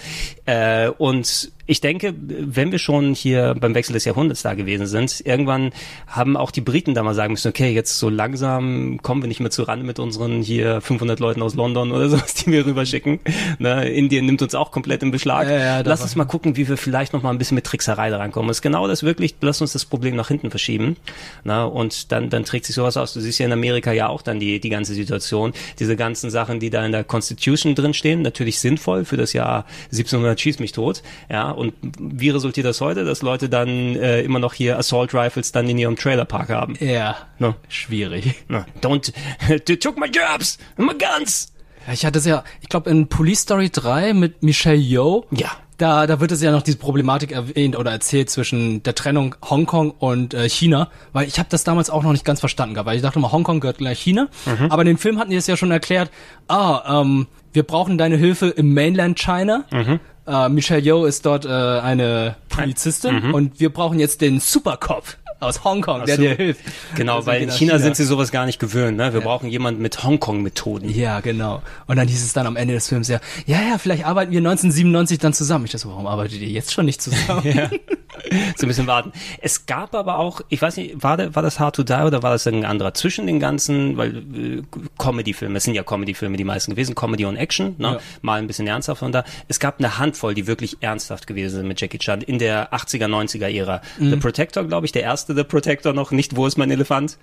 [0.45, 5.22] Äh, und ich denke, wenn wir schon hier beim Wechsel des Jahrhunderts da gewesen sind,
[5.24, 5.72] irgendwann
[6.07, 9.39] haben auch die Briten da mal sagen müssen, okay, jetzt so langsam kommen wir nicht
[9.39, 13.20] mehr zurande mit unseren hier 500 Leuten aus London oder sowas, die wir rüberschicken.
[13.59, 13.88] Ne?
[13.88, 15.47] Indien nimmt uns auch komplett im Beschlag.
[15.47, 18.09] Ja, ja, Lass uns mal gucken, wie wir vielleicht noch mal ein bisschen mit Trickserei
[18.09, 18.49] da rankommen.
[18.49, 20.97] ist genau das wirklich, lass uns das Problem nach hinten verschieben.
[21.43, 23.13] Na, und dann, dann trägt sich sowas aus.
[23.13, 25.53] Du siehst ja in Amerika ja auch dann die, die ganze Situation.
[25.78, 30.41] Diese ganzen Sachen, die da in der Constitution drinstehen, natürlich sinnvoll für das Jahr 1700
[30.41, 31.03] schieß mich tot.
[31.30, 33.05] Ja, und wie resultiert das heute?
[33.05, 36.76] Dass Leute dann äh, immer noch hier Assault Rifles dann in ihrem Trailerpark haben.
[36.80, 37.55] Ja, No.
[37.68, 38.34] schwierig.
[38.47, 38.64] No.
[38.82, 39.14] Don't,
[39.66, 41.53] they took my jobs, my guns.
[41.88, 45.26] Ja, ich hatte es ja, ich glaube in Police Story 3 mit Michelle Yeoh.
[45.32, 45.51] Ja.
[45.80, 49.91] Da, da wird es ja noch diese Problematik erwähnt oder erzählt zwischen der Trennung Hongkong
[49.91, 52.97] und äh, China, weil ich habe das damals auch noch nicht ganz verstanden gehabt, weil
[52.97, 54.71] ich dachte immer, Hongkong gehört gleich China, Mhm.
[54.71, 56.11] aber in dem Film hatten die es ja schon erklärt,
[56.49, 59.63] ah, ähm, wir brauchen deine Hilfe im Mainland China.
[59.71, 59.99] Mhm.
[60.27, 63.34] Äh, Michelle Yeoh ist dort äh, eine Polizistin Mhm.
[63.34, 66.21] und wir brauchen jetzt den Supercop aus Hongkong, der so.
[66.21, 66.61] dir hilft.
[66.95, 68.97] Genau, Also weil in nach China, sind sie sowas gar nicht gewöhnt.
[68.97, 69.13] Ne?
[69.13, 70.89] Wir brauchen jemanden mit Hongkong-Methoden.
[70.89, 71.61] Ja, genau.
[71.87, 74.39] Und dann hieß es dann am Ende des Films ja, ja, ja, vielleicht arbeiten wir
[74.39, 75.65] 1997 dann zusammen.
[75.65, 77.43] Ich dachte warum arbeitet ihr jetzt schon nicht zusammen?
[77.49, 77.69] Ja.
[78.57, 79.11] so ein bisschen warten.
[79.41, 82.32] Es gab aber auch, ich weiß nicht, war, war das Hard to Die oder war
[82.32, 84.61] das irgendein anderer zwischen den ganzen, weil äh,
[84.97, 87.93] Comedy-Filme, es sind ja Comedy-Filme die meisten gewesen, Comedy und Action, ne?
[87.93, 87.99] Ja.
[88.22, 89.24] mal ein bisschen ernsthaft und da.
[89.47, 93.05] Es gab eine Handvoll, die wirklich ernsthaft gewesen sind mit Jackie Chan in der 80er,
[93.05, 93.82] 90er Ära.
[93.97, 94.11] Mhm.
[94.11, 97.17] The Protector, glaube ich, der erste The Protector noch, nicht Wo ist mein Elefant?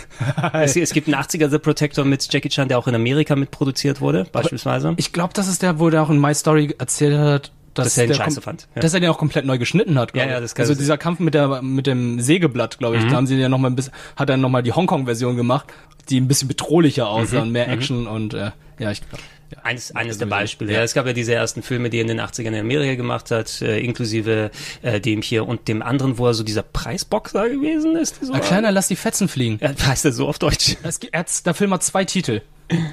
[0.52, 4.00] es, es gibt einen 80er The Protector mit Jackie Chan, der auch in Amerika mitproduziert
[4.00, 4.94] wurde, beispielsweise.
[4.96, 7.98] Ich glaube, das ist der, wo der auch in My Story erzählt hat, dass, Dass
[7.98, 8.82] er der scheiße fand, ja.
[8.82, 10.12] Dass er den auch komplett neu geschnitten hat.
[10.12, 10.42] glaub Ja, ja, ich.
[10.42, 13.10] das kann Also dieser Kampf mit der mit dem Sägeblatt, glaube ich, Mhm.
[13.10, 15.66] da haben sie ja noch mal ein bisschen, hat er noch mal die Hongkong-Version gemacht,
[16.08, 17.72] die ein bisschen bedrohlicher aussah Mhm, und mehr mhm.
[17.72, 19.22] Action und äh, ja, ich glaube.
[19.64, 20.24] Eines, eines der.
[20.26, 20.72] Beispiele.
[20.72, 20.78] Ja.
[20.78, 20.84] Ja.
[20.84, 23.60] es gab ja diese ersten Filme, die er in den 80ern in Amerika gemacht hat,
[23.60, 24.50] äh, inklusive
[24.80, 28.24] äh, dem hier und dem anderen, wo er so dieser Preisboxer gewesen ist.
[28.24, 29.58] So Ein kleiner, lass die Fetzen fliegen.
[29.60, 30.76] Ja, heißt er so auf Deutsch?
[30.82, 32.40] Es, er hat, der Film hat zwei Titel.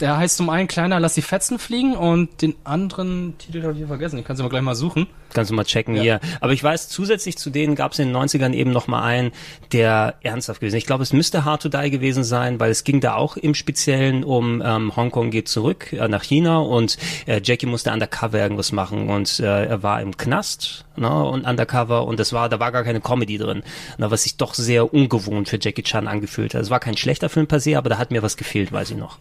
[0.01, 3.85] Der heißt zum einen Kleiner, lass die Fetzen fliegen und den anderen Titel habe ich
[3.85, 4.17] vergessen.
[4.17, 5.07] Den kannst du mal gleich mal suchen.
[5.33, 6.01] Kannst du mal checken Ja.
[6.01, 6.19] hier.
[6.41, 9.31] Aber ich weiß, zusätzlich zu denen gab es in den 90ern eben noch mal einen,
[9.71, 10.83] der ernsthaft gewesen ist.
[10.83, 13.53] Ich glaube, es müsste Hard to Die gewesen sein, weil es ging da auch im
[13.53, 18.71] Speziellen um ähm, Hongkong geht zurück äh, nach China und äh, Jackie musste undercover irgendwas
[18.71, 22.71] machen und äh, er war im Knast ne, und undercover und das war, da war
[22.71, 23.61] gar keine Comedy drin,
[23.97, 26.61] na, was sich doch sehr ungewohnt für Jackie Chan angefühlt hat.
[26.63, 28.97] Es war kein schlechter Film per se, aber da hat mir was gefehlt, weiß ich
[28.97, 29.19] noch.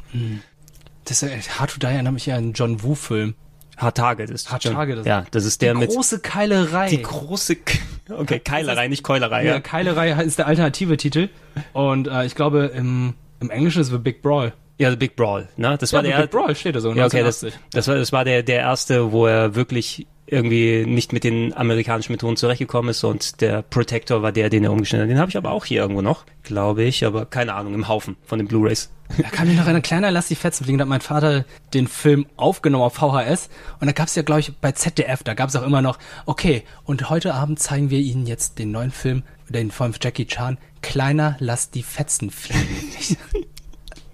[1.09, 3.34] Das ist, äh, Hard to Die erinnert mich ja an einen John Woo-Film.
[3.76, 5.06] Hard Target ist Hard John- Target.
[5.06, 6.88] Ja, das ist der die mit große Keilerei.
[6.88, 7.78] die große K
[8.11, 9.44] Okay, Keilerei, nicht Keulerei.
[9.44, 9.61] ja, Ja.
[9.61, 11.28] Keilerei ist der alternative Titel
[11.74, 14.52] und äh, ich glaube im, im Englischen ist es The Big Brawl.
[14.78, 15.76] Ja, The Big Brawl, ne?
[15.78, 17.61] Das Ja, war The der Big Brawl steht da so, Ja, okay, das, 1980.
[17.72, 22.12] das war das war der der erste, wo er wirklich irgendwie nicht mit den amerikanischen
[22.12, 25.11] Methoden zurechtgekommen ist und der Protector war der, den er umgeschnitten hat.
[25.11, 28.16] Den habe ich aber auch hier irgendwo noch, glaube ich, aber keine Ahnung, im Haufen
[28.24, 28.91] von den Blu-rays.
[29.16, 30.79] Da kann mich noch ein kleiner Lass die Fetzen fliegen.
[30.79, 33.49] Da hat mein Vater den Film aufgenommen auf VHS.
[33.81, 35.99] Und da gab es ja, glaube ich, bei ZDF, da gab es auch immer noch,
[36.26, 40.59] okay, und heute Abend zeigen wir Ihnen jetzt den neuen Film, den von Jackie Chan,
[40.83, 43.16] Kleiner, lass die Fetzen fliegen.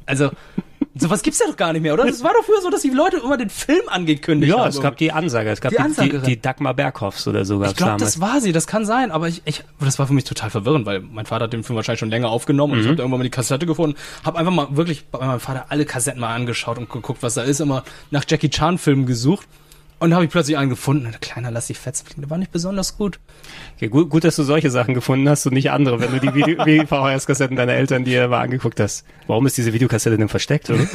[0.06, 0.30] also,
[0.96, 2.06] sowas gibt's ja doch gar nicht mehr, oder?
[2.06, 4.60] Das war doch früher so, dass die Leute immer den Film angekündigt haben.
[4.62, 7.72] Ja, es gab die Ansage, es gab Die die, die, Dagmar Berghoffs oder so gab's
[7.72, 10.24] Ich glaube, das war sie, das kann sein, aber ich, ich, das war für mich
[10.24, 12.90] total verwirrend, weil mein Vater hat den Film wahrscheinlich schon länger aufgenommen und ich Mhm.
[12.90, 16.20] habe irgendwann mal die Kassette gefunden, habe einfach mal wirklich bei meinem Vater alle Kassetten
[16.20, 19.46] mal angeschaut und geguckt, was da ist, immer nach Jackie Chan Filmen gesucht
[20.04, 22.38] und da habe ich plötzlich einen gefunden, der kleiner lass die Fetzen fliegen, der war
[22.38, 23.18] nicht besonders gut.
[23.76, 26.34] Okay, gut, gut, dass du solche Sachen gefunden hast und nicht andere, wenn du die
[26.34, 29.04] Video- VHS-Kassetten deiner Eltern dir mal angeguckt hast.
[29.26, 30.86] Warum ist diese Videokassette denn versteckt, oder?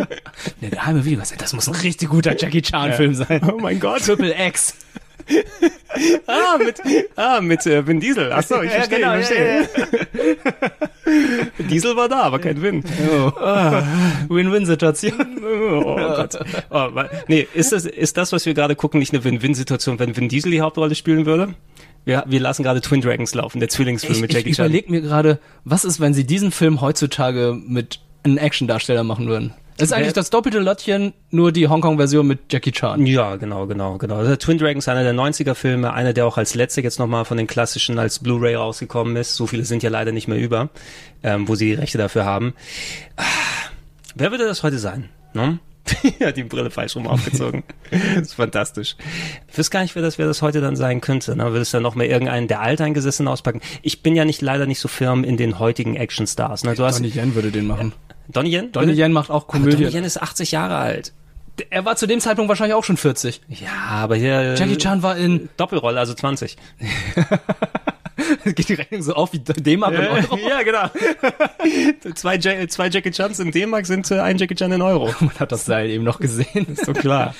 [0.60, 3.24] Der geheime Videokassette, das muss ein richtig guter Jackie Chan Film Ja.
[3.26, 3.40] sein.
[3.52, 4.02] Oh mein Gott.
[4.04, 4.74] Triple X.
[6.26, 6.80] ah, mit,
[7.16, 8.32] ah, mit äh, Vin Diesel.
[8.32, 9.68] Ach so, ich Ja, verstehe, genau, ich verstehe.
[11.70, 12.84] Diesel war da, aber kein Vin.
[13.40, 13.82] Ah,
[14.28, 15.40] Win-Win-Situation.
[15.44, 16.38] Oh Gott.
[16.70, 16.88] Oh,
[17.28, 20.50] nee, ist das, ist das, was wir gerade gucken, nicht eine Win-Win-Situation, wenn Vin Diesel
[20.52, 21.54] die Hauptrolle spielen würde?
[22.04, 24.66] Wir, wir lassen gerade Twin Dragons laufen, der Zwillingsfilm Ich, mit ich Jackie Chan.
[24.66, 29.54] überlege mir gerade, was ist, wenn sie diesen Film heutzutage mit einem Actiondarsteller machen würden?
[29.76, 33.04] Das ist eigentlich das doppelte Lottchen, nur die Hongkong-Version mit Jackie Chan.
[33.04, 34.16] Ja, genau, genau, genau.
[34.16, 37.36] Also Twin Dragons, einer der 90er Filme, einer, der auch als letzter jetzt nochmal von
[37.36, 39.34] den klassischen als Blu-ray rausgekommen ist.
[39.34, 40.70] So viele sind ja leider nicht mehr über,
[41.22, 42.54] ähm, wo sie die Rechte dafür haben.
[43.16, 43.22] Ah,
[44.14, 45.10] wer würde das heute sein?
[45.34, 45.58] Ne?
[46.18, 47.62] ja, die Brille falsch rum aufgezogen.
[47.90, 48.96] das ist fantastisch.
[49.48, 51.36] Ich weiß gar nicht, wer das, wer das heute dann sein könnte.
[51.36, 51.52] Ne?
[51.52, 53.60] Würdest du dann noch mal irgendeinen der Alteingesessenen auspacken?
[53.82, 56.64] Ich bin ja nicht leider nicht so firm in den heutigen Actionstars.
[56.64, 56.74] Ne?
[56.74, 57.92] Du hast Donnie Yen würde den machen.
[58.28, 58.72] Donnie Yen?
[58.72, 59.82] Donnie Yen macht auch Aber Komödien.
[59.82, 61.12] Donnie Yen ist 80 Jahre alt.
[61.70, 63.40] Er war zu dem Zeitpunkt wahrscheinlich auch schon 40.
[63.48, 64.54] Ja, aber hier.
[64.56, 66.56] Jackie Chan war in Doppelrolle, also 20.
[68.44, 70.38] Geht die Rechnung so auf wie D-Mark und Euro?
[70.48, 70.88] ja, genau.
[72.14, 75.14] zwei, ja zwei Jackie Chans in D-Mark sind äh, ein Jackie Chan in Euro.
[75.20, 76.66] Man hat das Seil eben noch gesehen.
[76.72, 77.34] Ist doch klar.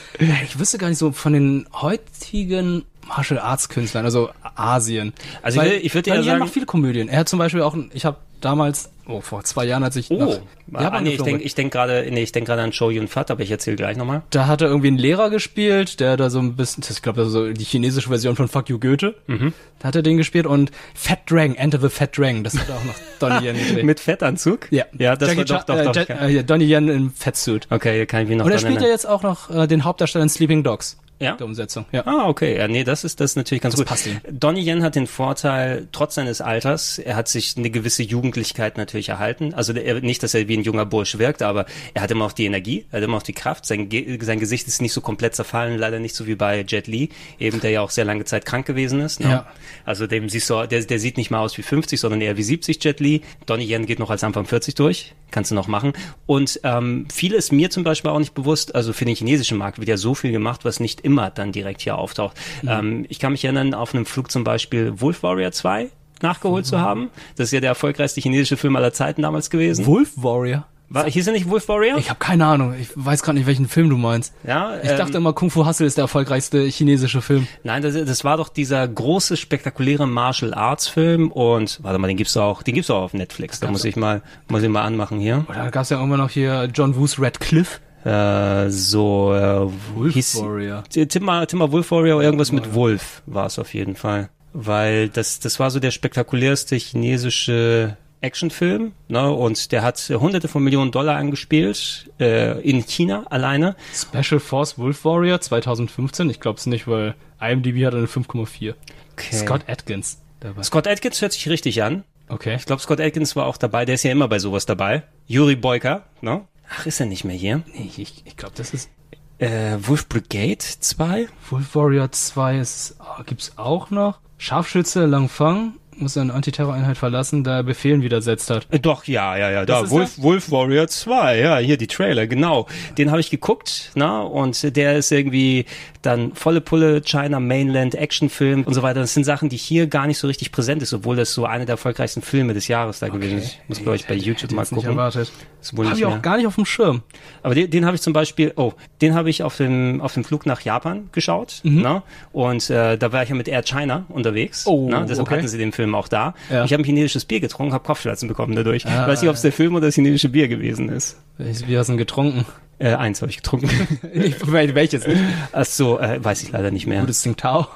[0.44, 5.12] Ich wüsste gar nicht so von den heutigen Martial Arts Künstlern, also Asien.
[5.42, 7.08] Also ich Weil ich würde eher Donnie Yen sagen- macht viele Komödien.
[7.08, 10.38] Er hat zum Beispiel auch, ich habe damals, oh, vor zwei Jahren, als ich Oh,
[10.68, 13.08] nach ah, nee, ich denke ich denk gerade nee, ich denk gerade an Show Yun
[13.08, 14.22] Fat, aber ich erzähle gleich nochmal.
[14.30, 17.18] Da hat er irgendwie einen Lehrer gespielt, der da so ein bisschen, das- ich glaube,
[17.20, 19.14] das ist so die chinesische Version von Fuck You Goethe.
[19.26, 19.52] Mhm.
[19.78, 22.84] Da hat er den gespielt und Fat Dragon, Enter the Fat Dragon, das hat auch
[22.84, 23.84] noch Donnie Yen gedreht.
[23.84, 24.70] Mit Fettanzug?
[24.72, 26.08] Ja, Ja, das Jackie war doch, doch, doch.
[26.10, 27.66] äh, äh, Donnie Yen im Fettsuit.
[27.70, 30.22] Okay, kann ich mich noch Und er spielt ja jetzt auch noch äh, den Hauptdarsteller
[30.24, 30.98] in Sleeping Dogs.
[31.18, 31.34] Ja?
[31.36, 32.06] Der Umsetzung, ja.
[32.06, 32.58] Ah, okay.
[32.58, 33.88] Ja, nee, das ist das ist natürlich ganz Das gut.
[33.88, 34.20] passt ihm.
[34.30, 39.08] Donnie Yen hat den Vorteil, trotz seines Alters, er hat sich eine gewisse Jugendlichkeit natürlich
[39.08, 39.54] erhalten.
[39.54, 41.64] Also er, nicht, dass er wie ein junger Bursch wirkt, aber
[41.94, 43.64] er hat immer auch die Energie, er hat immer auch die Kraft.
[43.64, 43.88] Sein,
[44.20, 47.08] sein Gesicht ist nicht so komplett zerfallen, leider nicht so wie bei Jet Li,
[47.38, 49.20] eben der ja auch sehr lange Zeit krank gewesen ist.
[49.20, 49.30] Ne?
[49.30, 49.46] Ja.
[49.86, 52.42] Also dem siehst du, der, der sieht nicht mal aus wie 50, sondern eher wie
[52.42, 53.22] 70 Jet Li.
[53.46, 55.94] Donnie Yen geht noch als Anfang 40 durch, kannst du noch machen.
[56.26, 59.78] Und ähm, viel ist mir zum Beispiel auch nicht bewusst, also für den chinesischen Markt
[59.78, 62.36] wird ja so viel gemacht, was nicht immer dann direkt hier auftaucht.
[62.62, 62.68] Mhm.
[62.68, 65.88] Ähm, ich kann mich erinnern, auf einem Flug zum Beispiel Wolf Warrior 2
[66.20, 66.68] nachgeholt Mhm.
[66.68, 67.10] zu haben.
[67.36, 69.86] Das ist ja der erfolgreichste chinesische Film aller Zeiten damals gewesen.
[69.86, 70.66] Wolf Warrior?
[70.88, 71.98] War, hieß er nicht Wolf Warrior?
[71.98, 72.72] Ich habe keine Ahnung.
[72.80, 74.32] Ich weiß gerade nicht, welchen Film du meinst.
[74.46, 77.48] Ja, Ich ähm, dachte immer, Kung Fu Hustle ist der erfolgreichste chinesische Film.
[77.64, 82.16] Nein, das, das war doch dieser große, spektakuläre Martial Arts Film und warte mal, den
[82.16, 83.58] gibt's auch, den gibt's auch auf Netflix.
[83.58, 85.44] Da muss ich mal, muss ich mal anmachen hier.
[85.48, 87.80] Oder gab es ja irgendwann noch hier John Woos Red Cliff.
[88.06, 90.84] Äh, so äh, Wolf hieß, Warrior.
[90.88, 94.28] Tim mal, Tim mal Wolf Warrior, irgendwas mit Wolf war es auf jeden Fall.
[94.52, 99.30] Weil das, das war so der spektakulärste chinesische Actionfilm, ne?
[99.32, 103.74] Und der hat hunderte von Millionen Dollar angespielt, äh, in China alleine.
[103.92, 106.30] Special Force Wolf Warrior 2015.
[106.30, 108.74] Ich glaube es nicht, weil IMDb hat eine 5,4.
[109.12, 109.34] Okay.
[109.34, 110.62] Scott Atkins dabei.
[110.62, 112.04] Scott Atkins hört sich richtig an.
[112.28, 112.54] Okay.
[112.56, 115.02] Ich glaube, Scott Atkins war auch dabei, der ist ja immer bei sowas dabei.
[115.26, 116.42] Yuri Boyka, ne?
[116.70, 117.62] Ach, ist er nicht mehr hier?
[117.74, 118.90] Nee, ich, ich glaube, das ist
[119.38, 121.28] Äh, Wolf Brigade 2?
[121.50, 124.20] Wolf Warrior 2 ist, oh, gibt's auch noch.
[124.38, 128.66] Scharfschütze Langfang muss seine Antiterroreinheit verlassen, da er Befehlen widersetzt hat.
[128.70, 129.64] Äh, Doch, ja, ja, ja.
[129.66, 132.66] Da, Wolf, Wolf Warrior 2, ja, hier die Trailer, genau.
[132.98, 135.64] Den habe ich geguckt, na, und der ist irgendwie
[136.02, 139.00] dann volle Pulle China Mainland Actionfilm und so weiter.
[139.00, 141.64] Das sind Sachen, die hier gar nicht so richtig präsent ist, obwohl das so einer
[141.64, 143.58] der erfolgreichsten Filme des Jahres da gewesen ist.
[143.68, 144.90] Muss glaube ich bei YouTube mal nicht gucken.
[144.90, 145.32] erwartet.
[145.60, 146.18] Ist wohl Hab nicht ich auch mehr.
[146.20, 147.02] gar nicht auf dem Schirm.
[147.42, 150.22] Aber den, den habe ich zum Beispiel, oh, den habe ich auf dem auf dem
[150.22, 151.82] Flug nach Japan geschaut, Mhm.
[151.82, 152.02] ne?
[152.32, 154.64] Und äh, da war ich ja mit Air China unterwegs.
[154.66, 155.06] Oh, ne?
[155.08, 155.38] Deshalb okay.
[155.38, 156.34] hatten sie den Film auch da.
[156.50, 156.64] Ja.
[156.64, 158.86] Ich habe ein chinesisches Bier getrunken, habe Kopfschmerzen bekommen dadurch.
[158.86, 161.18] Ah, ich weiß nicht, ob es der Film oder das chinesische Bier gewesen ist.
[161.38, 162.44] Wie hast du denn getrunken?
[162.78, 163.70] Äh, eins habe ich getrunken.
[164.42, 165.04] Welches?
[165.52, 167.00] Ach so, äh, weiß ich leider nicht mehr.
[167.00, 167.66] Gutes Tsingtao.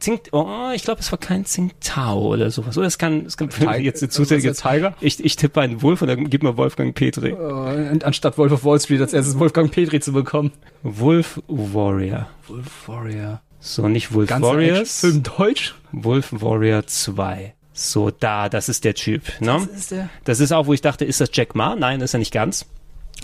[0.00, 2.76] Tsing, oh, ich glaube, es war kein Tsingtao oder sowas.
[2.78, 4.94] Oder es kann, es kann Tiger- jetzt eine der Tiger?
[5.00, 7.30] Ich, ich tippe einen Wolf und dann gib mir Wolfgang Petri.
[7.32, 10.52] Äh, anstatt Wolf of Wall Street als erstes Wolfgang Petri zu bekommen.
[10.82, 12.28] Wolf Warrior.
[12.48, 13.42] Wolf Warrior.
[13.60, 15.04] So, nicht Wolf Ganzer Warriors.
[15.04, 15.74] Actionfilm Deutsch?
[15.92, 17.54] Wolf Warrior 2.
[17.72, 19.22] So, da, das ist der Typ.
[19.40, 19.66] Ne?
[19.70, 20.08] Das ist der.
[20.24, 21.76] Das ist auch, wo ich dachte, ist das Jack Ma?
[21.76, 22.66] Nein, ist er nicht ganz.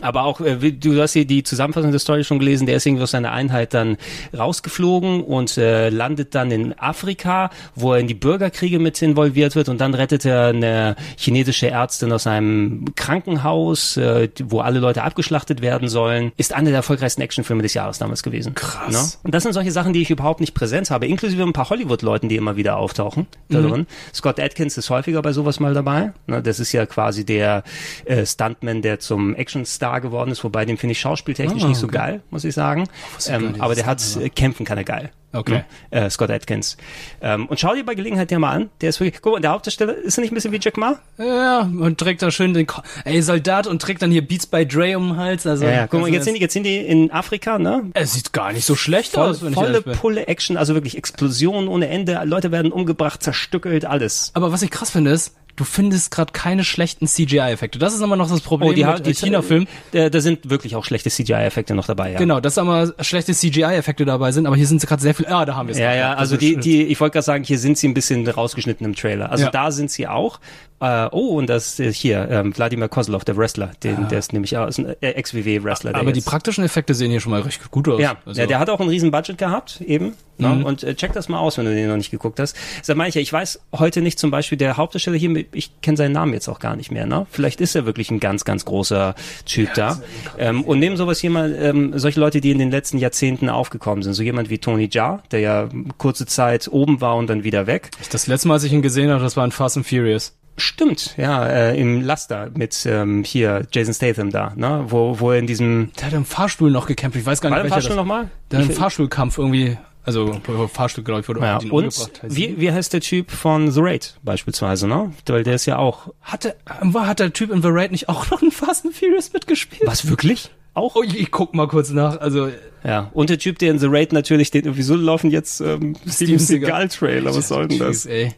[0.03, 3.03] Aber auch, äh, du hast hier die Zusammenfassung der Story schon gelesen, der ist irgendwie
[3.05, 3.97] aus seiner Einheit dann
[4.37, 9.71] rausgeflogen und äh, landet dann in Afrika, wo er in die Bürgerkriege mit involviert wird
[9.71, 15.63] und dann rettet er eine chinesische Ärztin aus einem Krankenhaus, äh, wo alle Leute abgeschlachtet
[15.63, 16.31] werden sollen.
[16.37, 18.55] Ist einer der erfolgreichsten Actionfilme des Jahres damals gewesen.
[18.55, 18.93] Krass.
[18.93, 19.21] Ne?
[19.25, 22.29] Und das sind solche Sachen, die ich überhaupt nicht präsent habe, inklusive ein paar Hollywood-Leuten,
[22.29, 23.69] die immer wieder auftauchen da Mhm.
[23.71, 23.87] drin.
[24.15, 26.13] Scott Atkins ist häufiger bei sowas mal dabei.
[26.27, 27.63] Ne, das ist ja quasi der
[28.05, 29.35] äh, Stuntman, der zum
[29.77, 31.97] Actionstar geworden ist, wobei den finde ich schauspieltechnisch Ah, nicht so okay.
[31.97, 32.89] geil, muss ich sagen.
[33.27, 35.11] gar Ähm, aber der hat äh, kämpfen kann er geil.
[35.33, 35.65] Okay.
[35.91, 36.05] Ne?
[36.05, 36.79] Äh, Scott Atkins.
[37.21, 38.71] Ähm, und schau dir bei Gelegenheit der mal an.
[38.81, 39.21] Der ist wirklich.
[39.21, 40.99] Guck mal, der Hauptdarsteller ist er nicht ein bisschen wie Jack Ma?
[41.19, 44.67] Ja, und trägt da schön den Ko Ey, Soldat und trägt dann hier Beats by
[44.67, 45.47] Dre um den Hals.
[45.47, 47.91] Also, ja, ja, guck mal, jetzt sind, die, jetzt sind die in Afrika, ne?
[47.93, 49.83] Es sieht gar nicht so schlecht Voll, aus, wenn volle.
[49.83, 52.19] Pulle Action, also wirklich Explosionen ohne Ende.
[52.25, 54.31] Leute werden umgebracht, zerstückelt, alles.
[54.33, 57.79] Aber was ich krass finde ist, du findest gerade keine schlechten CGI-Effekte.
[57.79, 59.67] Das ist immer noch das Problem Oh, die, mit die äh, China-Filmen.
[59.93, 62.19] Da, da sind wirklich auch schlechte CGI-Effekte noch dabei, ja.
[62.19, 65.27] Genau, dass immer schlechte CGI-Effekte dabei sind, aber hier sind sie gerade sehr viel.
[65.29, 65.79] Ja, da haben wir es.
[65.79, 68.87] Ja, ja, also die, die, ich wollte gerade sagen, hier sind sie ein bisschen rausgeschnitten
[68.87, 69.31] im Trailer.
[69.31, 69.51] Also Ja.
[69.51, 70.39] da sind sie auch.
[70.79, 74.09] Äh, oh, und das äh, hier, ähm, Wladimir Kozlov, der Wrestler, den, Ah.
[74.09, 75.95] der ist nämlich auch ist ein äh, Ex-WW-Wrestler.
[75.95, 77.99] Aber die praktischen Effekte sehen hier schon mal recht gut aus.
[78.01, 80.13] Ja, Also- ja, der hat auch ein riesen Budget gehabt, eben.
[80.39, 80.49] Ne?
[80.49, 80.65] Mhm.
[80.67, 82.55] Und äh, check das mal aus, wenn du den noch nicht geguckt hast.
[82.83, 86.13] Sag mal, ich, ich weiß heute nicht zum Beispiel, der Hauptdarsteller hier, ich kenne seinen
[86.13, 87.07] Namen jetzt auch gar nicht mehr.
[87.07, 87.27] Ne?
[87.31, 89.15] Vielleicht ist er wirklich ein ganz, ganz großer
[89.47, 89.99] Typ da.
[90.37, 94.03] Ähm, und neben sowas hier mal ähm, solche Leute, die in den letzten Jahrzehnten aufgekommen
[94.03, 94.13] sind.
[94.13, 97.89] So jemand wie Tony Jaa, der ja kurze Zeit oben war und dann wieder weg.
[98.11, 100.35] Das letzte Mal, als ich ihn gesehen habe, das war in Fast and Furious.
[100.59, 104.85] Stimmt, ja, äh, im Laster mit ähm, hier Jason Statham da, ne?
[104.89, 107.19] wo, wo er in diesem Der hat im Fahrstuhl noch gekämpft.
[107.19, 108.31] Ich weiß gar nicht, War im welcher Fahrstuhl nochmal?
[108.51, 110.41] Der hat im Fahrstuhlkampf irgendwie, also
[110.73, 112.23] Fahrstuhl, glaube ich, wurde Ja, und umgebracht.
[112.23, 115.13] Heißt wie, wie heißt der Typ von The Raid beispielsweise, ne?
[115.27, 116.09] Weil der ist ja auch.
[116.23, 119.33] Hatte, war, hat der Typ in The Raid nicht auch noch in Fast and Furious
[119.35, 119.83] mitgespielt?
[119.85, 120.51] Was, wirklich?
[120.73, 120.95] Auch?
[120.95, 122.21] Oh, ich, guck mal kurz nach.
[122.21, 122.51] Also,
[122.85, 126.39] Ja, und der Typ, der in The Raid natürlich, den, wieso laufen jetzt ähm, Steven
[126.39, 128.07] Seagal Trailer, was soll denn das?
[128.07, 128.35] Ey.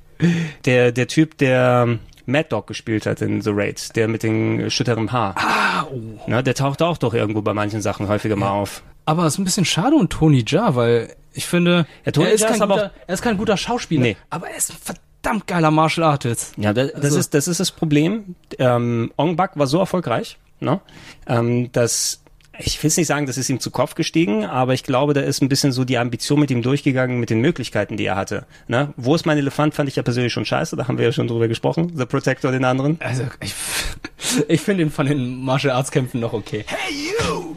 [0.64, 1.98] Der, der Typ, der ähm,
[2.28, 5.34] Mad Dog gespielt hat in The Raid, der mit äh, schütterem Haar.
[5.36, 6.00] Ah, oh.
[6.26, 8.82] Na, der taucht auch doch irgendwo bei manchen Sachen häufiger mal auf.
[9.06, 12.32] Aber es ist ein bisschen schade um Tony Jaa, weil ich finde, Ja, Tony er,
[12.34, 14.16] ist Jaa kein ist guter, er ist kein guter Schauspieler, Nee.
[14.28, 14.76] aber er ist ein
[15.22, 16.52] verdammt geiler Martial Artist.
[16.58, 18.34] Ja, das, das, Also- ist, das ist das Problem.
[18.58, 20.80] Ähm, Ong Bak war so erfolgreich, ne?
[21.26, 22.22] ähm, dass
[22.58, 25.42] ich will nicht sagen, das ist ihm zu Kopf gestiegen, aber ich glaube, da ist
[25.42, 28.46] ein bisschen so die Ambition mit ihm durchgegangen, mit den Möglichkeiten, die er hatte.
[28.66, 28.92] Ne?
[28.96, 31.28] Wo ist mein Elefant, fand ich ja persönlich schon scheiße, da haben wir ja schon
[31.28, 32.98] drüber gesprochen, The Protector, den anderen.
[33.00, 33.54] Also, ich,
[34.48, 36.64] ich finde ihn von den Martial Arts Kämpfen noch okay.
[36.64, 37.47] Keith.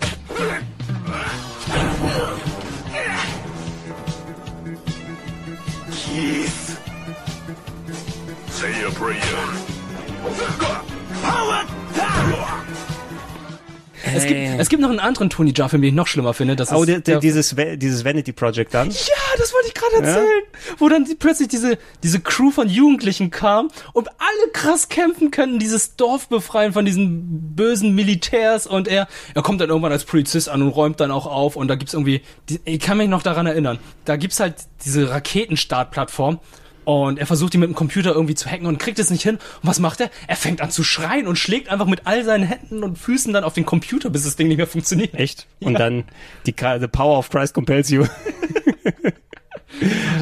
[14.15, 16.55] Es gibt, es gibt noch einen anderen Tony Jaa, Film, den ich noch schlimmer finde.
[16.55, 18.89] Das Oh, ist der, der, dieses, dieses Vanity Project dann.
[18.89, 18.97] Ja,
[19.37, 20.43] das wollte ich gerade erzählen.
[20.77, 25.59] Wo dann die, plötzlich diese, diese Crew von Jugendlichen kam und alle krass kämpfen können,
[25.59, 30.49] dieses Dorf befreien von diesen bösen Militärs und er, er kommt dann irgendwann als Polizist
[30.49, 32.21] an und räumt dann auch auf und da gibt's irgendwie,
[32.65, 34.55] ich kann mich noch daran erinnern, da gibt's halt
[34.85, 36.39] diese Raketenstartplattform
[36.83, 39.35] und er versucht die mit dem Computer irgendwie zu hacken und kriegt es nicht hin.
[39.35, 40.09] Und was macht er?
[40.27, 43.43] Er fängt an zu schreien und schlägt einfach mit all seinen Händen und Füßen dann
[43.43, 45.13] auf den Computer, bis das Ding nicht mehr funktioniert.
[45.13, 45.47] Echt?
[45.59, 46.05] Und dann
[46.45, 48.05] die The Power of Christ compels you.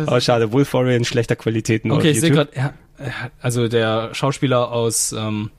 [0.07, 3.24] oh, schade, Wolf Warrior in schlechter Qualität nur Okay, auf ich sehe gerade, er, er
[3.24, 5.51] hat- also der Schauspieler aus ähm,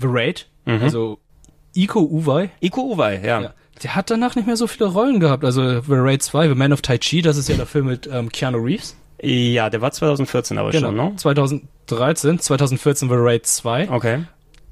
[0.00, 0.82] The Raid, Mhm.
[0.82, 1.18] also
[1.74, 2.50] Iko Uwei.
[2.60, 3.52] Iko Uwei, ja.
[3.82, 5.44] Der hat danach nicht mehr so viele Rollen gehabt.
[5.44, 8.08] Also The Raid 2, The Man of Tai Chi, das ist ja der Film mit
[8.10, 8.96] ähm, Keanu Reeves.
[9.24, 10.88] Ja, der war 2014 aber Genau.
[10.88, 11.12] schon, ne?
[11.16, 13.90] 2013, 2014 The Raid 2.
[13.90, 14.24] Okay.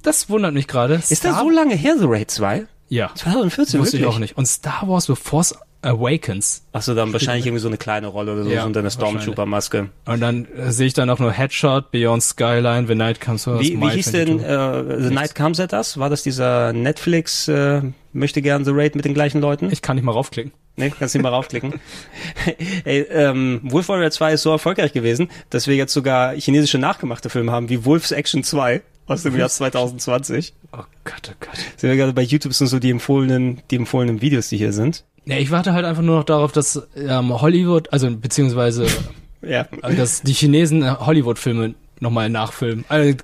[0.02, 0.94] Das wundert mich gerade.
[0.94, 2.66] Ist das so lange her, The Raid 2?
[2.88, 3.10] Ja.
[3.14, 4.36] 2014, Wusste ich auch nicht.
[4.36, 6.62] Und Star Wars The Force Awakens.
[6.72, 8.90] Achso, dann wahrscheinlich irgendwie so eine kleine Rolle oder so Ja, unter einer.
[8.90, 9.88] Stormtrooper-Maske.
[10.04, 13.62] Und dann äh, sehe ich dann auch nur Headshot, Beyond Skyline, The Night Comes First.
[13.62, 14.46] Wie, wie hieß denn 22.
[14.48, 15.98] äh, The Night Comes at Us?
[15.98, 17.82] War das dieser Netflix äh,
[18.12, 19.70] möchte gern The Raid mit den gleichen Leuten?
[19.72, 20.52] Ich kann nicht mal raufklicken.
[20.76, 21.74] Nee, kannst nicht mal raufklicken.
[22.84, 27.28] Ey, ähm, Wolf Warrior 2 ist so erfolgreich gewesen, dass wir jetzt sogar chinesische nachgemachte
[27.30, 30.54] Filme haben, wie Wolf's Action 2 aus dem Jahr 2020.
[30.72, 31.56] Oh Gott, oh Gott.
[31.76, 35.04] Sehen wir gerade bei YouTube sind so die empfohlenen, die empfohlenen Videos, die hier sind.
[35.26, 38.86] Ja, ich warte halt einfach nur noch darauf, dass ähm, Hollywood, also beziehungsweise
[39.42, 39.66] Ja.
[39.82, 42.84] äh, dass die Chinesen äh, Hollywood-Filme nochmal nachfilmen.
[42.88, 43.16] Also,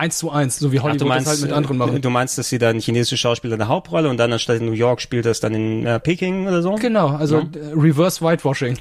[0.00, 2.00] eins zu eins, so wie Ach, Hollywood du meinst, das halt mit anderen machen.
[2.02, 5.00] du meinst, dass sie dann chinesische Schauspieler eine Hauptrolle und dann anstatt in New York
[5.00, 6.74] spielt das dann in äh, Peking oder so?
[6.76, 7.42] Genau, also Ja.
[7.42, 8.78] äh, Reverse Whitewashing.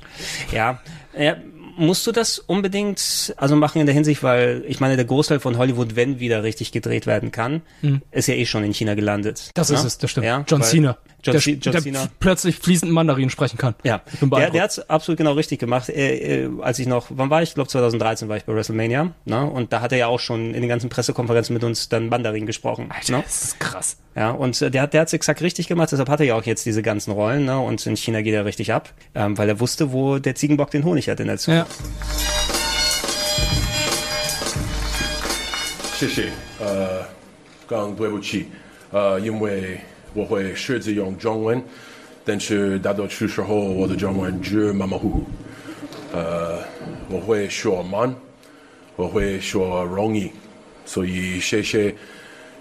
[0.51, 0.79] Ja,
[1.17, 1.35] ja,
[1.77, 5.57] musst du das unbedingt also machen in der Hinsicht, weil ich meine, der Großteil von
[5.57, 8.01] Hollywood, wenn wieder richtig gedreht werden kann, Mhm.
[8.11, 9.51] ist ja eh schon in China gelandet.
[9.53, 9.75] Das ne?
[9.75, 10.25] ist es, das stimmt.
[10.25, 10.97] Ja, John Cena.
[11.22, 12.06] John, der, C- John der Cena.
[12.20, 13.74] plötzlich fließend Mandarin sprechen kann.
[13.82, 14.54] Ja, Ich bin der, beeindruckt.
[14.56, 15.88] der hat's absolut genau richtig gemacht.
[15.88, 17.50] Äh, äh, als ich noch, wann war ich?
[17.50, 19.12] Ich glaube 2013 war ich bei WrestleMania.
[19.24, 19.44] Ne?
[19.50, 22.44] Und da hat er ja auch schon in den ganzen Pressekonferenzen mit uns dann Mandarin
[22.44, 22.90] gesprochen.
[22.90, 23.22] Alter, ne?
[23.24, 23.96] das ist krass.
[24.14, 26.44] Ja, und äh, der, hat- der hat's exakt richtig gemacht, deshalb hat er ja auch
[26.44, 27.46] jetzt diese ganzen Rollen.
[27.46, 27.58] Ne?
[27.58, 30.84] Und in China geht er richtig ab, ähm, weil er wusste, wo der Ziegenbock den
[30.84, 31.70] Honig hat in der Zukunft.
[35.96, 36.28] 谢谢。
[36.60, 37.02] 呃，
[37.66, 38.46] 刚刚对不起，
[38.92, 39.80] 呃，因为
[40.12, 41.62] 我会试着用中文，
[42.24, 45.22] 但是大多数时候我的中文只马马虎虎。
[46.12, 46.60] 呃，
[47.08, 48.14] 我会说慢，
[48.96, 50.30] 我会说容易，
[50.86, 51.94] 所以谢谢，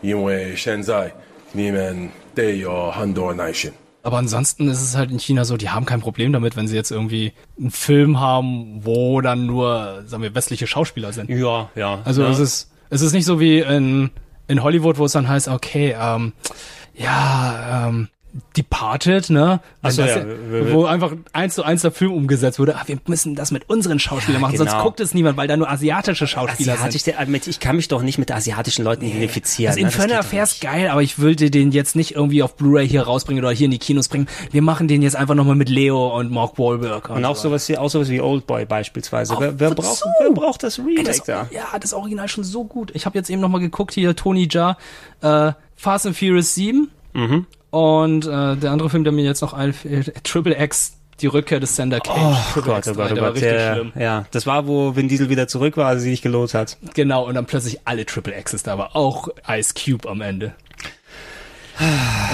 [0.02, 1.12] 因为现在
[1.52, 3.72] 你们得有很多耐心。
[4.02, 6.76] Aber ansonsten ist es halt in China so, die haben kein Problem damit, wenn sie
[6.76, 11.30] jetzt irgendwie einen Film haben, wo dann nur, sagen wir, westliche Schauspieler sind.
[11.30, 12.02] Ja, ja.
[12.04, 12.30] Also ja.
[12.30, 14.10] es ist es ist nicht so wie in,
[14.48, 16.34] in Hollywood, wo es dann heißt, okay, ähm,
[16.99, 18.09] ja, ähm,
[18.57, 19.61] Departed, ne?
[19.83, 22.77] Ach so, Wenn das ja, wo einfach eins zu eins der Film umgesetzt wurde.
[22.77, 24.85] Ah, wir müssen das mit unseren Schauspielern machen, sonst genau.
[24.85, 27.17] guckt es niemand, weil da nur asiatische Schauspieler Asiatisch, sind.
[27.17, 29.71] der, ich kann mich doch nicht mit asiatischen Leuten identifizieren.
[29.71, 29.83] Das ne?
[29.83, 33.45] Inferno Affair ist geil, aber ich würde den jetzt nicht irgendwie auf Blu-ray hier rausbringen
[33.45, 34.29] oder hier in die Kinos bringen.
[34.51, 37.11] Wir machen den jetzt einfach nochmal mit Leo und Mark Wahlberg.
[37.11, 37.49] Und auch so.
[37.49, 39.35] sowas wie, auch sowas wie Oldboy beispielsweise.
[39.35, 41.49] Auch wer, wer, braucht, wer braucht das Remake Ey, das, da?
[41.51, 42.91] Ja, das Original schon so gut.
[42.95, 44.77] Ich habe jetzt eben nochmal geguckt, hier Tony Jaa,
[45.23, 47.47] äh, Fast and Furious 7 Mhm.
[47.71, 51.75] Und äh, der andere Film, der mir jetzt noch einfällt, Triple X, die Rückkehr des
[51.77, 52.17] Sander Cage.
[52.19, 53.35] Oh Triple Gott, X oh 3, Gott, oh war Gott.
[53.35, 53.93] richtig Der, schlimm.
[53.99, 56.77] ja, das war, wo Vin Diesel wieder zurück war, also sie sich gelohnt hat.
[56.95, 60.55] Genau, und dann plötzlich alle Triple X's da, aber auch Ice Cube am Ende.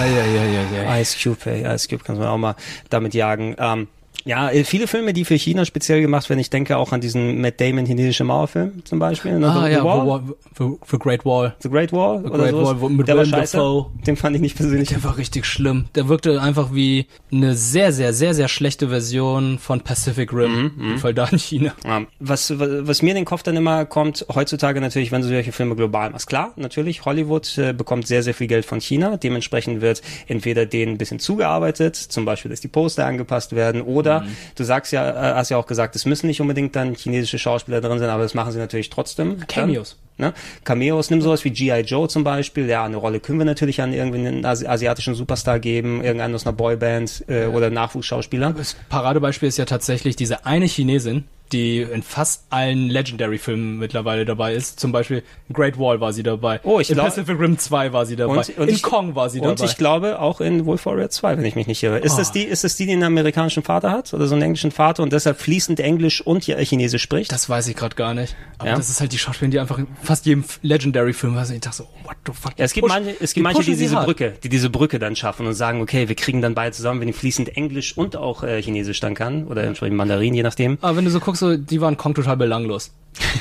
[0.01, 1.01] Eieieiei.
[1.01, 2.57] Ice Cube, ey, Ice Cube kann man auch mal
[2.91, 3.55] damit jagen.
[3.59, 3.89] Ähm,
[4.25, 6.41] ja, äh, viele Filme, die für China speziell gemacht werden.
[6.41, 9.39] Ich denke auch an diesen Matt Damon chinesische Mauerfilm zum Beispiel.
[9.39, 9.49] ne?
[9.49, 10.23] Ah The, ja, The Wall.
[10.57, 11.55] The, Wall, the, Great Wall.
[11.61, 12.55] The Great Wall The Great.
[12.55, 13.57] Wall wo- mit Der war Willem scheiße.
[13.57, 13.87] Dafoe.
[14.07, 14.89] Den fand ich nicht persönlich.
[14.89, 15.87] Der war richtig schlimm.
[15.95, 20.73] Der wirkte einfach wie eine sehr, sehr, sehr, sehr schlechte Version von Pacific Rim.
[20.77, 21.75] Mhm, Im Fall da in China.
[21.85, 25.53] Ja, was, was mir in den Kopf dann immer kommt, heutzutage natürlich, wenn du solche
[25.53, 26.27] Filme global machst.
[26.29, 29.17] Klar, natürlich, Hollywood äh, bekommt sehr, sehr viel Geld von China.
[29.17, 34.14] Dementsprechend wird entweder denen ein bisschen zugearbeitet, zum Beispiel, dass die Poster angepasst werden, oder
[34.21, 34.37] Mhm.
[34.55, 37.81] du sagst ja, äh, hast ja auch gesagt, es müssen nicht unbedingt dann chinesische Schauspieler
[37.81, 39.47] drin sein, aber das machen sie natürlich trotzdem.
[39.47, 39.97] Cameos.
[40.17, 40.33] Ne?
[40.65, 41.81] Cameos, nimm sowas wie G.I.
[41.81, 42.69] Joe zum Beispiel.
[42.69, 46.53] Ja, eine Rolle können wir natürlich an irgendeinen Asi asiatischen Superstar geben, irgendeinen aus einer
[46.53, 48.53] Boyband äh, oder Nachwuchsschauspieler.
[48.57, 54.55] Das Paradebeispiel ist ja tatsächlich diese eine Chinesin, die in fast allen Legendary-Filmen mittlerweile dabei
[54.55, 54.81] ist.
[54.81, 56.59] Zum Beispiel Great Wall war sie dabei.
[56.65, 58.39] Oh, ich in glaub- Pacific Rim 2 war sie dabei.
[58.39, 59.71] Und, und in ich, Kong war sie und dabei.
[59.71, 61.99] ich glaube auch in Wolf Warrior 2, wenn ich mich nicht irre.
[61.99, 62.19] Ist Ah.
[62.19, 65.03] das die, ist das die, die einen amerikanischen Vater hat oder so einen englischen Vater
[65.03, 67.31] und deshalb fließend Englisch und ja- Chinesisch spricht?
[67.31, 68.35] das weiß ich gerade gar nicht.
[68.59, 68.77] Aber Ja?
[68.77, 71.49] das ist halt die Schauspielerin, die einfach in fast jedem Legendary-Film war.
[71.49, 72.53] Ich dachte so, what the fuck.
[72.57, 74.07] Ja, es gibt manche, es gibt manche, pushen die diese hart.
[74.07, 77.07] Brücke, die diese Brücke dann schaffen und sagen, okay, wir kriegen dann beide zusammen, wenn
[77.07, 80.79] die fließend Englisch und auch äh, Chinesisch dann kann oder entsprechend Mandarin, je nachdem.
[80.81, 82.93] Aber wenn du so guckst, so, die waren Kong total belanglos.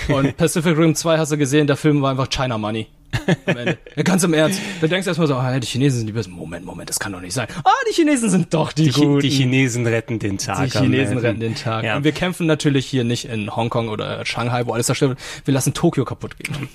[0.08, 2.88] Und Pacific Rim 2 hast du gesehen, der Film war einfach China Money.
[4.04, 4.60] Ganz im Ernst.
[4.82, 6.32] Da denkst du erstmal so, ah, die Chinesen sind die Besten.
[6.32, 7.48] Moment, Moment, das kann doch nicht sein.
[7.64, 9.20] Ah, die Chinesen sind doch die, Die, Guten.
[9.20, 10.70] die Chinesen retten den Tag.
[10.72, 11.84] Die Chinesen retten den Tag.
[11.84, 11.98] Ja.
[11.98, 15.20] Und wir kämpfen natürlich hier nicht in Hongkong oder Shanghai, wo alles zerstört wird.
[15.46, 16.70] Wir lassen Tokio kaputt gehen.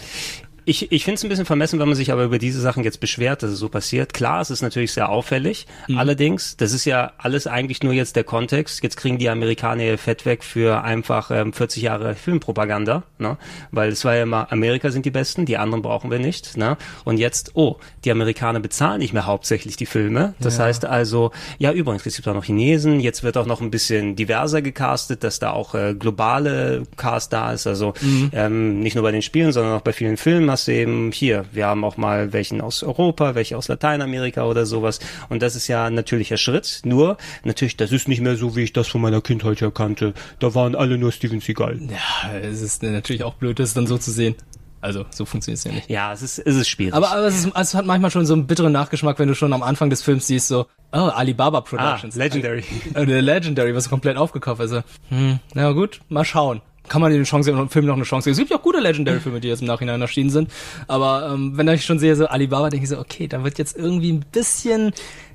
[0.68, 3.00] Ich, ich finde es ein bisschen vermessen, wenn man sich aber über diese Sachen jetzt
[3.00, 4.12] beschwert, dass es so passiert.
[4.12, 5.66] Klar, es ist natürlich sehr auffällig.
[5.86, 5.96] Mhm.
[5.96, 8.82] Allerdings, das ist ja alles eigentlich nur jetzt der Kontext.
[8.82, 13.04] Jetzt kriegen die Amerikaner ihr Fett weg für einfach ähm, 40 Jahre Filmpropaganda.
[13.18, 13.38] Ne?
[13.70, 16.58] Weil es war ja immer, Amerika sind die Besten, die anderen brauchen wir nicht.
[16.58, 16.76] Ne?
[17.06, 20.34] Und jetzt, oh, die Amerikaner bezahlen nicht mehr hauptsächlich die Filme.
[20.38, 20.64] Das Ja.
[20.64, 23.00] heißt also, ja übrigens, es gibt auch noch Chinesen.
[23.00, 27.52] Jetzt wird auch noch ein bisschen diverser gecastet, dass da auch äh, globale Cast da
[27.54, 27.66] ist.
[27.66, 28.30] Also Mhm.
[28.34, 31.44] ähm, nicht nur bei den Spielen, sondern auch bei vielen Filmen hast du eben hier,
[31.52, 34.98] wir haben auch mal welchen aus Europa, welche aus Lateinamerika oder sowas.
[35.28, 36.80] Und das ist ja ein natürlicher Schritt.
[36.84, 40.14] Nur, natürlich, das ist nicht mehr so, wie ich das von meiner Kindheit her kannte.
[40.40, 41.78] Da waren alle nur Steven Seagal.
[41.88, 44.34] Ja, es ist natürlich auch blöd, das dann so zu sehen.
[44.80, 45.88] Also, so funktioniert es ja nicht.
[45.88, 46.94] Ja, es ist, es ist schwierig.
[46.94, 49.52] Aber, aber es, ist, es hat manchmal schon so einen bitteren Nachgeschmack, wenn du schon
[49.52, 52.16] am Anfang des Films siehst, so, oh, Alibaba Productions.
[52.16, 52.64] Ah, Legendary.
[52.94, 54.72] Äh, Legendary, was komplett aufgekauft ist.
[54.72, 56.62] Also, hm, na gut, mal schauen.
[56.88, 58.32] Kann man den Chance, dem Film noch eine Chance geben.
[58.32, 60.50] Es gibt ja auch gute Legendary-Filme, die jetzt im Nachhinein erschienen sind.
[60.86, 63.76] Aber ähm, wenn ich schon sehe, so Alibaba, denke ich so, okay, da wird jetzt
[63.76, 64.92] irgendwie ein bisschen,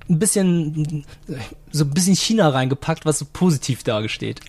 [0.10, 1.06] ein bisschen,
[1.72, 4.42] so ein bisschen China reingepackt, was so positiv dargesteht.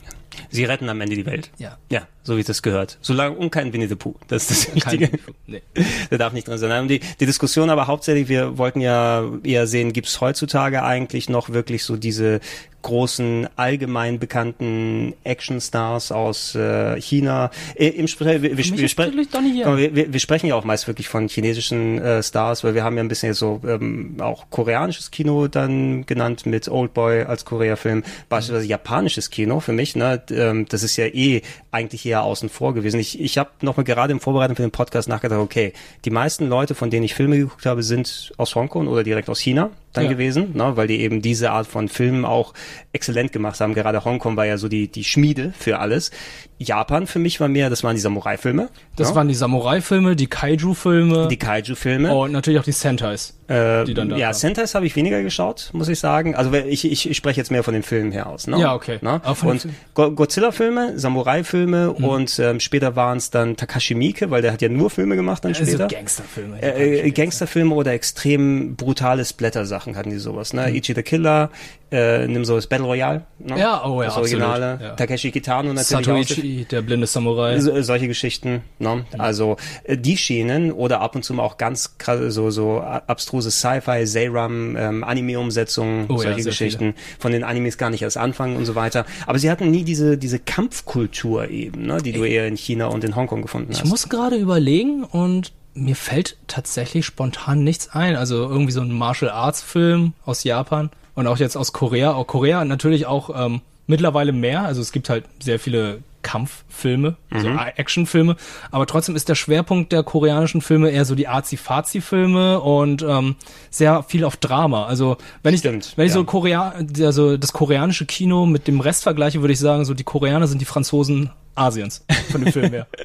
[0.50, 1.50] Sie retten am Ende die Welt.
[1.58, 1.78] Ja.
[1.90, 2.98] Ja, so wie das gehört.
[3.02, 4.14] Solange, und kein Winnie the Pooh.
[4.28, 5.10] Das ist das Wichtige.
[5.46, 5.62] Nee.
[6.10, 6.82] Der darf nicht drin sein.
[6.82, 11.28] Und die, die Diskussion aber hauptsächlich, wir wollten ja eher sehen, gibt es heutzutage eigentlich
[11.28, 12.40] noch wirklich so diese
[12.84, 17.50] großen, allgemein bekannten Actionstars aus äh, China.
[17.74, 21.98] Äh, Im wir, wir, wir, spre wir, wir, sprechen ja auch meist wirklich von chinesischen
[21.98, 26.44] äh, Stars, weil wir haben ja ein bisschen so ähm, auch koreanisches Kino dann genannt
[26.46, 29.96] mit Oldboy als Korea-Film, beispielsweise japanisches Kino für mich.
[29.96, 31.40] Ne, ähm, das ist ja eh
[31.70, 33.00] eigentlich eher außen vor gewesen.
[33.00, 35.72] Ich, ich habe noch gerade im Vorbereitung für den Podcast nachgedacht, okay,
[36.04, 39.40] die meisten Leute, von denen ich Filme geguckt habe, sind aus Hongkong oder direkt aus
[39.40, 40.10] China dann Ja.
[40.10, 42.52] gewesen, ne, weil die eben diese Art von Filmen auch
[42.92, 43.74] exzellent gemacht haben.
[43.74, 46.10] Gerade Hongkong war ja so die, die Schmiede für alles.
[46.58, 48.68] Japan für mich war mehr, das waren die Samurai-Filme.
[48.96, 49.14] Das ne?
[49.16, 51.28] waren die Samurai-Filme, die Kaiju-Filme.
[51.28, 52.14] Die Kaiju-Filme.
[52.14, 53.38] Und natürlich auch die Sentais.
[53.46, 54.34] Äh, die dann da ja, kamen.
[54.38, 56.34] Sentais habe ich weniger geschaut, muss ich sagen.
[56.34, 58.46] Also ich, ich, ich spreche jetzt mehr von den Filmen her aus.
[58.46, 58.58] Ne?
[58.58, 58.98] Ja, okay.
[59.02, 59.20] Ne?
[59.42, 59.68] Und
[60.16, 62.04] Godzilla-Filme, Samurai-Filme Mhm.
[62.04, 65.44] und ähm, später waren es dann Takashi Miike, weil der hat ja nur Filme gemacht
[65.44, 65.88] dann Also später.
[65.88, 66.62] Gangsterfilme.
[66.62, 70.52] Äh, äh, Gangsterfilme oder extrem brutale Splatter-Sachen hatten die sowas.
[70.52, 70.70] Ne?
[70.74, 71.50] Ichi the Killer,
[71.92, 73.22] äh, nimm so das Battle Royale.
[73.38, 73.54] Ne?
[73.54, 73.60] Mhm.
[73.60, 74.64] Ja, oh ja, Das Originale.
[74.72, 74.96] absolut, ja.
[74.96, 76.14] Takeshi Kitano natürlich auch.
[76.28, 77.58] Satoichi, der blinde Samurai.
[77.60, 79.04] So, solche Geschichten, ne?
[79.18, 83.50] Also äh, die Schienen oder ab und zu mal auch ganz krass, so so abstruse
[83.50, 88.16] Sci-Fi, Zeiram, ähm, Anime-Umsetzungen, Oh ja, solche sehr Geschichten, von den Animes gar nicht erst
[88.16, 89.04] anfangen und so weiter.
[89.26, 91.98] Aber sie hatten nie diese diese Kampfkultur eben, ne?
[91.98, 93.84] Die du eher in China und in Hongkong gefunden hast.
[93.84, 98.16] Ich muss gerade überlegen und mir fällt tatsächlich spontan nichts ein.
[98.16, 102.12] Also irgendwie so ein Martial Arts Film aus Japan und auch jetzt aus Korea.
[102.14, 104.62] Auch Korea natürlich auch ähm, mittlerweile mehr.
[104.62, 107.60] Also es gibt halt sehr viele Kampffilme, so Mhm.
[107.76, 108.36] Actionfilme,
[108.70, 113.36] aber trotzdem ist der Schwerpunkt der koreanischen Filme eher so die Arzi-Fazi-Filme und ähm,
[113.70, 114.86] sehr viel auf Drama.
[114.86, 119.42] Also wenn ich wenn ich so Korea, also das koreanische Kino mit dem Rest vergleiche,
[119.42, 122.86] würde ich sagen, so die Koreaner sind die Franzosen Asiens von dem Film her.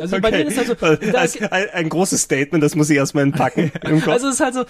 [0.00, 2.96] Also bei denen ist halt so, da, Als ein, ein großes Statement, das muss ich
[2.96, 4.08] erstmal entpacken im Kopf.
[4.14, 4.64] also es ist halt so,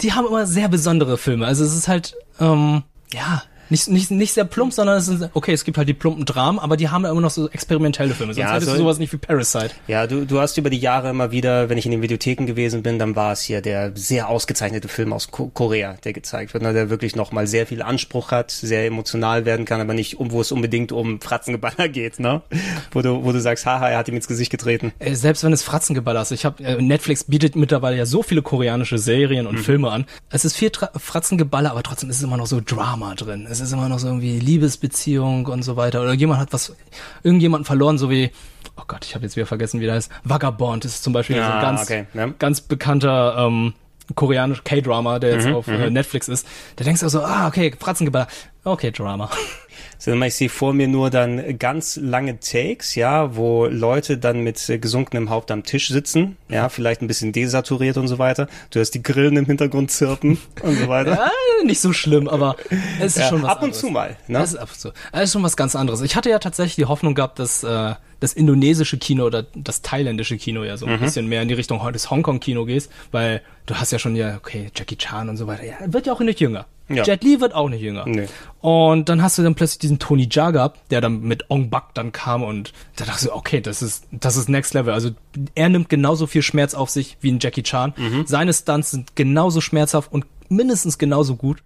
[0.00, 1.44] die haben immer sehr besondere Filme.
[1.44, 3.42] Also es ist halt, ähm, ja,
[3.74, 6.58] nicht, nicht, nicht sehr plump, sondern es ist, okay, es gibt halt die plumpen Dramen,
[6.58, 8.32] aber die haben ja immer noch so experimentelle Filme.
[8.34, 9.70] Sonst Ja, hättest so- du sowas nicht wie Parasite.
[9.88, 12.82] Ja, du, du hast über die Jahre immer wieder, wenn ich in den Videotheken gewesen
[12.82, 16.62] bin, dann war es hier der sehr ausgezeichnete Film aus Ko Korea, der gezeigt wird,
[16.62, 20.30] ne, der wirklich nochmal sehr viel Anspruch hat, sehr emotional werden kann, aber nicht um,
[20.30, 22.42] wo es unbedingt um Fratzengeballer geht, ne?
[22.92, 24.92] Wo du, wo du sagst, haha, er hat ihm ins Gesicht getreten.
[24.98, 26.30] Äh, Selbst wenn es Fratzengeballer ist.
[26.30, 29.64] Ich habe äh, Netflix bietet mittlerweile ja so viele koreanische Serien und Mhm.
[29.64, 30.04] Filme an.
[30.30, 33.46] Es ist viel Tra Fratzengeballer, aber trotzdem ist es immer noch so Drama drin.
[33.50, 36.02] Es ist immer noch so irgendwie Liebesbeziehung und so weiter.
[36.02, 36.74] Oder jemand hat was,
[37.22, 38.30] irgendjemanden verloren, so wie,
[38.76, 40.10] oh Gott, ich habe jetzt wieder vergessen, wie der heißt.
[40.24, 42.26] Vagabond ist zum Beispiel so Ja, ein ganz, okay, ja.
[42.38, 43.74] ganz bekannter ähm,
[44.14, 45.92] koreanisch K-Drama, der jetzt Mhm, auf äh, mhm.
[45.94, 46.46] Netflix ist.
[46.76, 48.28] Da denkst du so, ah, okay, Fratzengeballer.
[48.64, 49.30] Okay, Drama.
[50.04, 54.60] So, ich sehe vor mir nur dann ganz lange Takes, ja, wo Leute dann mit
[54.82, 58.46] gesunkenem Haupt am Tisch sitzen, ja, vielleicht ein bisschen desaturiert und so weiter.
[58.68, 61.12] Du hörst die Grillen im Hintergrund zirpen und so weiter.
[61.12, 61.30] Ja,
[61.64, 62.56] nicht so schlimm, aber
[63.00, 63.80] es ist Ja, schon was ab und anderes.
[63.80, 64.42] zu mal, ne?
[64.42, 64.92] Es ist ab und zu.
[65.12, 66.02] Es ist schon was ganz anderes.
[66.02, 67.94] Ich hatte ja tatsächlich die Hoffnung gehabt, dass äh,
[68.24, 71.00] das indonesische Kino oder das thailändische Kino ja so ein Mhm.
[71.00, 74.70] bisschen mehr in die Richtung des Hongkong-Kino gehst, weil du hast ja schon ja, okay,
[74.74, 75.64] Jackie Chan und so weiter.
[75.64, 76.66] Ja, wird ja auch nicht jünger.
[76.88, 77.02] Ja.
[77.04, 78.04] Jet Li wird auch nicht jünger.
[78.06, 78.26] Nee.
[78.60, 81.94] Und dann hast du dann plötzlich diesen Tony Jaa gehabt, der dann mit Ong Bak
[81.94, 84.92] dann kam und da dachte ich, okay, das ist, das ist Next Level.
[84.92, 85.10] Also
[85.54, 87.94] er nimmt genauso viel Schmerz auf sich wie ein Jackie Chan.
[87.96, 88.24] Mhm.
[88.26, 91.62] Seine Stunts sind genauso schmerzhaft und mindestens genauso gut.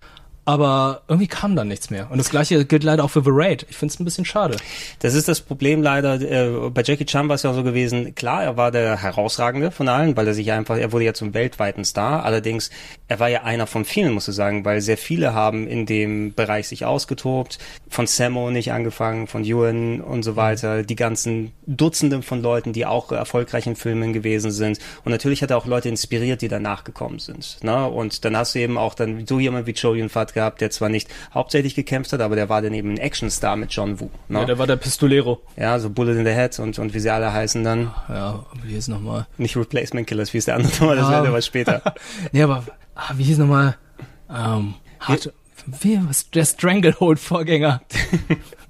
[0.48, 2.10] Aber irgendwie kam dann nichts mehr.
[2.10, 3.66] Und das gleiche gilt leider auch für The Raid.
[3.68, 4.56] Ich finde es ein bisschen schade.
[5.00, 6.14] Das ist das Problem leider.
[6.14, 9.90] Äh, bei Jackie Chan war es ja so gewesen, klar, er war der herausragende von
[9.90, 12.24] allen, weil er sich einfach, er wurde ja zum weltweiten Star.
[12.24, 12.70] Allerdings,
[13.08, 16.32] er war ja einer von vielen, muss ich sagen, weil sehr viele haben in dem
[16.32, 17.58] Bereich sich ausgetobt.
[17.90, 20.82] Von Sammo nicht angefangen, von Ewan und so weiter.
[20.82, 24.78] Die ganzen Dutzenden von Leuten, die auch erfolgreich in Filmen gewesen sind.
[25.04, 27.58] Und natürlich hat er auch Leute inspiriert, die danach gekommen sind.
[27.62, 27.86] Ne?
[27.86, 30.88] Und dann hast du eben auch dann so jemand wie Joe Yun-Fat gehabt, der zwar
[30.88, 34.10] nicht hauptsächlich gekämpft hat, aber der war dann eben ein Actionstar mit John Woo.
[34.28, 34.40] Ne?
[34.40, 35.40] Ja, der war der Pistolero.
[35.56, 37.90] Ja, so Bullet in the Head und, und wie sie alle heißen dann.
[38.08, 39.26] Ja, wie hieß nochmal?
[39.36, 41.82] Nicht Replacement Killers, wie ist der andere nochmal, das wäre was später.
[42.32, 43.76] nee, aber ah, wie hieß nochmal?
[44.30, 45.32] Ähm, hart,
[45.66, 47.82] wie, was, der Stranglehold-Vorgänger.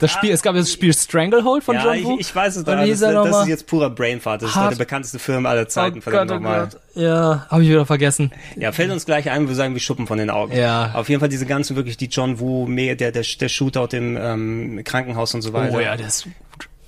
[0.00, 2.14] Das Spiel, es gab das Spiel Stranglehold von ja, John Woo.
[2.14, 2.76] Ich, ich weiß es da.
[2.76, 3.42] Das, das nochmal?
[3.42, 4.42] ist jetzt purer Brainfart.
[4.42, 6.68] Das ist Hart- der bekannteste Film aller Zeiten, Oh verdammt oh nochmal.
[6.94, 8.30] Ja, habe ich wieder vergessen.
[8.56, 10.56] Ja, fällt uns gleich ein, wir sagen wie Schuppen von den Augen.
[10.56, 10.92] Ja.
[10.94, 14.80] Auf jeden Fall diese ganzen wirklich, die John Woo, der, der, der Shootout im ähm,
[14.84, 15.76] Krankenhaus und so weiter.
[15.76, 16.26] Oh ja, der ist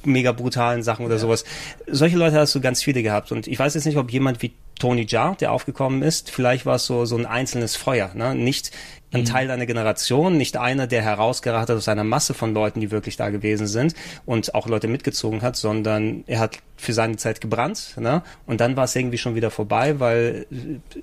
[0.04, 1.44] mega brutalen Sachen oder sowas.
[1.86, 3.32] Solche Leute hast du ganz viele gehabt.
[3.32, 6.76] Und ich weiß jetzt nicht, ob jemand wie Tony Jaa, der aufgekommen ist, vielleicht war
[6.76, 8.34] es so, so ein einzelnes Feuer, ne?
[8.34, 8.72] Nicht
[9.12, 9.24] ein Mhm.
[9.24, 13.16] Teil einer Generation, nicht einer, der herausgeraten hat aus einer Masse von Leuten, die wirklich
[13.16, 13.94] da gewesen sind
[14.24, 18.22] und auch Leute mitgezogen hat, sondern er hat für seine Zeit gebrannt, ne?
[18.46, 20.46] Und dann war es irgendwie schon wieder vorbei, weil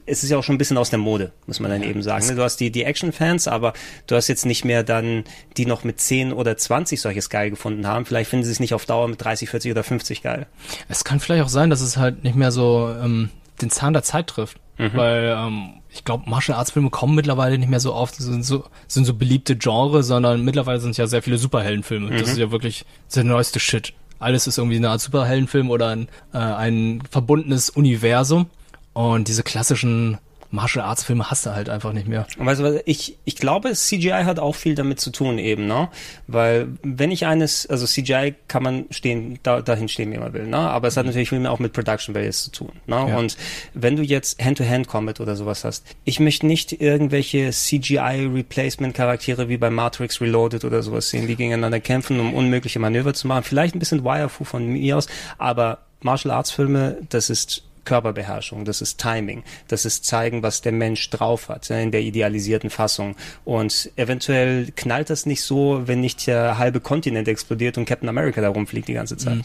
[0.06, 2.26] es ist ja auch schon ein bisschen aus der Mode, muss man dann eben sagen.
[2.28, 2.36] Ne?
[2.36, 3.74] Du hast die, die Action-Fans, aber
[4.08, 5.26] du hast jetzt nicht mehr dann,
[5.58, 8.06] die noch mit 10 oder 20 solches geil gefunden haben.
[8.06, 10.48] Vielleicht finden sie es nicht auf Dauer mit 30, 40 oder 50 geil.
[10.90, 13.30] Es kann vielleicht auch sein, dass es halt nicht mehr so ähm,
[13.62, 14.58] den Zahn der Zeit trifft.
[14.78, 14.92] Mhm.
[14.94, 18.64] Weil ähm, ich glaube, Martial Arts Filme kommen mittlerweile nicht mehr so oft, sind so,
[18.88, 22.10] sind so beliebte Genre, sondern mittlerweile sind es ja sehr viele Superheldenfilme.
[22.12, 22.28] Das Mhm.
[22.32, 22.86] ist ja wirklich
[23.16, 23.94] der neueste Shit.
[24.20, 28.48] Alles ist irgendwie eine Art Superheldenfilm oder ein, äh, ein verbundenes Universum.
[28.94, 30.18] Und diese klassischen
[30.50, 32.26] Martial Arts Filme hast du halt einfach nicht mehr.
[32.38, 35.90] Weißt du ich, ich glaube, CGI hat auch viel damit zu tun eben, ne?
[36.28, 40.48] Weil wenn ich eines, also CGI kann man stehen, da, dahin stehen, wie man will,
[40.48, 40.58] ne?
[40.58, 43.06] Aber es hat natürlich viel mehr auch mit Production Values zu tun, ne?
[43.10, 43.18] Ja.
[43.18, 43.38] Und
[43.74, 50.22] wenn du jetzt Hand-to-Hand-Combat oder sowas hast, ich möchte nicht irgendwelche CGI-Replacement-Charaktere wie bei Matrix
[50.22, 53.44] Reloaded oder sowas sehen, die gegeneinander kämpfen, um unmögliche Manöver zu machen.
[53.44, 55.08] Vielleicht ein bisschen Wirefu von mir aus,
[55.38, 60.74] aber Martial Arts Filme, das ist Körperbeherrschung, das ist Timing, das ist zeigen, was der
[60.74, 63.16] Mensch drauf hat in der idealisierten Fassung.
[63.46, 68.42] Und eventuell knallt das nicht so, wenn nicht der halbe Kontinent explodiert und Captain America
[68.42, 69.40] da rumfliegt die ganze Zeit.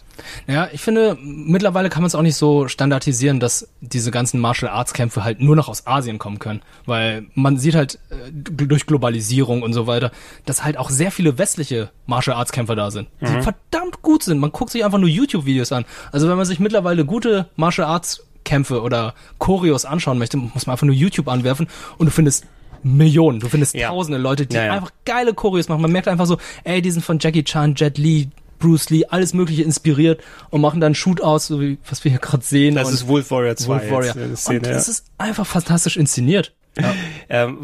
[0.47, 4.71] Ja, ich finde, mittlerweile kann man es auch nicht so standardisieren, dass diese ganzen Martial
[4.73, 6.63] Arts Kämpfe halt nur noch aus Asien kommen können.
[6.85, 10.11] Weil man sieht halt äh, durch Globalisierung und so weiter,
[10.47, 13.43] dass halt auch sehr viele westliche Martial Arts Kämpfer da sind, die Mhm.
[13.43, 14.39] verdammt gut sind.
[14.39, 15.85] Man guckt sich einfach nur YouTube-Videos an.
[16.11, 20.75] Also wenn man sich mittlerweile gute Martial Arts Kämpfe oder Choreos anschauen möchte, muss man
[20.75, 22.47] einfach nur YouTube anwerfen und du findest
[22.83, 24.73] Millionen, du findest tausende Leute, die Ja, ja.
[24.73, 25.83] einfach geile Choreos machen.
[25.83, 28.29] Man merkt einfach so, ey, die sind von Jackie Chan, Jet Li,
[28.59, 32.45] Bruce Lee, alles mögliche inspiriert und machen dann Shootouts, so wie was wir hier gerade
[32.45, 32.75] sehen.
[32.75, 34.17] Das ist Wolf Warrior 2 Wolf Warrior.
[34.17, 34.73] jetzt, Szene, und ja.
[34.73, 36.53] es ist einfach fantastisch inszeniert.
[36.81, 36.95] Ja.
[37.29, 37.59] Ähm,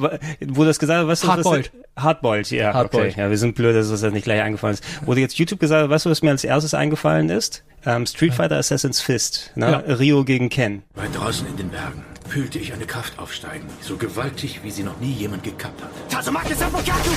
[0.47, 1.73] wo du das gesagt hast, weißt du, Hardboiled.
[1.97, 3.13] Hardboiled, ja, Hardboiled.
[3.13, 3.21] okay.
[3.21, 4.85] Ja, wir sind blöd, dass uns das nicht gleich eingefallen ist.
[5.05, 7.65] Du jetzt YouTube gesagt weißt du, was mir als erstes eingefallen ist?
[7.87, 9.83] Ähm, Street Fighter Assassin's Fist, ne?
[9.87, 9.95] Ja.
[9.95, 10.83] Rio gegen Ken.
[10.95, 14.99] Weit draußen in den Bergen fühlte ich eine Kraft aufsteigen, so gewaltig, wie sie noch
[15.01, 15.91] nie jemand gekappt hat.
[16.11, 17.11] Tazumaki Safokatu!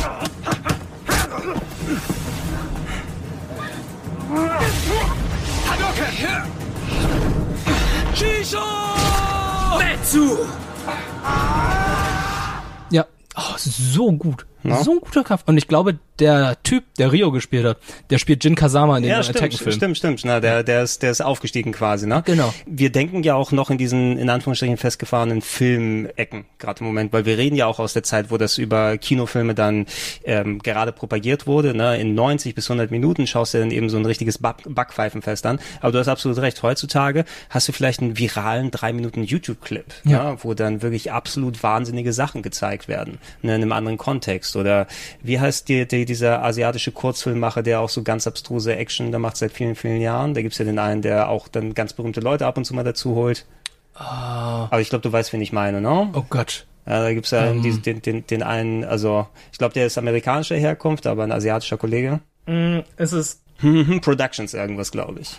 [5.67, 6.51] Hadouken!
[8.15, 8.63] Shisho!
[9.77, 10.37] Metsu!
[12.89, 13.05] Ja,
[13.35, 14.45] oh, so gut.
[14.63, 14.83] Ja.
[14.83, 15.43] So ein guter Kampf.
[15.47, 17.77] Und ich glaube, der Typ, der Rio gespielt hat,
[18.11, 19.71] der spielt Jin Kazama in dem Ja, stimmt, Tekken-Film.
[19.75, 20.21] stimmt, stimmt.
[20.25, 22.21] Na, der, der ist, der ist aufgestiegen quasi, ne?
[22.25, 22.53] Genau.
[22.67, 27.25] Wir denken ja auch noch in diesen, in Anführungsstrichen, festgefahrenen Filmecken, gerade im Moment, weil
[27.25, 29.87] wir reden ja auch aus der Zeit, wo das über Kinofilme dann
[30.23, 31.97] ähm, gerade propagiert wurde, ne?
[31.99, 35.59] In 90 bis 100 Minuten schaust du dann eben so ein richtiges Back Backpfeifenfest an.
[35.79, 36.61] Aber du hast absolut recht.
[36.61, 40.31] Heutzutage hast du vielleicht einen viralen drei Minuten YouTube-Clip, Ja.
[40.31, 40.37] ne?
[40.41, 43.55] wo dann wirklich absolut wahnsinnige Sachen gezeigt werden, ne?
[43.55, 44.50] in einem anderen Kontext.
[44.55, 44.87] Oder
[45.21, 49.37] wie heißt die, die, dieser asiatische Kurzfilmmacher, der auch so ganz abstruse Action da macht
[49.37, 50.33] seit vielen, vielen Jahren?
[50.33, 52.83] Da gibt's ja den einen, der auch dann ganz berühmte Leute ab und zu mal
[52.83, 53.45] dazu holt.
[53.95, 56.09] Aber ich glaube, du weißt, wen ich meine, ne?
[56.13, 56.65] Oh Gott.
[56.87, 57.61] Ja, da gibt's ja Ähm.
[57.61, 61.77] diesen- den, den, den einen, also ich glaube, der ist amerikanischer Herkunft, aber ein asiatischer
[61.77, 62.19] Kollege.
[62.47, 63.40] Mm, es ist,
[64.01, 65.31] Productions irgendwas, glaube ich.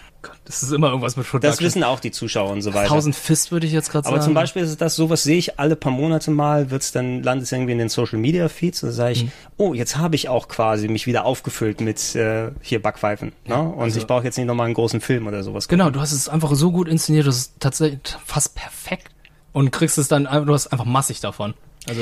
[0.44, 1.50] das ist immer irgendwas mit Production.
[1.50, 2.88] Das wissen auch die Zuschauer und so weiter.
[2.88, 4.14] Thousand Fist würde ich jetzt gerade sagen.
[4.16, 7.22] Aber zum Beispiel ist es das, sowas sehe ich alle paar Monate mal, wird's dann,
[7.22, 9.32] landet es irgendwie in den Social Media Feeds und dann sage ich, Mhm.
[9.56, 13.32] oh, jetzt habe ich auch quasi mich wieder aufgefüllt mit äh, hier Backpfeifen.
[13.46, 13.60] Ne?
[13.60, 15.68] Und also- ich brauche jetzt nicht nochmal einen großen Film oder sowas.
[15.68, 19.08] Genau, du hast es einfach so gut inszeniert, das ist tatsächlich fast perfekt.
[19.52, 21.54] Und kriegst es dann, einfach- du hast einfach massig davon.
[21.88, 22.00] Also,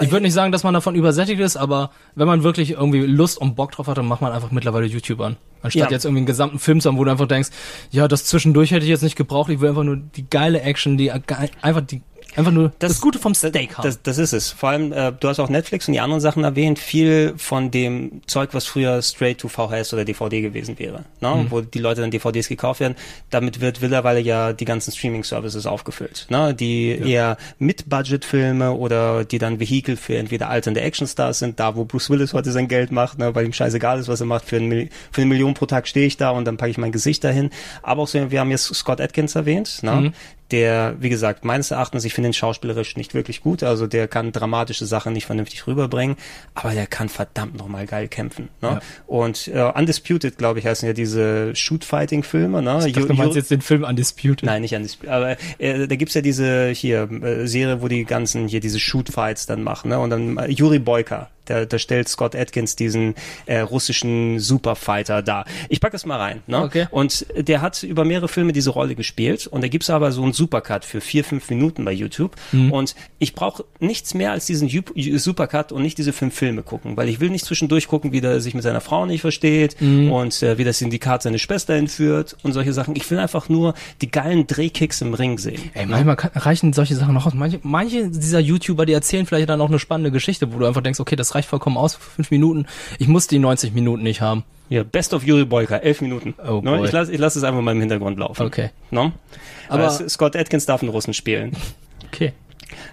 [0.00, 3.38] Ich würde nicht sagen, dass man davon übersättigt ist, aber wenn man wirklich irgendwie Lust
[3.38, 5.36] und Bock drauf hat, dann macht man einfach mittlerweile YouTube an.
[5.62, 5.90] Anstatt Ja.
[5.90, 7.50] jetzt irgendwie einen gesamten Film zu haben, wo du einfach denkst,
[7.90, 10.96] ja, das zwischendurch hätte ich jetzt nicht gebraucht, ich will einfach nur die geile Action,
[10.96, 12.00] die einfach die
[12.36, 13.84] einfach nur das, Gute vom Steak haben.
[13.84, 14.50] Das, das ist es.
[14.50, 18.22] Vor allem, äh, du hast auch Netflix und die anderen Sachen erwähnt, viel von dem
[18.26, 21.34] Zeug, was früher straight to VHS oder DVD gewesen wäre, ne?
[21.34, 21.50] Mhm.
[21.50, 22.96] wo die Leute dann DVDs gekauft werden,
[23.30, 26.54] damit wird mittlerweile ja die ganzen Streaming-Services aufgefüllt, ne?
[26.54, 32.10] die eher Mit-Budget-Filme oder die dann Vehikel für entweder alternde Actionstars sind, da wo Bruce
[32.10, 33.34] Willis heute sein Geld macht, ne?
[33.34, 36.06] weil ihm scheißegal ist, was er macht, für, ein für eine Million pro Tag stehe
[36.06, 37.50] ich da und dann packe ich mein Gesicht dahin.
[37.82, 39.92] Aber auch so, wir haben jetzt Scott Atkins erwähnt, ne?
[39.92, 40.12] Mhm.
[40.50, 44.32] Der, wie gesagt, meines Erachtens, ich finde ihn schauspielerisch nicht wirklich gut, also der kann
[44.32, 46.16] dramatische Sachen nicht vernünftig rüberbringen,
[46.54, 48.48] aber der kann verdammt nochmal geil kämpfen.
[48.60, 48.68] Ne?
[48.68, 48.80] Ja.
[49.06, 52.62] Und äh, Undisputed, glaube ich, heißen ja diese Shoot-Fighting-Filme.
[52.62, 52.84] Ne?
[52.86, 54.44] Ich dachte, du meinst jetzt den Film Undisputed.
[54.44, 58.48] Nein, nicht Undisputed, aber äh, da gibt's ja diese hier äh, Serie, wo die ganzen
[58.48, 59.90] hier diese Shoot-Fights dann machen.
[59.90, 59.98] Ne?
[59.98, 63.14] Und dann äh, Juri Boyka, da, da stellt Scott Atkins diesen
[63.46, 65.44] äh, russischen Superfighter dar.
[65.68, 66.42] Ich pack das mal rein.
[66.46, 66.62] Ne?
[66.62, 66.86] Okay.
[66.90, 70.32] Und der hat über mehrere Filme diese Rolle gespielt und da gibt's aber so einen
[70.32, 72.36] Supercut für vier, fünf Minuten bei YouTube.
[72.52, 72.72] Mhm.
[72.72, 77.08] Und ich brauche nichts mehr als diesen Supercut und nicht diese fünf Filme gucken, weil
[77.08, 80.12] ich will nicht zwischendurch gucken, wie der sich mit seiner Frau nicht versteht Mhm.
[80.12, 82.94] und äh, wie das Syndikat seine Schwester entführt und solche Sachen.
[82.96, 85.70] Ich will einfach nur die geilen Drehkicks im Ring sehen.
[85.74, 87.34] Ey, manchmal kann, reichen solche Sachen noch aus.
[87.34, 90.82] Manche, manche dieser YouTuber, die erzählen vielleicht dann auch eine spannende Geschichte, wo du einfach
[90.82, 92.66] denkst, okay, das reicht vollkommen aus für fünf Minuten.
[92.98, 94.44] Ich muss die 90 Minuten nicht haben.
[94.68, 96.34] Ja, Best of Yuri Boyka, elf Minuten.
[96.46, 96.76] Oh ne?
[96.76, 96.86] boy.
[96.86, 98.46] Ich lasse ich lass es einfach mal im Hintergrund laufen.
[98.46, 98.70] Okay.
[98.90, 99.12] Ne?
[99.68, 101.56] Aber- Aber Scott Atkins darf einen Russen spielen.
[102.12, 102.32] Okay.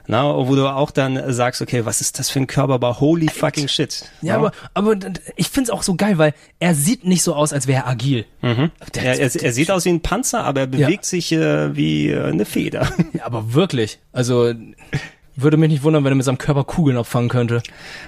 [0.05, 2.99] Na, wo du auch dann sagst, okay, was ist das für ein Körperbau?
[2.99, 4.05] Holy fucking shit.
[4.21, 7.33] Ja, aber, aber d- d- ich find's auch so geil, weil er sieht nicht so
[7.35, 8.25] aus, als wäre er agil.
[8.43, 8.71] Mhm.
[8.93, 12.09] Der- er, er, er sieht aus wie ein Panzer, aber er bewegt sich äh, wie
[12.09, 12.87] äh, eine Feder.
[13.13, 13.97] Ja, aber wirklich.
[14.11, 14.53] Also
[15.37, 17.61] würde mich nicht wundern, wenn er mit seinem Körper Kugeln abfangen könnte.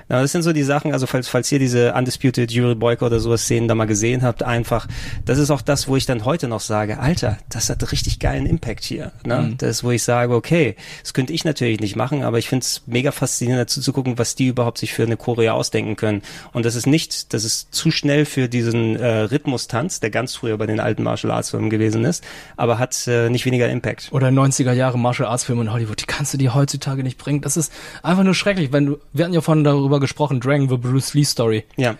[0.09, 3.19] Ja, das sind so die Sachen, also falls, falls ihr diese Undisputed Yuri Boyka oder
[3.19, 4.87] sowas Szenen da mal gesehen habt, einfach,
[5.25, 8.45] das ist auch das, wo ich dann heute noch sage, Alter, das hat richtig geilen
[8.45, 9.11] Impact hier.
[9.25, 9.41] Ne?
[9.41, 9.57] Mhm.
[9.57, 13.11] Das, wo ich sage, okay, das könnte ich natürlich nicht machen, aber ich find's mega
[13.11, 16.23] faszinierend dazu zu gucken, was die überhaupt sich für eine Choreo ausdenken können.
[16.51, 20.57] Und das ist nicht, das ist zu schnell für diesen äh, Rhythmustanz, der ganz früher
[20.57, 22.23] bei den alten Martial Arts Filmen gewesen ist,
[22.57, 24.09] aber hat äh, nicht weniger Impact.
[24.11, 27.41] Oder 90er Jahre Martial Arts Filme in Hollywood, die kannst du dir heutzutage nicht bringen.
[27.41, 27.71] Das ist
[28.01, 31.23] einfach nur schrecklich, wenn du, wir hatten ja vorhin darüber gesprochen, Dragon, the Bruce Lee
[31.23, 31.65] Story.
[31.77, 31.95] Ja.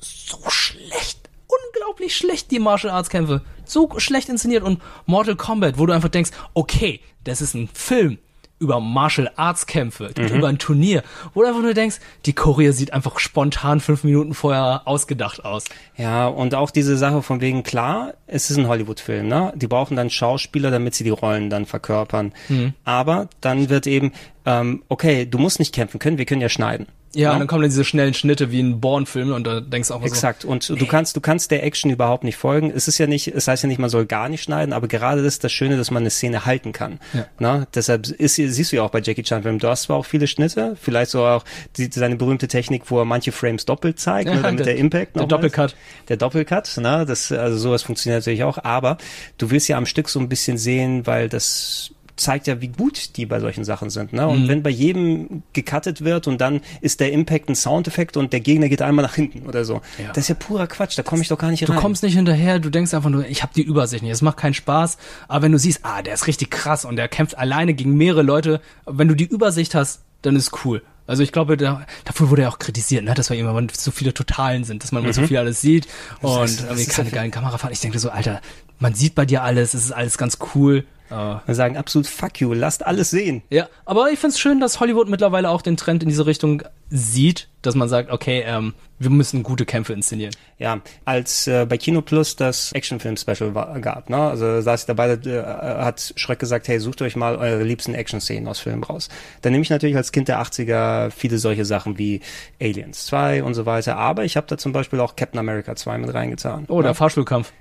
[0.00, 3.42] So schlecht, unglaublich schlecht, die Martial Arts Kämpfe.
[3.64, 8.18] So schlecht inszeniert und Mortal Kombat, wo du einfach denkst, okay, das ist ein Film
[8.60, 10.26] über Martial Arts Kämpfe, Mhm.
[10.36, 11.02] über ein Turnier,
[11.34, 11.96] wo du einfach nur denkst,
[12.26, 15.64] die Choreo sieht einfach spontan fünf Minuten vorher ausgedacht aus.
[15.96, 19.52] Ja, und auch diese Sache von wegen, klar, es ist ein Hollywood-Film, ne?
[19.56, 22.32] Die brauchen dann Schauspieler, damit sie die Rollen dann verkörpern.
[22.48, 22.74] Mhm.
[22.84, 24.12] Aber dann wird eben,
[24.46, 26.86] ähm, okay, du musst nicht kämpfen können, wir können ja schneiden.
[27.12, 27.32] Ja, Ne?
[27.34, 30.00] und dann kommen dann diese schnellen Schnitte wie ein Bourne-Film und da denkst du auch
[30.00, 30.42] mal Exakt.
[30.42, 30.48] so.
[30.48, 32.70] Und du kannst, du kannst der Action überhaupt nicht folgen.
[32.74, 35.22] Es ist ja nicht, es heißt ja nicht, man soll gar nicht schneiden, aber gerade
[35.22, 37.00] das ist das Schöne, dass man eine Szene halten kann.
[37.12, 37.26] Ja.
[37.40, 40.06] Na, deshalb ist, siehst du ja auch bei Jackie Chan Film, du hast zwar auch
[40.06, 41.44] viele Schnitte, vielleicht so auch
[41.76, 44.76] die, seine berühmte Technik, wo er manche Frames doppelt zeigt, Ja, ne, damit der- der,
[44.76, 45.74] Impact der Doppelcut.
[46.08, 48.98] Der Doppelcut, ne, das, also sowas funktioniert natürlich auch, aber
[49.38, 51.90] du willst ja am Stück so ein bisschen sehen, weil das
[52.20, 54.12] zeigt ja, wie gut die bei solchen Sachen sind.
[54.12, 54.26] Ne?
[54.28, 54.48] Und Mhm.
[54.48, 58.68] wenn bei jedem gecuttet wird und dann ist der Impact ein Soundeffekt und der Gegner
[58.68, 59.80] geht einmal nach hinten oder so.
[59.98, 60.08] Ja.
[60.12, 61.80] Das ist ja purer Quatsch, da komme ich doch gar nicht Du rein.
[61.80, 64.12] kommst nicht hinterher, du denkst einfach nur, ich habe die Übersicht nicht.
[64.12, 64.98] Es macht keinen Spaß.
[65.28, 68.22] Aber wenn du siehst, ah, der ist richtig krass und der kämpft alleine gegen mehrere
[68.22, 70.82] Leute, wenn du die Übersicht hast, dann ist cool.
[71.06, 73.14] Also ich glaube, da, dafür wurde er auch kritisiert, ne?
[73.14, 75.26] dass wir immer so viele Totalen sind, dass man immer so Mhm.
[75.28, 75.86] viel alles sieht
[76.20, 77.72] Das und heißt, das irgendwie ist keine ja- geilen Kamerafahrten.
[77.72, 78.40] Ich denke so, Alter,
[78.78, 80.84] man sieht bei dir alles, es ist alles ganz cool.
[81.10, 83.42] Wir sagen absolut fuck you, lasst alles sehen.
[83.50, 87.48] Ja, aber ich find's schön, dass Hollywood mittlerweile auch den Trend in diese Richtung sieht,
[87.62, 90.34] dass man sagt, okay, ähm, wir müssen gute Kämpfe inszenieren.
[90.58, 94.16] Ja, als äh, bei Kino Plus das Actionfilm-Special gab, ne?
[94.16, 98.48] also saß ich dabei, äh, hat Schröck gesagt, hey, sucht euch mal eure liebsten Action-Szenen
[98.48, 99.08] aus Filmen raus.
[99.42, 102.20] Dann nehme ich natürlich als Kind der 80er viele solche Sachen wie
[102.60, 105.98] Aliens 2 und so weiter, aber ich habe da zum Beispiel auch Captain America 2
[105.98, 106.66] mit reingetan.
[106.68, 106.94] Oh, der ne?
[106.94, 107.52] Fahrstuhlkampf.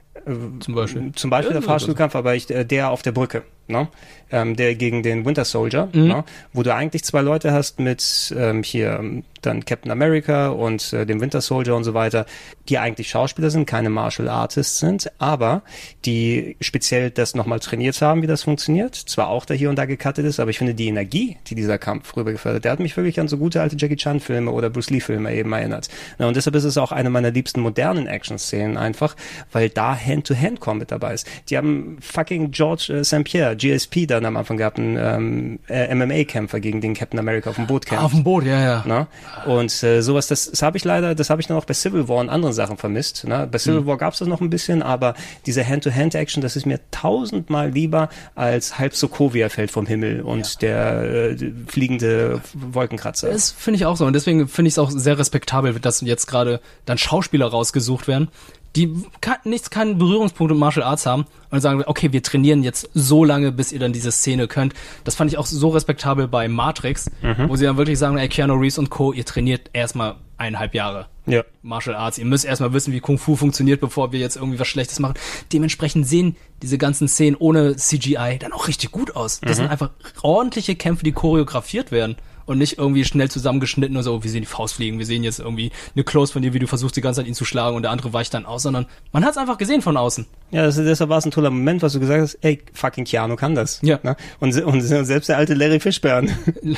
[0.59, 1.11] Zum Beispiel.
[1.13, 3.87] Zum Beispiel der Fahrstuhlkampf, aber ich, äh, der auf der Brücke, ne?
[4.31, 6.07] ähm, der gegen den Winter Soldier, Mhm.
[6.07, 6.23] ne?
[6.53, 9.03] wo du eigentlich zwei Leute hast mit ähm, hier
[9.41, 12.25] dann Captain America und äh, dem Winter Soldier und so weiter,
[12.67, 15.61] die eigentlich Schauspieler sind, keine Martial Artists sind, aber
[16.05, 18.95] die speziell das nochmal trainiert haben, wie das funktioniert.
[18.95, 21.77] Zwar auch da hier und da gecuttet ist, aber ich finde die Energie, die dieser
[21.77, 24.89] Kampf rübergefördert, der hat mich wirklich an so gute alte Jackie Chan Filme oder Bruce
[24.89, 25.87] Lee Filme eben erinnert.
[26.17, 29.15] Na, und deshalb ist es auch eine meiner liebsten modernen Action-Szenen einfach,
[29.51, 31.27] weil da Hand-to-Hand-Combat dabei ist.
[31.49, 33.23] Die haben fucking George äh, St.
[33.23, 37.57] Pierre, GSP dann am Anfang gehabt, einen ähm, äh, MMA-Kämpfer gegen den Captain America auf
[37.57, 38.03] dem Boot kämpft.
[38.03, 38.83] Auf dem Boot, ja, ja.
[38.85, 39.07] Ne?
[39.45, 42.07] Und äh, sowas, das, das habe ich leider, das habe ich dann auch bei Civil
[42.07, 43.27] War und anderen Sachen vermisst.
[43.27, 43.47] Ne?
[43.51, 43.85] Bei Civil Mhm.
[43.85, 45.15] War gab es das noch ein bisschen, aber
[45.45, 51.03] diese Hand-to-Hand-Action, das ist mir tausendmal lieber als halb Sokovia fällt vom Himmel und der
[51.03, 51.37] äh,
[51.67, 53.29] fliegende Wolkenkratzer.
[53.29, 54.05] Das finde ich auch so.
[54.05, 58.29] Und deswegen finde ich es auch sehr respektabel, dass jetzt gerade dann Schauspieler rausgesucht werden,
[58.75, 62.89] die kann, nichts, keinen Berührungspunkt mit Martial Arts haben und sagen, okay, wir trainieren jetzt
[62.93, 64.73] so lange, bis ihr dann diese Szene könnt.
[65.03, 67.49] Das fand ich auch so respektabel bei Matrix, Mhm.
[67.49, 71.07] wo sie dann wirklich sagen, ey, Keanu Reeves und Co., ihr trainiert erstmal eineinhalb Jahre.
[71.25, 71.43] Ja.
[71.61, 72.17] Martial Arts.
[72.17, 75.15] Ihr müsst erstmal wissen, wie Kung Fu funktioniert, bevor wir jetzt irgendwie was Schlechtes machen.
[75.53, 79.39] Dementsprechend sehen diese ganzen Szenen ohne CGI dann auch richtig gut aus.
[79.41, 79.63] Das Mhm.
[79.63, 79.89] sind einfach
[80.23, 82.15] ordentliche Kämpfe, die choreografiert werden.
[82.49, 85.23] Und nicht irgendwie schnell zusammengeschnitten und so, oh, wir sehen die Faust fliegen, wir sehen
[85.23, 87.75] jetzt irgendwie eine Close von dir, wie du versuchst die ganze Zeit ihn zu schlagen
[87.75, 90.25] und der andere weicht dann aus, sondern man hat es einfach gesehen von außen.
[90.49, 93.35] Ja, das, deshalb war es ein toller Moment, was du gesagt hast, ey, fucking Keanu
[93.35, 93.79] kann das.
[93.83, 93.99] Ja.
[94.01, 94.15] Ne?
[94.39, 96.35] Und, und se- selbst der alte Larry Fishburne.
[96.63, 96.73] Du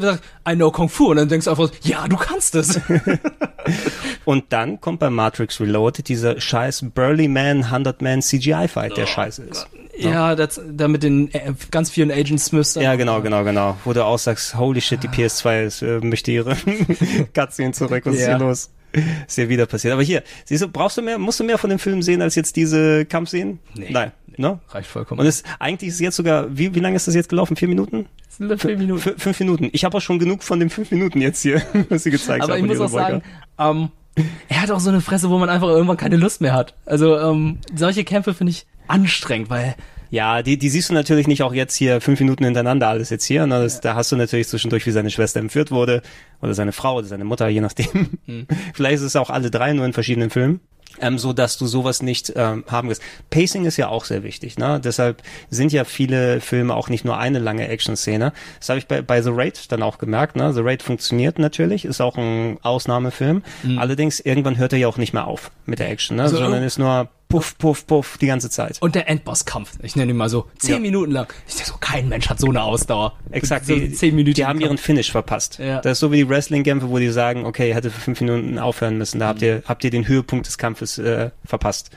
[0.00, 2.80] sagst, I know Kung Fu und dann denkst du einfach, ja, du kannst es.
[4.24, 9.06] Und dann kommt bei Matrix Reloaded dieser scheiß Burly Man, 100 Man CGI Fight, der
[9.06, 9.66] scheiße ist.
[10.10, 12.74] Ja, das, da mit den äh, ganz vielen Agent Smiths.
[12.74, 13.76] Ja, genau, genau, genau.
[13.84, 16.56] Wo du auch sagst, holy shit, die PS2 ist, äh, möchte ihre
[17.34, 18.36] Cutscene zurück, was ist Ja.
[18.36, 18.70] hier los?
[19.26, 19.94] Ist ja wieder passiert.
[19.94, 22.34] Aber hier, siehst du, brauchst du mehr, musst du mehr von dem Film sehen als
[22.34, 23.58] jetzt diese Kampfszenen?
[23.74, 23.88] Nee.
[23.90, 24.12] Nein.
[24.36, 24.58] Ne?
[24.68, 25.20] Reicht vollkommen.
[25.20, 27.56] Und es, eigentlich ist es jetzt sogar, wie, wie lange ist das jetzt gelaufen?
[27.56, 28.06] Vier Minuten?
[28.38, 28.98] Fünf Minuten.
[29.10, 29.68] F fünf Minuten.
[29.72, 32.54] Ich habe auch schon genug von den fünf Minuten jetzt hier, was sie gezeigt Aber
[32.54, 32.60] haben.
[32.60, 33.22] ich muss auch Wolke.
[33.58, 36.52] sagen, ähm, er hat auch so eine Fresse, wo man einfach irgendwann keine Lust mehr
[36.54, 36.74] hat.
[36.84, 39.74] Also ähm, solche Kämpfe finde ich anstrengend, weil
[40.10, 43.24] Ja, die, die siehst du natürlich nicht auch jetzt hier fünf Minuten hintereinander alles jetzt
[43.24, 43.46] hier.
[43.46, 43.62] Ne?
[43.62, 46.02] Das, Da hast du natürlich zwischendurch, wie seine Schwester entführt wurde
[46.42, 48.18] oder seine Frau oder seine Mutter, je nachdem.
[48.26, 48.46] Hm.
[48.74, 50.60] Vielleicht ist es auch alle drei nur in verschiedenen Filmen.
[51.00, 53.02] Ähm, so dass du sowas nicht ähm, haben wirst.
[53.30, 54.80] Pacing ist ja auch sehr wichtig, ne?
[54.82, 58.32] Deshalb sind ja viele Filme auch nicht nur eine lange Action-Szene.
[58.58, 60.52] Das habe ich bei, bei The Raid dann auch gemerkt, ne?
[60.52, 63.42] The Raid funktioniert natürlich, ist auch ein Ausnahmefilm.
[63.62, 63.78] Mhm.
[63.78, 66.24] Allerdings irgendwann hört er ja auch nicht mehr auf mit der Action, ne?
[66.24, 66.66] Also, Sondern oh.
[66.66, 68.76] ist nur puff, puff, puff die ganze Zeit.
[68.80, 70.78] und der Endbosskampf, ich nenne ihn mal so, zehn Ja.
[70.78, 71.32] Minuten lang.
[71.48, 73.14] Ich denke so, kein Mensch hat so eine Ausdauer.
[73.30, 74.34] Exakt, so die, zehn Minuten.
[74.34, 75.58] die haben ihren Finish verpasst.
[75.58, 75.80] Ja.
[75.80, 78.58] Das ist so wie die Wrestling-Kämpfe, wo die sagen, okay, ihr hättet für fünf Minuten
[78.58, 81.90] aufhören müssen, da habt ihr, habt ihr den Höhepunkt des Kampfes äh, verpasst.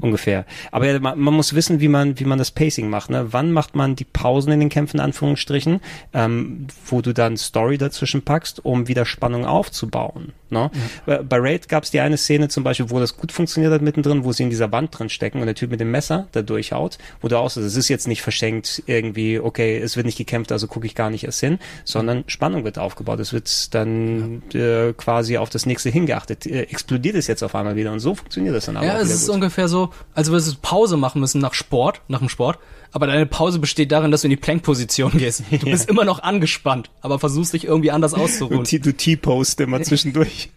[0.00, 0.44] Ungefähr.
[0.70, 3.10] Aber ja, man, man muss wissen, wie man, wie man das Pacing macht.
[3.10, 3.26] Ne?
[3.32, 5.80] Wann macht man die Pausen in den Kämpfen, in Anführungsstrichen,
[6.14, 10.32] ähm, wo du dann Story dazwischen packst, um wieder Spannung aufzubauen.
[10.50, 10.70] Ne?
[11.04, 13.82] Bei, bei Raid gab es die eine Szene zum Beispiel, wo das gut funktioniert hat
[13.82, 16.42] mittendrin, wo sie in dieser Wand drin stecken und der Typ mit dem Messer da
[16.42, 20.16] durchhaut, wo du auch so, es ist jetzt nicht verschenkt irgendwie, okay, es wird nicht
[20.16, 23.20] gekämpft, also gucke ich gar nicht erst hin, sondern Spannung wird aufgebaut.
[23.20, 26.46] Es wird dann äh, quasi auf das nächste hingeachtet.
[26.46, 29.10] Äh, explodiert es jetzt auf einmal wieder und so funktioniert das dann aber Ja, es
[29.10, 29.34] ist gut.
[29.36, 32.58] ungefähr so, als würdest du Pause machen müssen nach Sport, nach dem Sport.
[32.92, 35.42] Aber deine Pause besteht darin, dass du in die Plankposition gehst.
[35.50, 38.64] Du bist immer noch angespannt, aber versuchst dich irgendwie anders auszuruhen.
[38.64, 40.50] Du T-Post immer zwischendurch.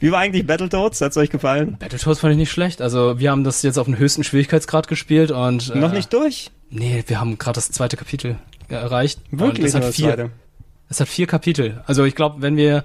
[0.00, 1.00] Wie war eigentlich Battletoads?
[1.00, 1.76] Hat's euch gefallen?
[1.78, 2.80] Battletoads fand ich nicht schlecht.
[2.82, 6.50] Also wir haben das jetzt auf den höchsten Schwierigkeitsgrad gespielt und Noch äh, nicht durch?
[6.70, 8.36] Nee, wir haben gerade das zweite Kapitel
[8.68, 9.20] erreicht.
[9.30, 10.30] Wirklich Und es hat vier.
[10.88, 11.82] Es hat vier Kapitel.
[11.86, 12.84] Also ich glaube, wenn wir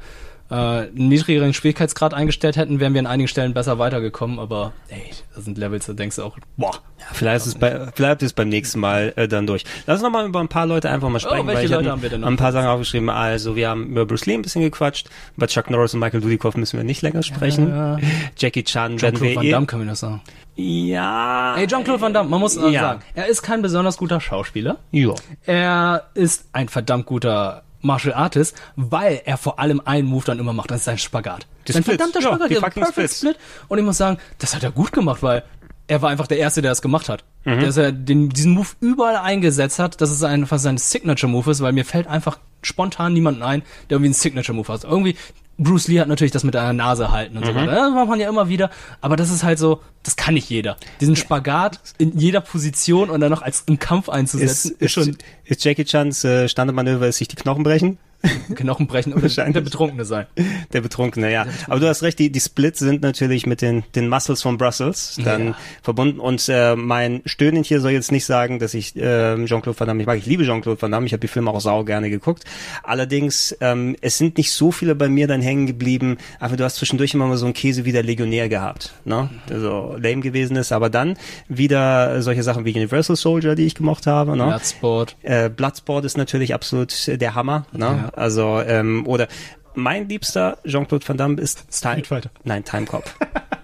[0.50, 4.40] äh, einen niedrigeren Schwierigkeitsgrad eingestellt hätten, wären wir an einigen Stellen besser weitergekommen.
[4.40, 5.02] Aber ey,
[5.34, 6.74] das sind Levels, da denkst du auch, boah.
[7.00, 9.64] Ja, vielleicht ist es bei, vielleicht ist beim nächsten Mal äh, dann durch.
[9.86, 11.42] Lass uns noch mal über ein paar Leute einfach mal sprechen.
[11.44, 12.28] Oh, welche weil ich Leute hab haben wir denn noch?
[12.28, 13.10] Ein paar Sachen aufgeschrieben.
[13.10, 15.10] Also wir haben über Bruce Lee ein bisschen gequatscht.
[15.36, 17.70] Über Chuck Norris und Michael Dudikoff müssen wir nicht länger sprechen.
[17.70, 17.98] Ja.
[18.38, 20.22] Jackie Chan Jean-Claude wir Van eh- Damme können wir das sagen.
[20.56, 21.56] Ja.
[21.58, 22.72] Ey, Jean-Claude Van Damme, man muss Ja.
[22.72, 24.78] sagen, er ist kein besonders guter Schauspieler.
[24.92, 25.14] Ja.
[25.46, 30.54] Er ist ein verdammt guter Martial Artist, weil er vor allem einen Move dann immer
[30.54, 31.48] macht, das ist sein Spagat.
[31.68, 33.18] Die sein Splits, verdammter ja, Spagat, die der Perfect Splits.
[33.18, 33.38] Split.
[33.68, 35.44] Und ich muss sagen, das hat er gut gemacht, weil
[35.88, 37.24] er war einfach der Erste, der das gemacht hat.
[37.44, 37.62] Mhm.
[37.62, 41.74] Dass er den, diesen Move überall eingesetzt hat, dass es einfach sein Signature-Move ist, weil
[41.74, 44.84] mir fällt einfach spontan niemanden ein, der irgendwie einen Signature-Move hat.
[44.84, 45.16] Irgendwie,
[45.58, 47.56] Bruce Lee hat natürlich das mit einer Nase halten und so Mhm.
[47.56, 47.72] weiter.
[47.72, 48.70] Das macht man ja immer wieder.
[49.02, 50.76] Aber das ist halt so, das kann nicht jeder.
[51.00, 54.92] Diesen Spagat in jeder Position und dann noch als im Kampf Ist, einzusetzen, ist, ist,
[54.92, 57.98] schon ist Jackie Chans äh, Standardmanöver, ist sich die Knochen brechen?
[58.56, 60.26] Knochen brechen oder der Betrunkene sein.
[60.74, 61.46] Der Betrunkene, ja.
[61.68, 65.18] Aber du hast recht, die, die Splits sind natürlich mit den, den Muscles von Brussels
[65.24, 65.56] dann Ja.
[65.82, 66.20] verbunden.
[66.20, 69.98] Und äh, mein Stöhnen hier soll jetzt nicht sagen, dass ich äh, Jean-Claude Van Damme
[69.98, 70.18] nicht mag.
[70.18, 71.06] Ich liebe Jean-Claude Van Damme.
[71.06, 72.44] Ich habe die Filme auch sau gerne geguckt.
[72.84, 76.18] Allerdings, ähm, es sind nicht so viele bei mir dann hängen geblieben.
[76.40, 78.94] Aber du hast zwischendurch immer mal so einen Käse wie der Legionär gehabt.
[79.06, 79.30] Ne?
[79.50, 80.72] Also lame gewesen ist.
[80.72, 84.36] Aber dann wieder solche Sachen wie Universal Soldier, die ich gemocht habe.
[84.38, 84.46] Ne?
[84.46, 85.16] Bloodsport.
[85.24, 87.66] Äh, Bloodsport ist natürlich absolut der Hammer.
[87.74, 88.10] Ne?
[88.15, 88.15] Ja.
[88.16, 89.28] Also, ähm, oder
[89.74, 92.32] mein liebster Jean-Claude Van Damme ist Street Fighter.
[92.44, 93.04] Nein, Time Cop.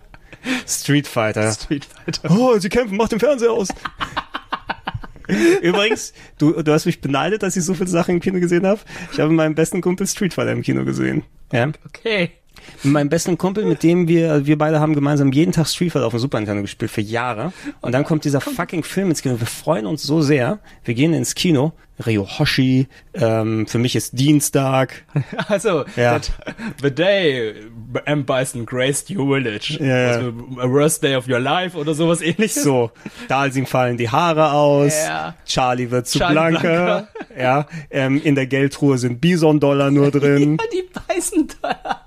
[0.68, 1.52] Street Fighter.
[1.52, 2.32] Street Fighter.
[2.32, 3.70] Oh, sie kämpfen, macht den Fernseher aus.
[5.62, 8.82] Übrigens, du, du hast mich beneidet, dass ich so viele Sachen im Kino gesehen habe.
[9.14, 11.24] Ich habe meinen besten Kumpel Street Fighter im Kino gesehen.
[11.54, 11.72] Ja?
[11.86, 12.32] Okay.
[12.84, 16.06] Mit meinem besten Kumpel, mit dem wir, wir beide haben gemeinsam jeden Tag Street Fighter
[16.08, 17.54] auf dem Super Nintendo gespielt für Jahre.
[17.82, 19.40] Und dann kommt dieser fucking Film ins Kino.
[19.40, 20.60] Wir freuen uns so sehr.
[20.84, 21.74] Wir gehen ins Kino.
[22.04, 25.04] Ryo Hoshi, ähm, für mich ist Dienstag.
[25.50, 26.14] Also, Ja.
[26.18, 26.32] that,
[26.82, 27.54] the day
[28.06, 28.26] M.
[28.26, 29.78] Bison graced your village.
[29.80, 30.26] Ja, ja.
[30.26, 32.64] was the worst day of your life oder sowas ähnliches.
[32.64, 32.90] So,
[33.28, 35.36] Dalsing fallen die Haare aus, Ja.
[35.46, 37.08] Charlie wird zu Charlie blanke, Blanke.
[37.40, 42.01] ja, ähm, in der Geldtruhe sind Bison-Dollar nur drin, Die beißen da.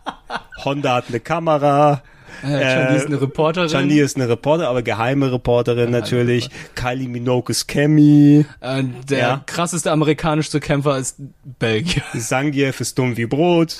[0.64, 2.02] Honda hat eine Kamera,
[2.42, 3.68] Äh, Chun-Li ist eine Reporterin.
[3.70, 9.42] Chun-Li ist eine Reporter, aber geheime Reporterin natürlich, Kylie Minogue ist Cammy, Äh, der Ja.
[9.46, 11.16] krasseste amerikanische Kämpfer ist
[11.58, 12.02] Belgier.
[12.18, 13.76] Zangief ist dumm wie Brot,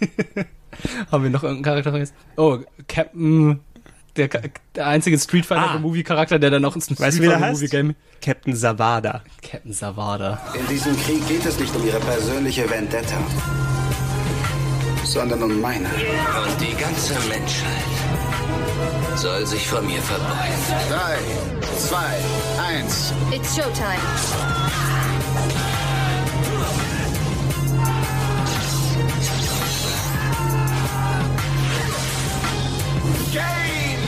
[1.10, 2.14] Haben wir noch irgendeinen Charakter vergessen?
[2.36, 3.60] Oh, Captain,
[4.16, 4.28] der,
[4.74, 6.94] der einzige Street Fighter Movie Charakter, der dann noch ins Ah.
[6.98, 7.62] weißt du, Street wie der Fighter heißt?
[7.62, 7.94] Movie Game.
[8.22, 9.22] Captain Zavada.
[9.42, 10.38] Captain Savada.
[10.58, 13.16] In diesem Krieg geht es nicht um ihre persönliche Vendetta,
[15.06, 15.88] sondern um meine.
[15.88, 17.96] Und die ganze Menschheit
[19.16, 20.30] soll sich vor mir verbeugen.
[20.90, 21.18] Drei,
[21.78, 22.16] zwei,
[22.62, 23.12] eins.
[23.32, 24.00] It's Showtime.
[33.32, 34.02] Game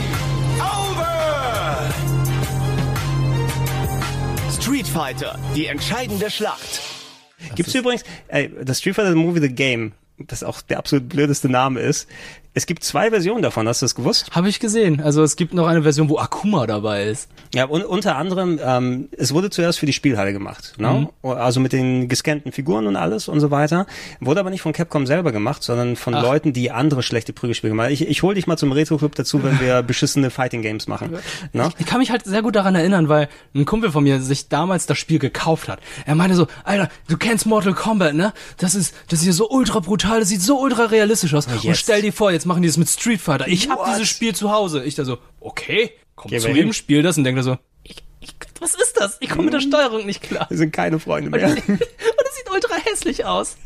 [0.59, 1.89] over!
[4.59, 6.81] Street Fighter, die entscheidende Schlacht.
[7.55, 9.93] Gibt's übrigens, ey, das Street Fighter Movie The Game,
[10.27, 12.07] das auch der absolut blödeste Name ist,
[12.53, 14.31] es gibt zwei Versionen davon, hast du das gewusst?
[14.31, 15.01] Habe ich gesehen.
[15.01, 17.29] Also es gibt noch eine Version, wo Akuma dabei ist.
[17.53, 21.09] Ja, und unter anderem, ähm, es wurde zuerst für die Spielhalle gemacht, ne?
[21.21, 23.85] Also mit den gescannten Figuren und alles und so weiter.
[24.19, 26.23] Wurde aber nicht von Capcom selber gemacht, sondern von Ach.
[26.23, 27.93] Leuten, die andere schlechte Prügelspiele gemacht haben.
[27.93, 31.17] Ich, ich hol dich mal zum Retro-Club dazu, wenn wir beschissene Fighting Games machen.
[31.53, 31.69] Ne?
[31.77, 34.87] Ich kann mich halt sehr gut daran erinnern, weil ein Kumpel von mir sich damals
[34.87, 35.79] das Spiel gekauft hat.
[36.05, 38.33] Er meinte so, Alter, du kennst Mortal Kombat, ne?
[38.57, 41.47] Das ist, das ist hier so ultra brutal, das sieht so ultra realistisch aus.
[41.47, 43.47] Und stell dir vor, jetzt machen die das mit Street Fighter.
[43.49, 43.89] Ich hab What?
[43.89, 44.83] dieses Spiel zu Hause.
[44.85, 46.71] Ich da so, okay, komm Geh zu hin.
[46.73, 49.17] spiel das und denke so, ich, ich, was ist das?
[49.19, 50.47] Ich komme mit der Steuerung nicht klar.
[50.49, 51.77] Wir sind keine Freunde Und mehr.
[52.49, 53.57] sieht ultra hässlich aus.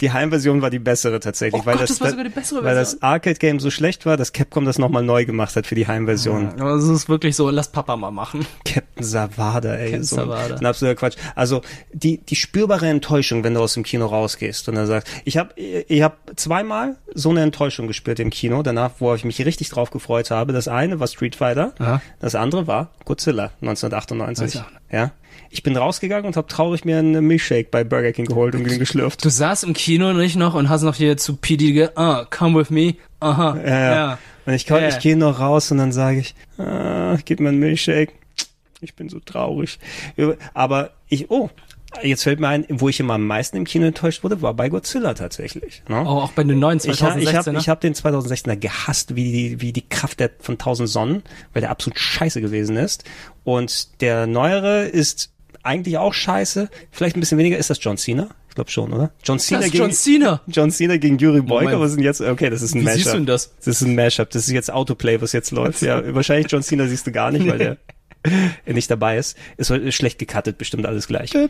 [0.00, 2.62] Die Heimversion war die bessere tatsächlich, Oh weil Gott, das, das war sogar die bessere
[2.62, 5.88] weil das Arcade-Game so schlecht war, dass Capcom das nochmal neu gemacht hat für die
[5.88, 6.60] Heimversion.
[6.60, 8.46] Aber es ist wirklich so, lass Papa mal machen.
[8.64, 9.86] Captain Savada, ey.
[9.90, 10.56] Captain so Savada.
[10.56, 11.16] Ein absoluter Quatsch.
[11.34, 15.36] Also die, die spürbare Enttäuschung, wenn du aus dem Kino rausgehst und dann sagst, ich
[15.36, 19.68] habe ich hab zweimal so eine Enttäuschung gespürt im Kino, danach, wo ich mich richtig
[19.70, 20.52] drauf gefreut habe.
[20.52, 22.00] Das eine war Street Fighter, Aha.
[22.20, 24.44] das andere war Godzilla 1998.
[24.44, 25.12] Weiß ich auch Ja.
[25.52, 28.78] Ich bin rausgegangen und habe traurig mir einen Milkshake bei Burger King geholt und den
[28.78, 29.24] geschlürft.
[29.24, 32.58] Du saßt im Kino nicht noch und hast noch hier zu PD ge, ah, come
[32.60, 32.94] with me.
[33.18, 33.56] Aha.
[33.64, 34.18] Ja, ja.
[34.46, 34.88] Und ich, Ja.
[34.88, 38.12] ich gehe noch raus und dann sage ich, ah, gib mir einen Milchshake.
[38.80, 39.78] Ich bin so traurig.
[40.54, 41.50] Aber ich, oh,
[42.02, 44.68] jetzt fällt mir ein, wo ich immer am meisten im Kino enttäuscht wurde, war bei
[44.68, 45.82] Godzilla tatsächlich.
[45.88, 46.02] Ne?
[46.02, 47.58] Oh, auch bei den neuen Ich habe ich hab, 2016er?
[47.60, 51.22] ich hab den 2016er gehasst, wie die, wie die Kraft der, von 1000 Sonnen,
[51.52, 53.04] weil der absolut scheiße gewesen ist.
[53.44, 56.68] Und der neuere ist eigentlich auch scheiße.
[56.90, 57.58] Vielleicht ein bisschen weniger.
[57.58, 58.28] Ist das John Cena?
[58.48, 59.12] Ich glaube schon, oder?
[59.22, 60.40] John Cena Das ist gegen John Cena.
[60.48, 61.42] John Cena gegen Yuri.
[61.42, 61.78] Moment.
[61.78, 62.20] Was ist denn jetzt?
[62.20, 62.98] Okay, das ist ein Wie Mashup.
[62.98, 63.54] siehst du denn das?
[63.58, 64.30] Das ist ein Mashup.
[64.30, 65.82] Das ist jetzt Autoplay, was jetzt läuft.
[65.82, 67.76] Ja, wahrscheinlich John Cena siehst du gar nicht, weil der
[68.66, 69.36] nicht dabei ist.
[69.56, 71.32] Ist schlecht gecuttet, bestimmt alles gleich.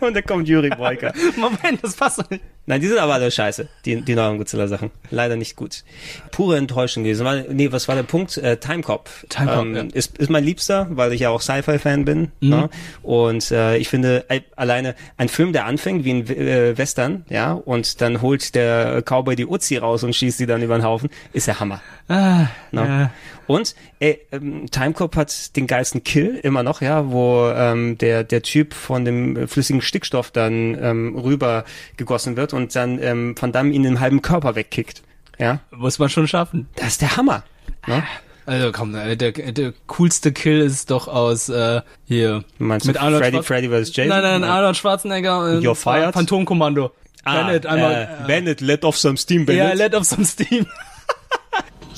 [0.00, 1.12] Und da kommt Yuri Boyka.
[1.36, 2.42] Moment, das passt doch nicht.
[2.66, 4.90] Nein, die sind aber alle scheiße, die, die neuen Godzilla-Sachen.
[5.10, 5.84] Leider nicht gut.
[6.30, 7.26] Pure Enttäuschung gewesen.
[7.26, 8.38] War- Nee, was war der Punkt?
[8.38, 9.10] Äh, Timecop.
[9.28, 9.82] Timecop, ähm, ja.
[9.92, 12.30] ist, ist mein Liebster, weil ich ja auch Sci-Fi-Fan bin.
[12.40, 12.48] Mhm.
[12.48, 12.70] Ne?
[13.02, 17.52] Und äh, ich finde, äh, alleine ein Film, der anfängt wie ein äh, Western, ja,
[17.52, 21.10] und dann holt der Cowboy die Uzi raus und schießt sie dann über den Haufen,
[21.34, 21.82] ist der Hammer.
[22.08, 22.80] Ah, Ne?
[22.86, 23.10] ja.
[23.46, 28.42] Und ey, ähm, Timecop hat den geilsten Kill immer noch, ja, wo ähm, der der
[28.42, 31.64] Typ von dem äh, flüssigen Stickstoff dann ähm, rüber
[31.96, 35.02] gegossen wird und dann ähm, Van Damme ihn den halben Körper wegkickt.
[35.38, 36.68] Ja, Muss man schon schaffen.
[36.76, 37.42] das ist der Hammer.
[37.86, 38.02] Ne?
[38.46, 43.00] Also komm, äh, der, der coolste Kill ist doch aus äh, hier Meinst du mit
[43.00, 43.96] Arnold Freddy, Freddy vs.
[43.96, 44.08] Jason?
[44.10, 46.12] Nein, nein, Arnold Schwarzenegger und You're fired?
[46.14, 46.92] Phantomkommando.
[47.24, 48.18] Ah, Bennett einmal.
[48.22, 49.68] äh, Bennett, let off some steam, Bennett.
[49.70, 50.66] Ja, let off some steam.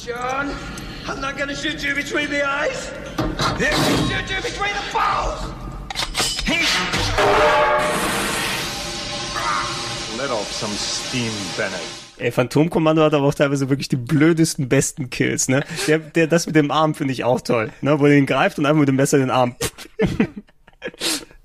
[0.07, 0.55] John,
[1.09, 2.93] I'm not gonna shoot you between the eyes.
[3.19, 3.75] I'm gonna
[4.07, 5.43] shoot you between the balls.
[10.17, 11.81] Let off some steam, Bennett.
[12.19, 15.65] Ey, Phantomkommando hat aber auch teilweise wirklich die blödesten, besten Kills, ne?
[15.89, 17.99] Der, der, das mit dem Arm finde ich auch toll, ne?
[17.99, 19.57] Wo er ihn greift und einfach mit dem Messer den Arm.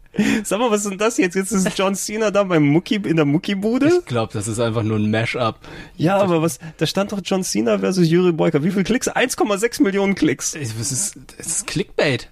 [0.44, 1.36] Sag mal, was ist denn das jetzt?
[1.36, 4.00] Jetzt ist John Cena da beim Mucki, in der Mucki-Bude?
[4.00, 5.60] Ich glaube, das ist einfach nur ein Mash-up.
[5.96, 8.64] Ja, aber was, da stand doch John Cena versus Yuri Boyka.
[8.64, 9.10] Wie viele Klicks?
[9.10, 10.54] 1,6 Millionen Klicks.
[10.56, 12.30] Es ist, es ist Clickbait.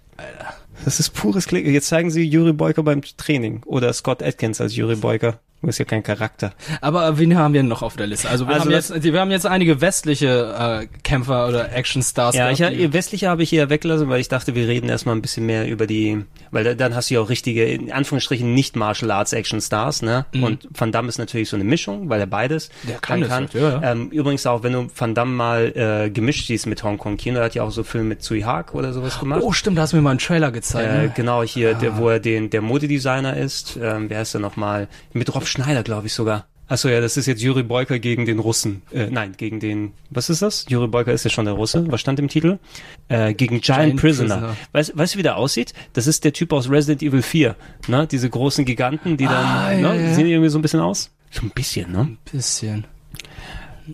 [0.83, 1.65] Das ist pures Klick.
[1.65, 5.39] Jetzt zeigen sie Yuri Boyka beim Training oder Scott Atkins als Yuri Boyka.
[5.61, 6.53] Du ist ja kein Charakter.
[6.79, 8.29] Aber wen haben wir noch auf der Liste?
[8.29, 12.33] Also wir, Also haben, jetzt, wir haben jetzt einige westliche äh, Kämpfer oder Actionstars.
[12.33, 15.21] Ja, gehabt, ich, westliche habe ich hier weggelassen, weil ich dachte, wir reden erstmal ein
[15.21, 18.77] bisschen mehr über die, weil da, dann hast du ja auch richtige, in Anführungsstrichen, nicht
[18.77, 20.25] Martial Arts Action Stars, ne?
[20.33, 20.43] Mhm.
[20.43, 23.53] Und Van Damme ist natürlich so eine Mischung, weil er beides Der kann das halt,
[23.53, 23.91] ja, ja.
[23.91, 27.45] Ähm, übrigens auch, wenn du Van Damme mal äh, gemischt siehst mit Hongkong Kino, er
[27.45, 29.41] hat ja auch so Filme mit Tsui Hark oder sowas gemacht.
[29.43, 30.89] Oh, stimmt, da hast du mir mal einen Trailer gezeigt.
[30.89, 31.13] Äh, ne?
[31.13, 34.87] genau, hier, der, wo er den, der Modedesigner ist, ähm, wer heißt der nochmal?
[35.11, 36.45] Mit Rolf Schneider, glaube ich sogar.
[36.67, 38.83] Achso, ja, das ist jetzt Juri Boyka gegen den Russen.
[38.93, 40.65] Äh, nein, gegen den, was ist das?
[40.69, 41.83] Juri Boyka ist ja schon der Russe.
[41.89, 42.59] Was stand im Titel?
[43.07, 43.63] Äh, gegen Giant,
[43.95, 44.35] Giant Prisoner.
[44.35, 44.55] Prisoner.
[44.73, 45.73] Weißt, weißt du, wie der aussieht?
[45.93, 47.55] Das ist der Typ aus Resident Evil 4.
[47.87, 48.05] Ne?
[48.05, 49.81] Diese großen Giganten, die dann, Ah, ne?
[49.81, 50.13] ja, ja.
[50.13, 51.09] sehen die irgendwie so ein bisschen aus?
[51.31, 52.17] So ein bisschen, ne?
[52.31, 52.85] Bisschen.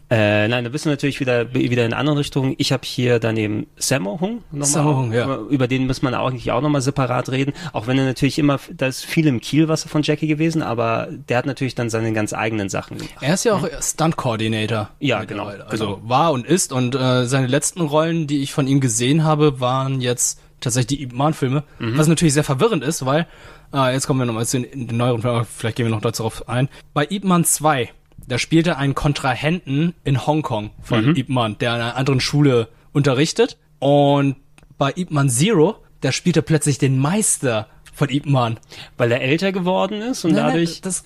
[0.10, 2.56] Äh, nein, da bist du natürlich wieder, wieder in andere Richtung.
[2.58, 4.44] Ich habe hier daneben Sammo Hung.
[4.52, 4.66] nochmal.
[4.68, 5.24] Sammo Hung, ja.
[5.26, 7.54] Über- Über den muss man eigentlich auch nochmal separat reden.
[7.74, 11.38] Auch wenn er natürlich immer, da ist viel im Kielwasser von Jackie gewesen, aber der
[11.38, 13.16] hat natürlich dann seine ganz eigenen Sachen gemacht.
[13.22, 14.90] Er ist ja auch Stunt-Coordinator.
[15.00, 15.48] Ja, genau.
[15.68, 19.60] Also war und ist und äh, seine letzten Rollen, die ich von ihm gesehen habe,
[19.60, 21.98] waren jetzt tatsächlich die Ip Man-Filme, Mhm.
[21.98, 23.28] was natürlich sehr verwirrend ist, weil
[23.74, 25.92] äh, jetzt kommen wir nochmal zu den, in den neueren Filmen, aber vielleicht gehen wir
[25.92, 26.70] noch darauf ein.
[26.94, 27.90] Bei Ip Man 2,
[28.28, 31.16] da spielte einen Kontrahenten in Hongkong von Mhm.
[31.16, 34.36] Ip Man, der an einer anderen Schule unterrichtet und
[34.78, 38.58] bei Ip Man Zero, da spielt er plötzlich den Meister von Ip Man.
[38.98, 40.82] Weil er älter geworden ist und Nein, nein, dadurch.
[40.82, 41.06] das,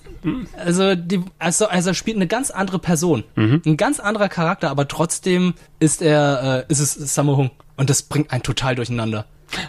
[0.56, 3.22] also, die, also, also er spielt eine ganz andere Person.
[3.36, 3.62] Mhm.
[3.64, 7.50] Ein ganz anderer Charakter, aber trotzdem ist er, äh, ist es Sammo Hung.
[7.76, 9.24] Und das bringt einen total durcheinander.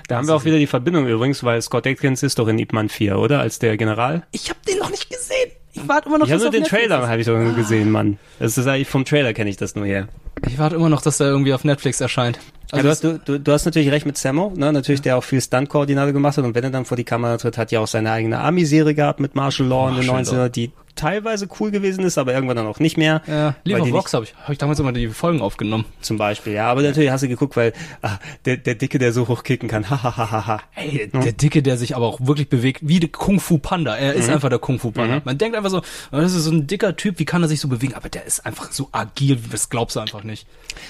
[0.08, 2.74] Da haben wir auch wieder die Verbindung übrigens, weil Scott Atkins ist doch in Ip
[2.74, 3.40] Man 4, oder?
[3.40, 4.24] Als der General.
[4.32, 5.52] Ich habe den noch nicht gesehen.
[5.74, 7.54] Ich warte immer noch, Ich habe dass nur er den Trailer, habe ich doch nur
[7.54, 8.18] gesehen, Mann.
[8.40, 10.08] Das ist eigentlich vom Trailer kenne ich das nur her.
[10.48, 12.40] Ich warte immer noch, dass er irgendwie auf Netflix erscheint.
[12.72, 14.72] Also Also du, hast, du, du, du hast natürlich recht mit Sammo, ne?
[14.72, 17.58] natürlich der auch viel Stunt-Koordinator gemacht hat und wenn er dann vor die Kamera tritt,
[17.58, 20.50] hat ja auch seine eigene Army-Serie gehabt mit Martial Law in den Martial 90er, Law.
[20.50, 23.22] die teilweise cool gewesen ist, aber irgendwann dann auch nicht mehr.
[23.28, 25.86] Ja, weil of die Rocks habe ich, hab ich damals immer die Folgen aufgenommen.
[26.02, 29.28] Zum Beispiel, ja, aber natürlich hast du geguckt, weil ah, der, der Dicke, der so
[29.28, 30.62] hoch kicken kann, hahaha.
[30.76, 33.96] Ey, der Dicke, der sich aber auch wirklich bewegt, wie der Kung Fu Panda.
[33.96, 34.34] Er ist Mhm.
[34.36, 35.18] einfach der Kung Fu Panda.
[35.18, 35.22] Mhm.
[35.26, 37.60] Man denkt einfach so, oh, das ist so ein dicker Typ, wie kann er sich
[37.60, 37.94] so bewegen?
[37.96, 40.48] Aber der ist einfach so agil, das glaubst du einfach nicht.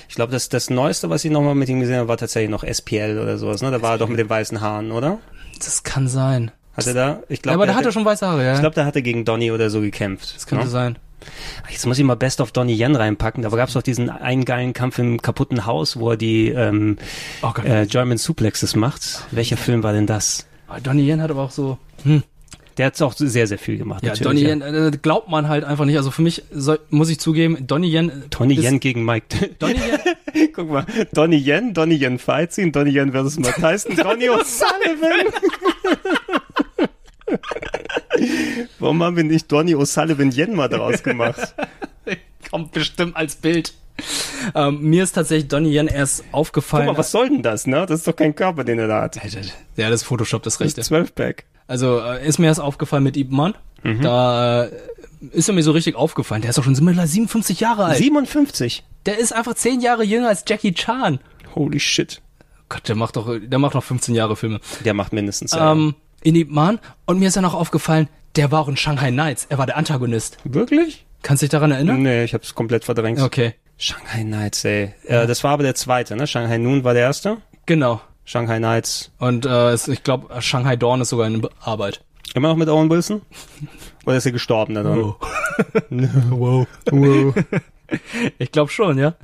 [0.10, 2.64] Ich glaube, das, das Neueste, was ich nochmal mit ihm gesehen habe, war tatsächlich noch
[2.64, 3.72] SPL oder sowas, ne?
[3.72, 5.20] Da war er doch mit den weißen Haaren, oder?
[5.60, 6.52] Das kann sein.
[6.76, 7.24] Hat er da?
[7.30, 8.54] Ich glaube, Ja, aber da hat er schon weiße Haare, ja.
[8.54, 10.36] Ich glaube, da hat er gegen Donny oder so gekämpft.
[10.36, 10.72] Das könnte ne?
[10.72, 10.98] sein.
[11.70, 13.44] Jetzt muss ich mal Best of Donnie Yen reinpacken.
[13.44, 16.98] Da gab es doch diesen einen geilen Kampf im kaputten Haus, wo er die ähm,
[17.44, 19.26] Oh äh, German Suplexes macht.
[19.32, 20.48] Welcher Film war denn das?
[20.68, 22.24] Aber Donnie Yen hat aber auch so, hm.
[22.78, 24.04] Der hat auch sehr, sehr viel gemacht.
[24.04, 24.32] Ja, ja.
[24.32, 25.98] Yen, äh, glaubt man halt einfach nicht.
[25.98, 28.10] Also für mich soll, muss ich zugeben, Donnie Yen.
[28.10, 29.26] äh, ist- Yen gegen Mike.
[29.60, 30.50] Donnie Yen.
[30.56, 35.32] Guck mal, Donnie Yen, Donnie Yen Fight Scene, Donnie Yen versus Mike Tyson, Donnie O'Sullivan.
[38.80, 41.54] Warum haben wir nicht Donnie O'Sullivan Yen mal draus gemacht?
[42.50, 43.74] Kommt bestimmt als Bild.
[44.56, 46.88] Ähm, mir ist tatsächlich Donnie Yen erst Guck aufgefallen.
[46.88, 47.86] mal, was soll denn das, ne?
[47.88, 49.16] Das ist doch kein Körper, den er da hat.
[49.78, 50.82] Ja, das ist Photoshop, das Das rechte.
[50.82, 51.46] ist 12-Pack.
[51.68, 53.54] Also äh, ist mir erst aufgefallen mit Ip Man.
[53.84, 54.02] Mhm.
[54.02, 54.72] Da äh,
[55.32, 56.42] ist er mir so richtig aufgefallen.
[56.42, 57.98] Der ist doch schon mittlerweile 57 Jahre alt.
[57.98, 58.84] 57?
[59.06, 61.20] Der ist einfach 10 Jahre jünger als Jackie Chan.
[61.56, 62.22] Holy shit.
[62.70, 64.60] Gott, der macht doch, der macht noch 15 Jahre Filme.
[64.86, 65.52] Der macht mindestens.
[65.52, 65.72] ja.
[65.74, 66.80] Ähm, in Ip Man.
[67.06, 69.48] Und mir ist dann auch aufgefallen, der war auch in Shanghai Nights.
[69.50, 70.38] Er war der Antagonist.
[70.44, 71.06] Wirklich?
[71.24, 72.02] Kannst du dich daran erinnern?
[72.02, 73.20] Nee, ich hab's komplett verdrängt.
[73.20, 73.54] Okay.
[73.78, 74.94] Shanghai Nights, ey.
[75.06, 76.28] Äh, das war aber der zweite, ne?
[76.28, 77.38] Shanghai Noon war der erste.
[77.66, 78.02] Genau.
[78.26, 79.12] Shanghai Nights.
[79.18, 82.02] Und äh, ich glaube, Shanghai Dawn ist sogar in Arbeit.
[82.34, 83.22] Immer noch mit Owen Wilson?
[84.06, 85.14] Oder ist er gestorben da drin?
[86.30, 86.68] wow.
[86.92, 87.34] wow.
[88.38, 89.16] ich glaube schon, ja.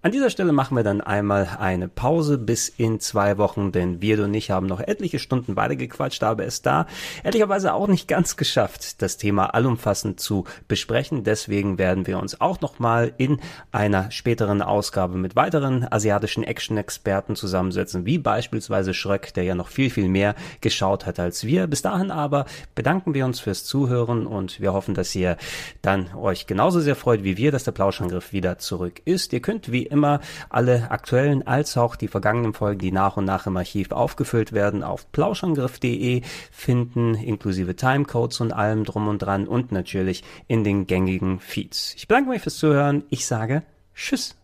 [0.00, 4.22] An dieser Stelle machen wir dann einmal eine Pause bis in zwei Wochen, denn wir
[4.22, 6.86] und ich haben noch etliche Stunden weitergequatscht, aber es da
[7.24, 11.24] ehrlicherweise auch nicht ganz geschafft, das Thema allumfassend zu besprechen.
[11.24, 13.40] Deswegen werden wir uns auch nochmal in
[13.72, 19.90] einer späteren Ausgabe mit weiteren asiatischen Action-Experten zusammensetzen, wie beispielsweise Schröck, der ja noch viel,
[19.90, 21.66] viel mehr geschaut hat als wir.
[21.66, 22.46] Bis dahin aber
[22.76, 25.36] bedanken wir uns fürs Zuhören und wir hoffen, dass ihr
[25.82, 29.32] dann euch genauso sehr freut wie wir, dass der Plauschangriff wieder zurück ist.
[29.32, 33.46] Ihr könnt wie immer alle aktuellen als auch die vergangenen Folgen, die nach und nach
[33.46, 39.72] im Archiv aufgefüllt werden, auf plauschangriff.de finden, inklusive Timecodes und allem drum und dran und
[39.72, 41.94] natürlich in den gängigen Feeds.
[41.96, 43.04] Ich bedanke mich fürs Zuhören.
[43.10, 43.62] Ich sage
[43.94, 44.36] Tschüss.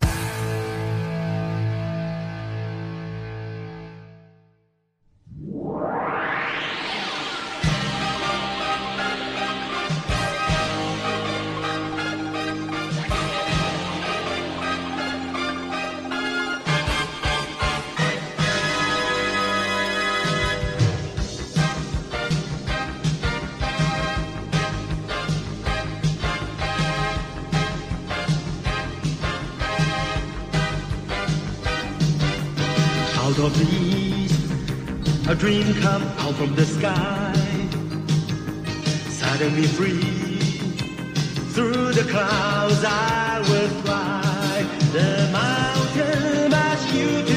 [33.37, 37.33] out of the east, a dream come out from the sky,
[39.09, 40.01] suddenly free.
[41.53, 47.34] Through the clouds I will fly, the mountain as you.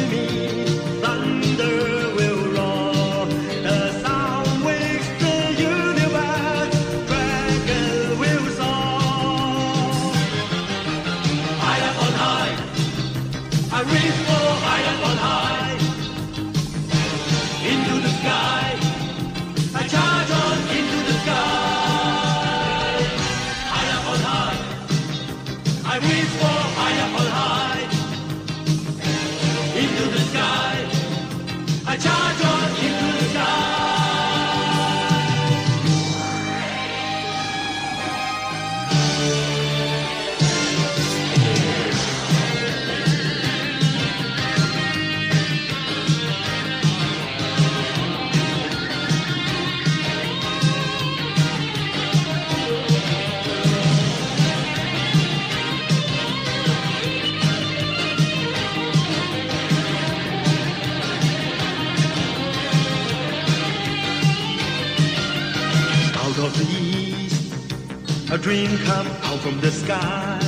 [68.49, 70.41] dream come out from the sky.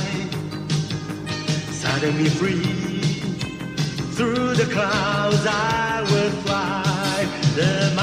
[1.69, 2.63] Suddenly free,
[4.15, 7.27] through the clouds I will fly.
[7.53, 7.93] The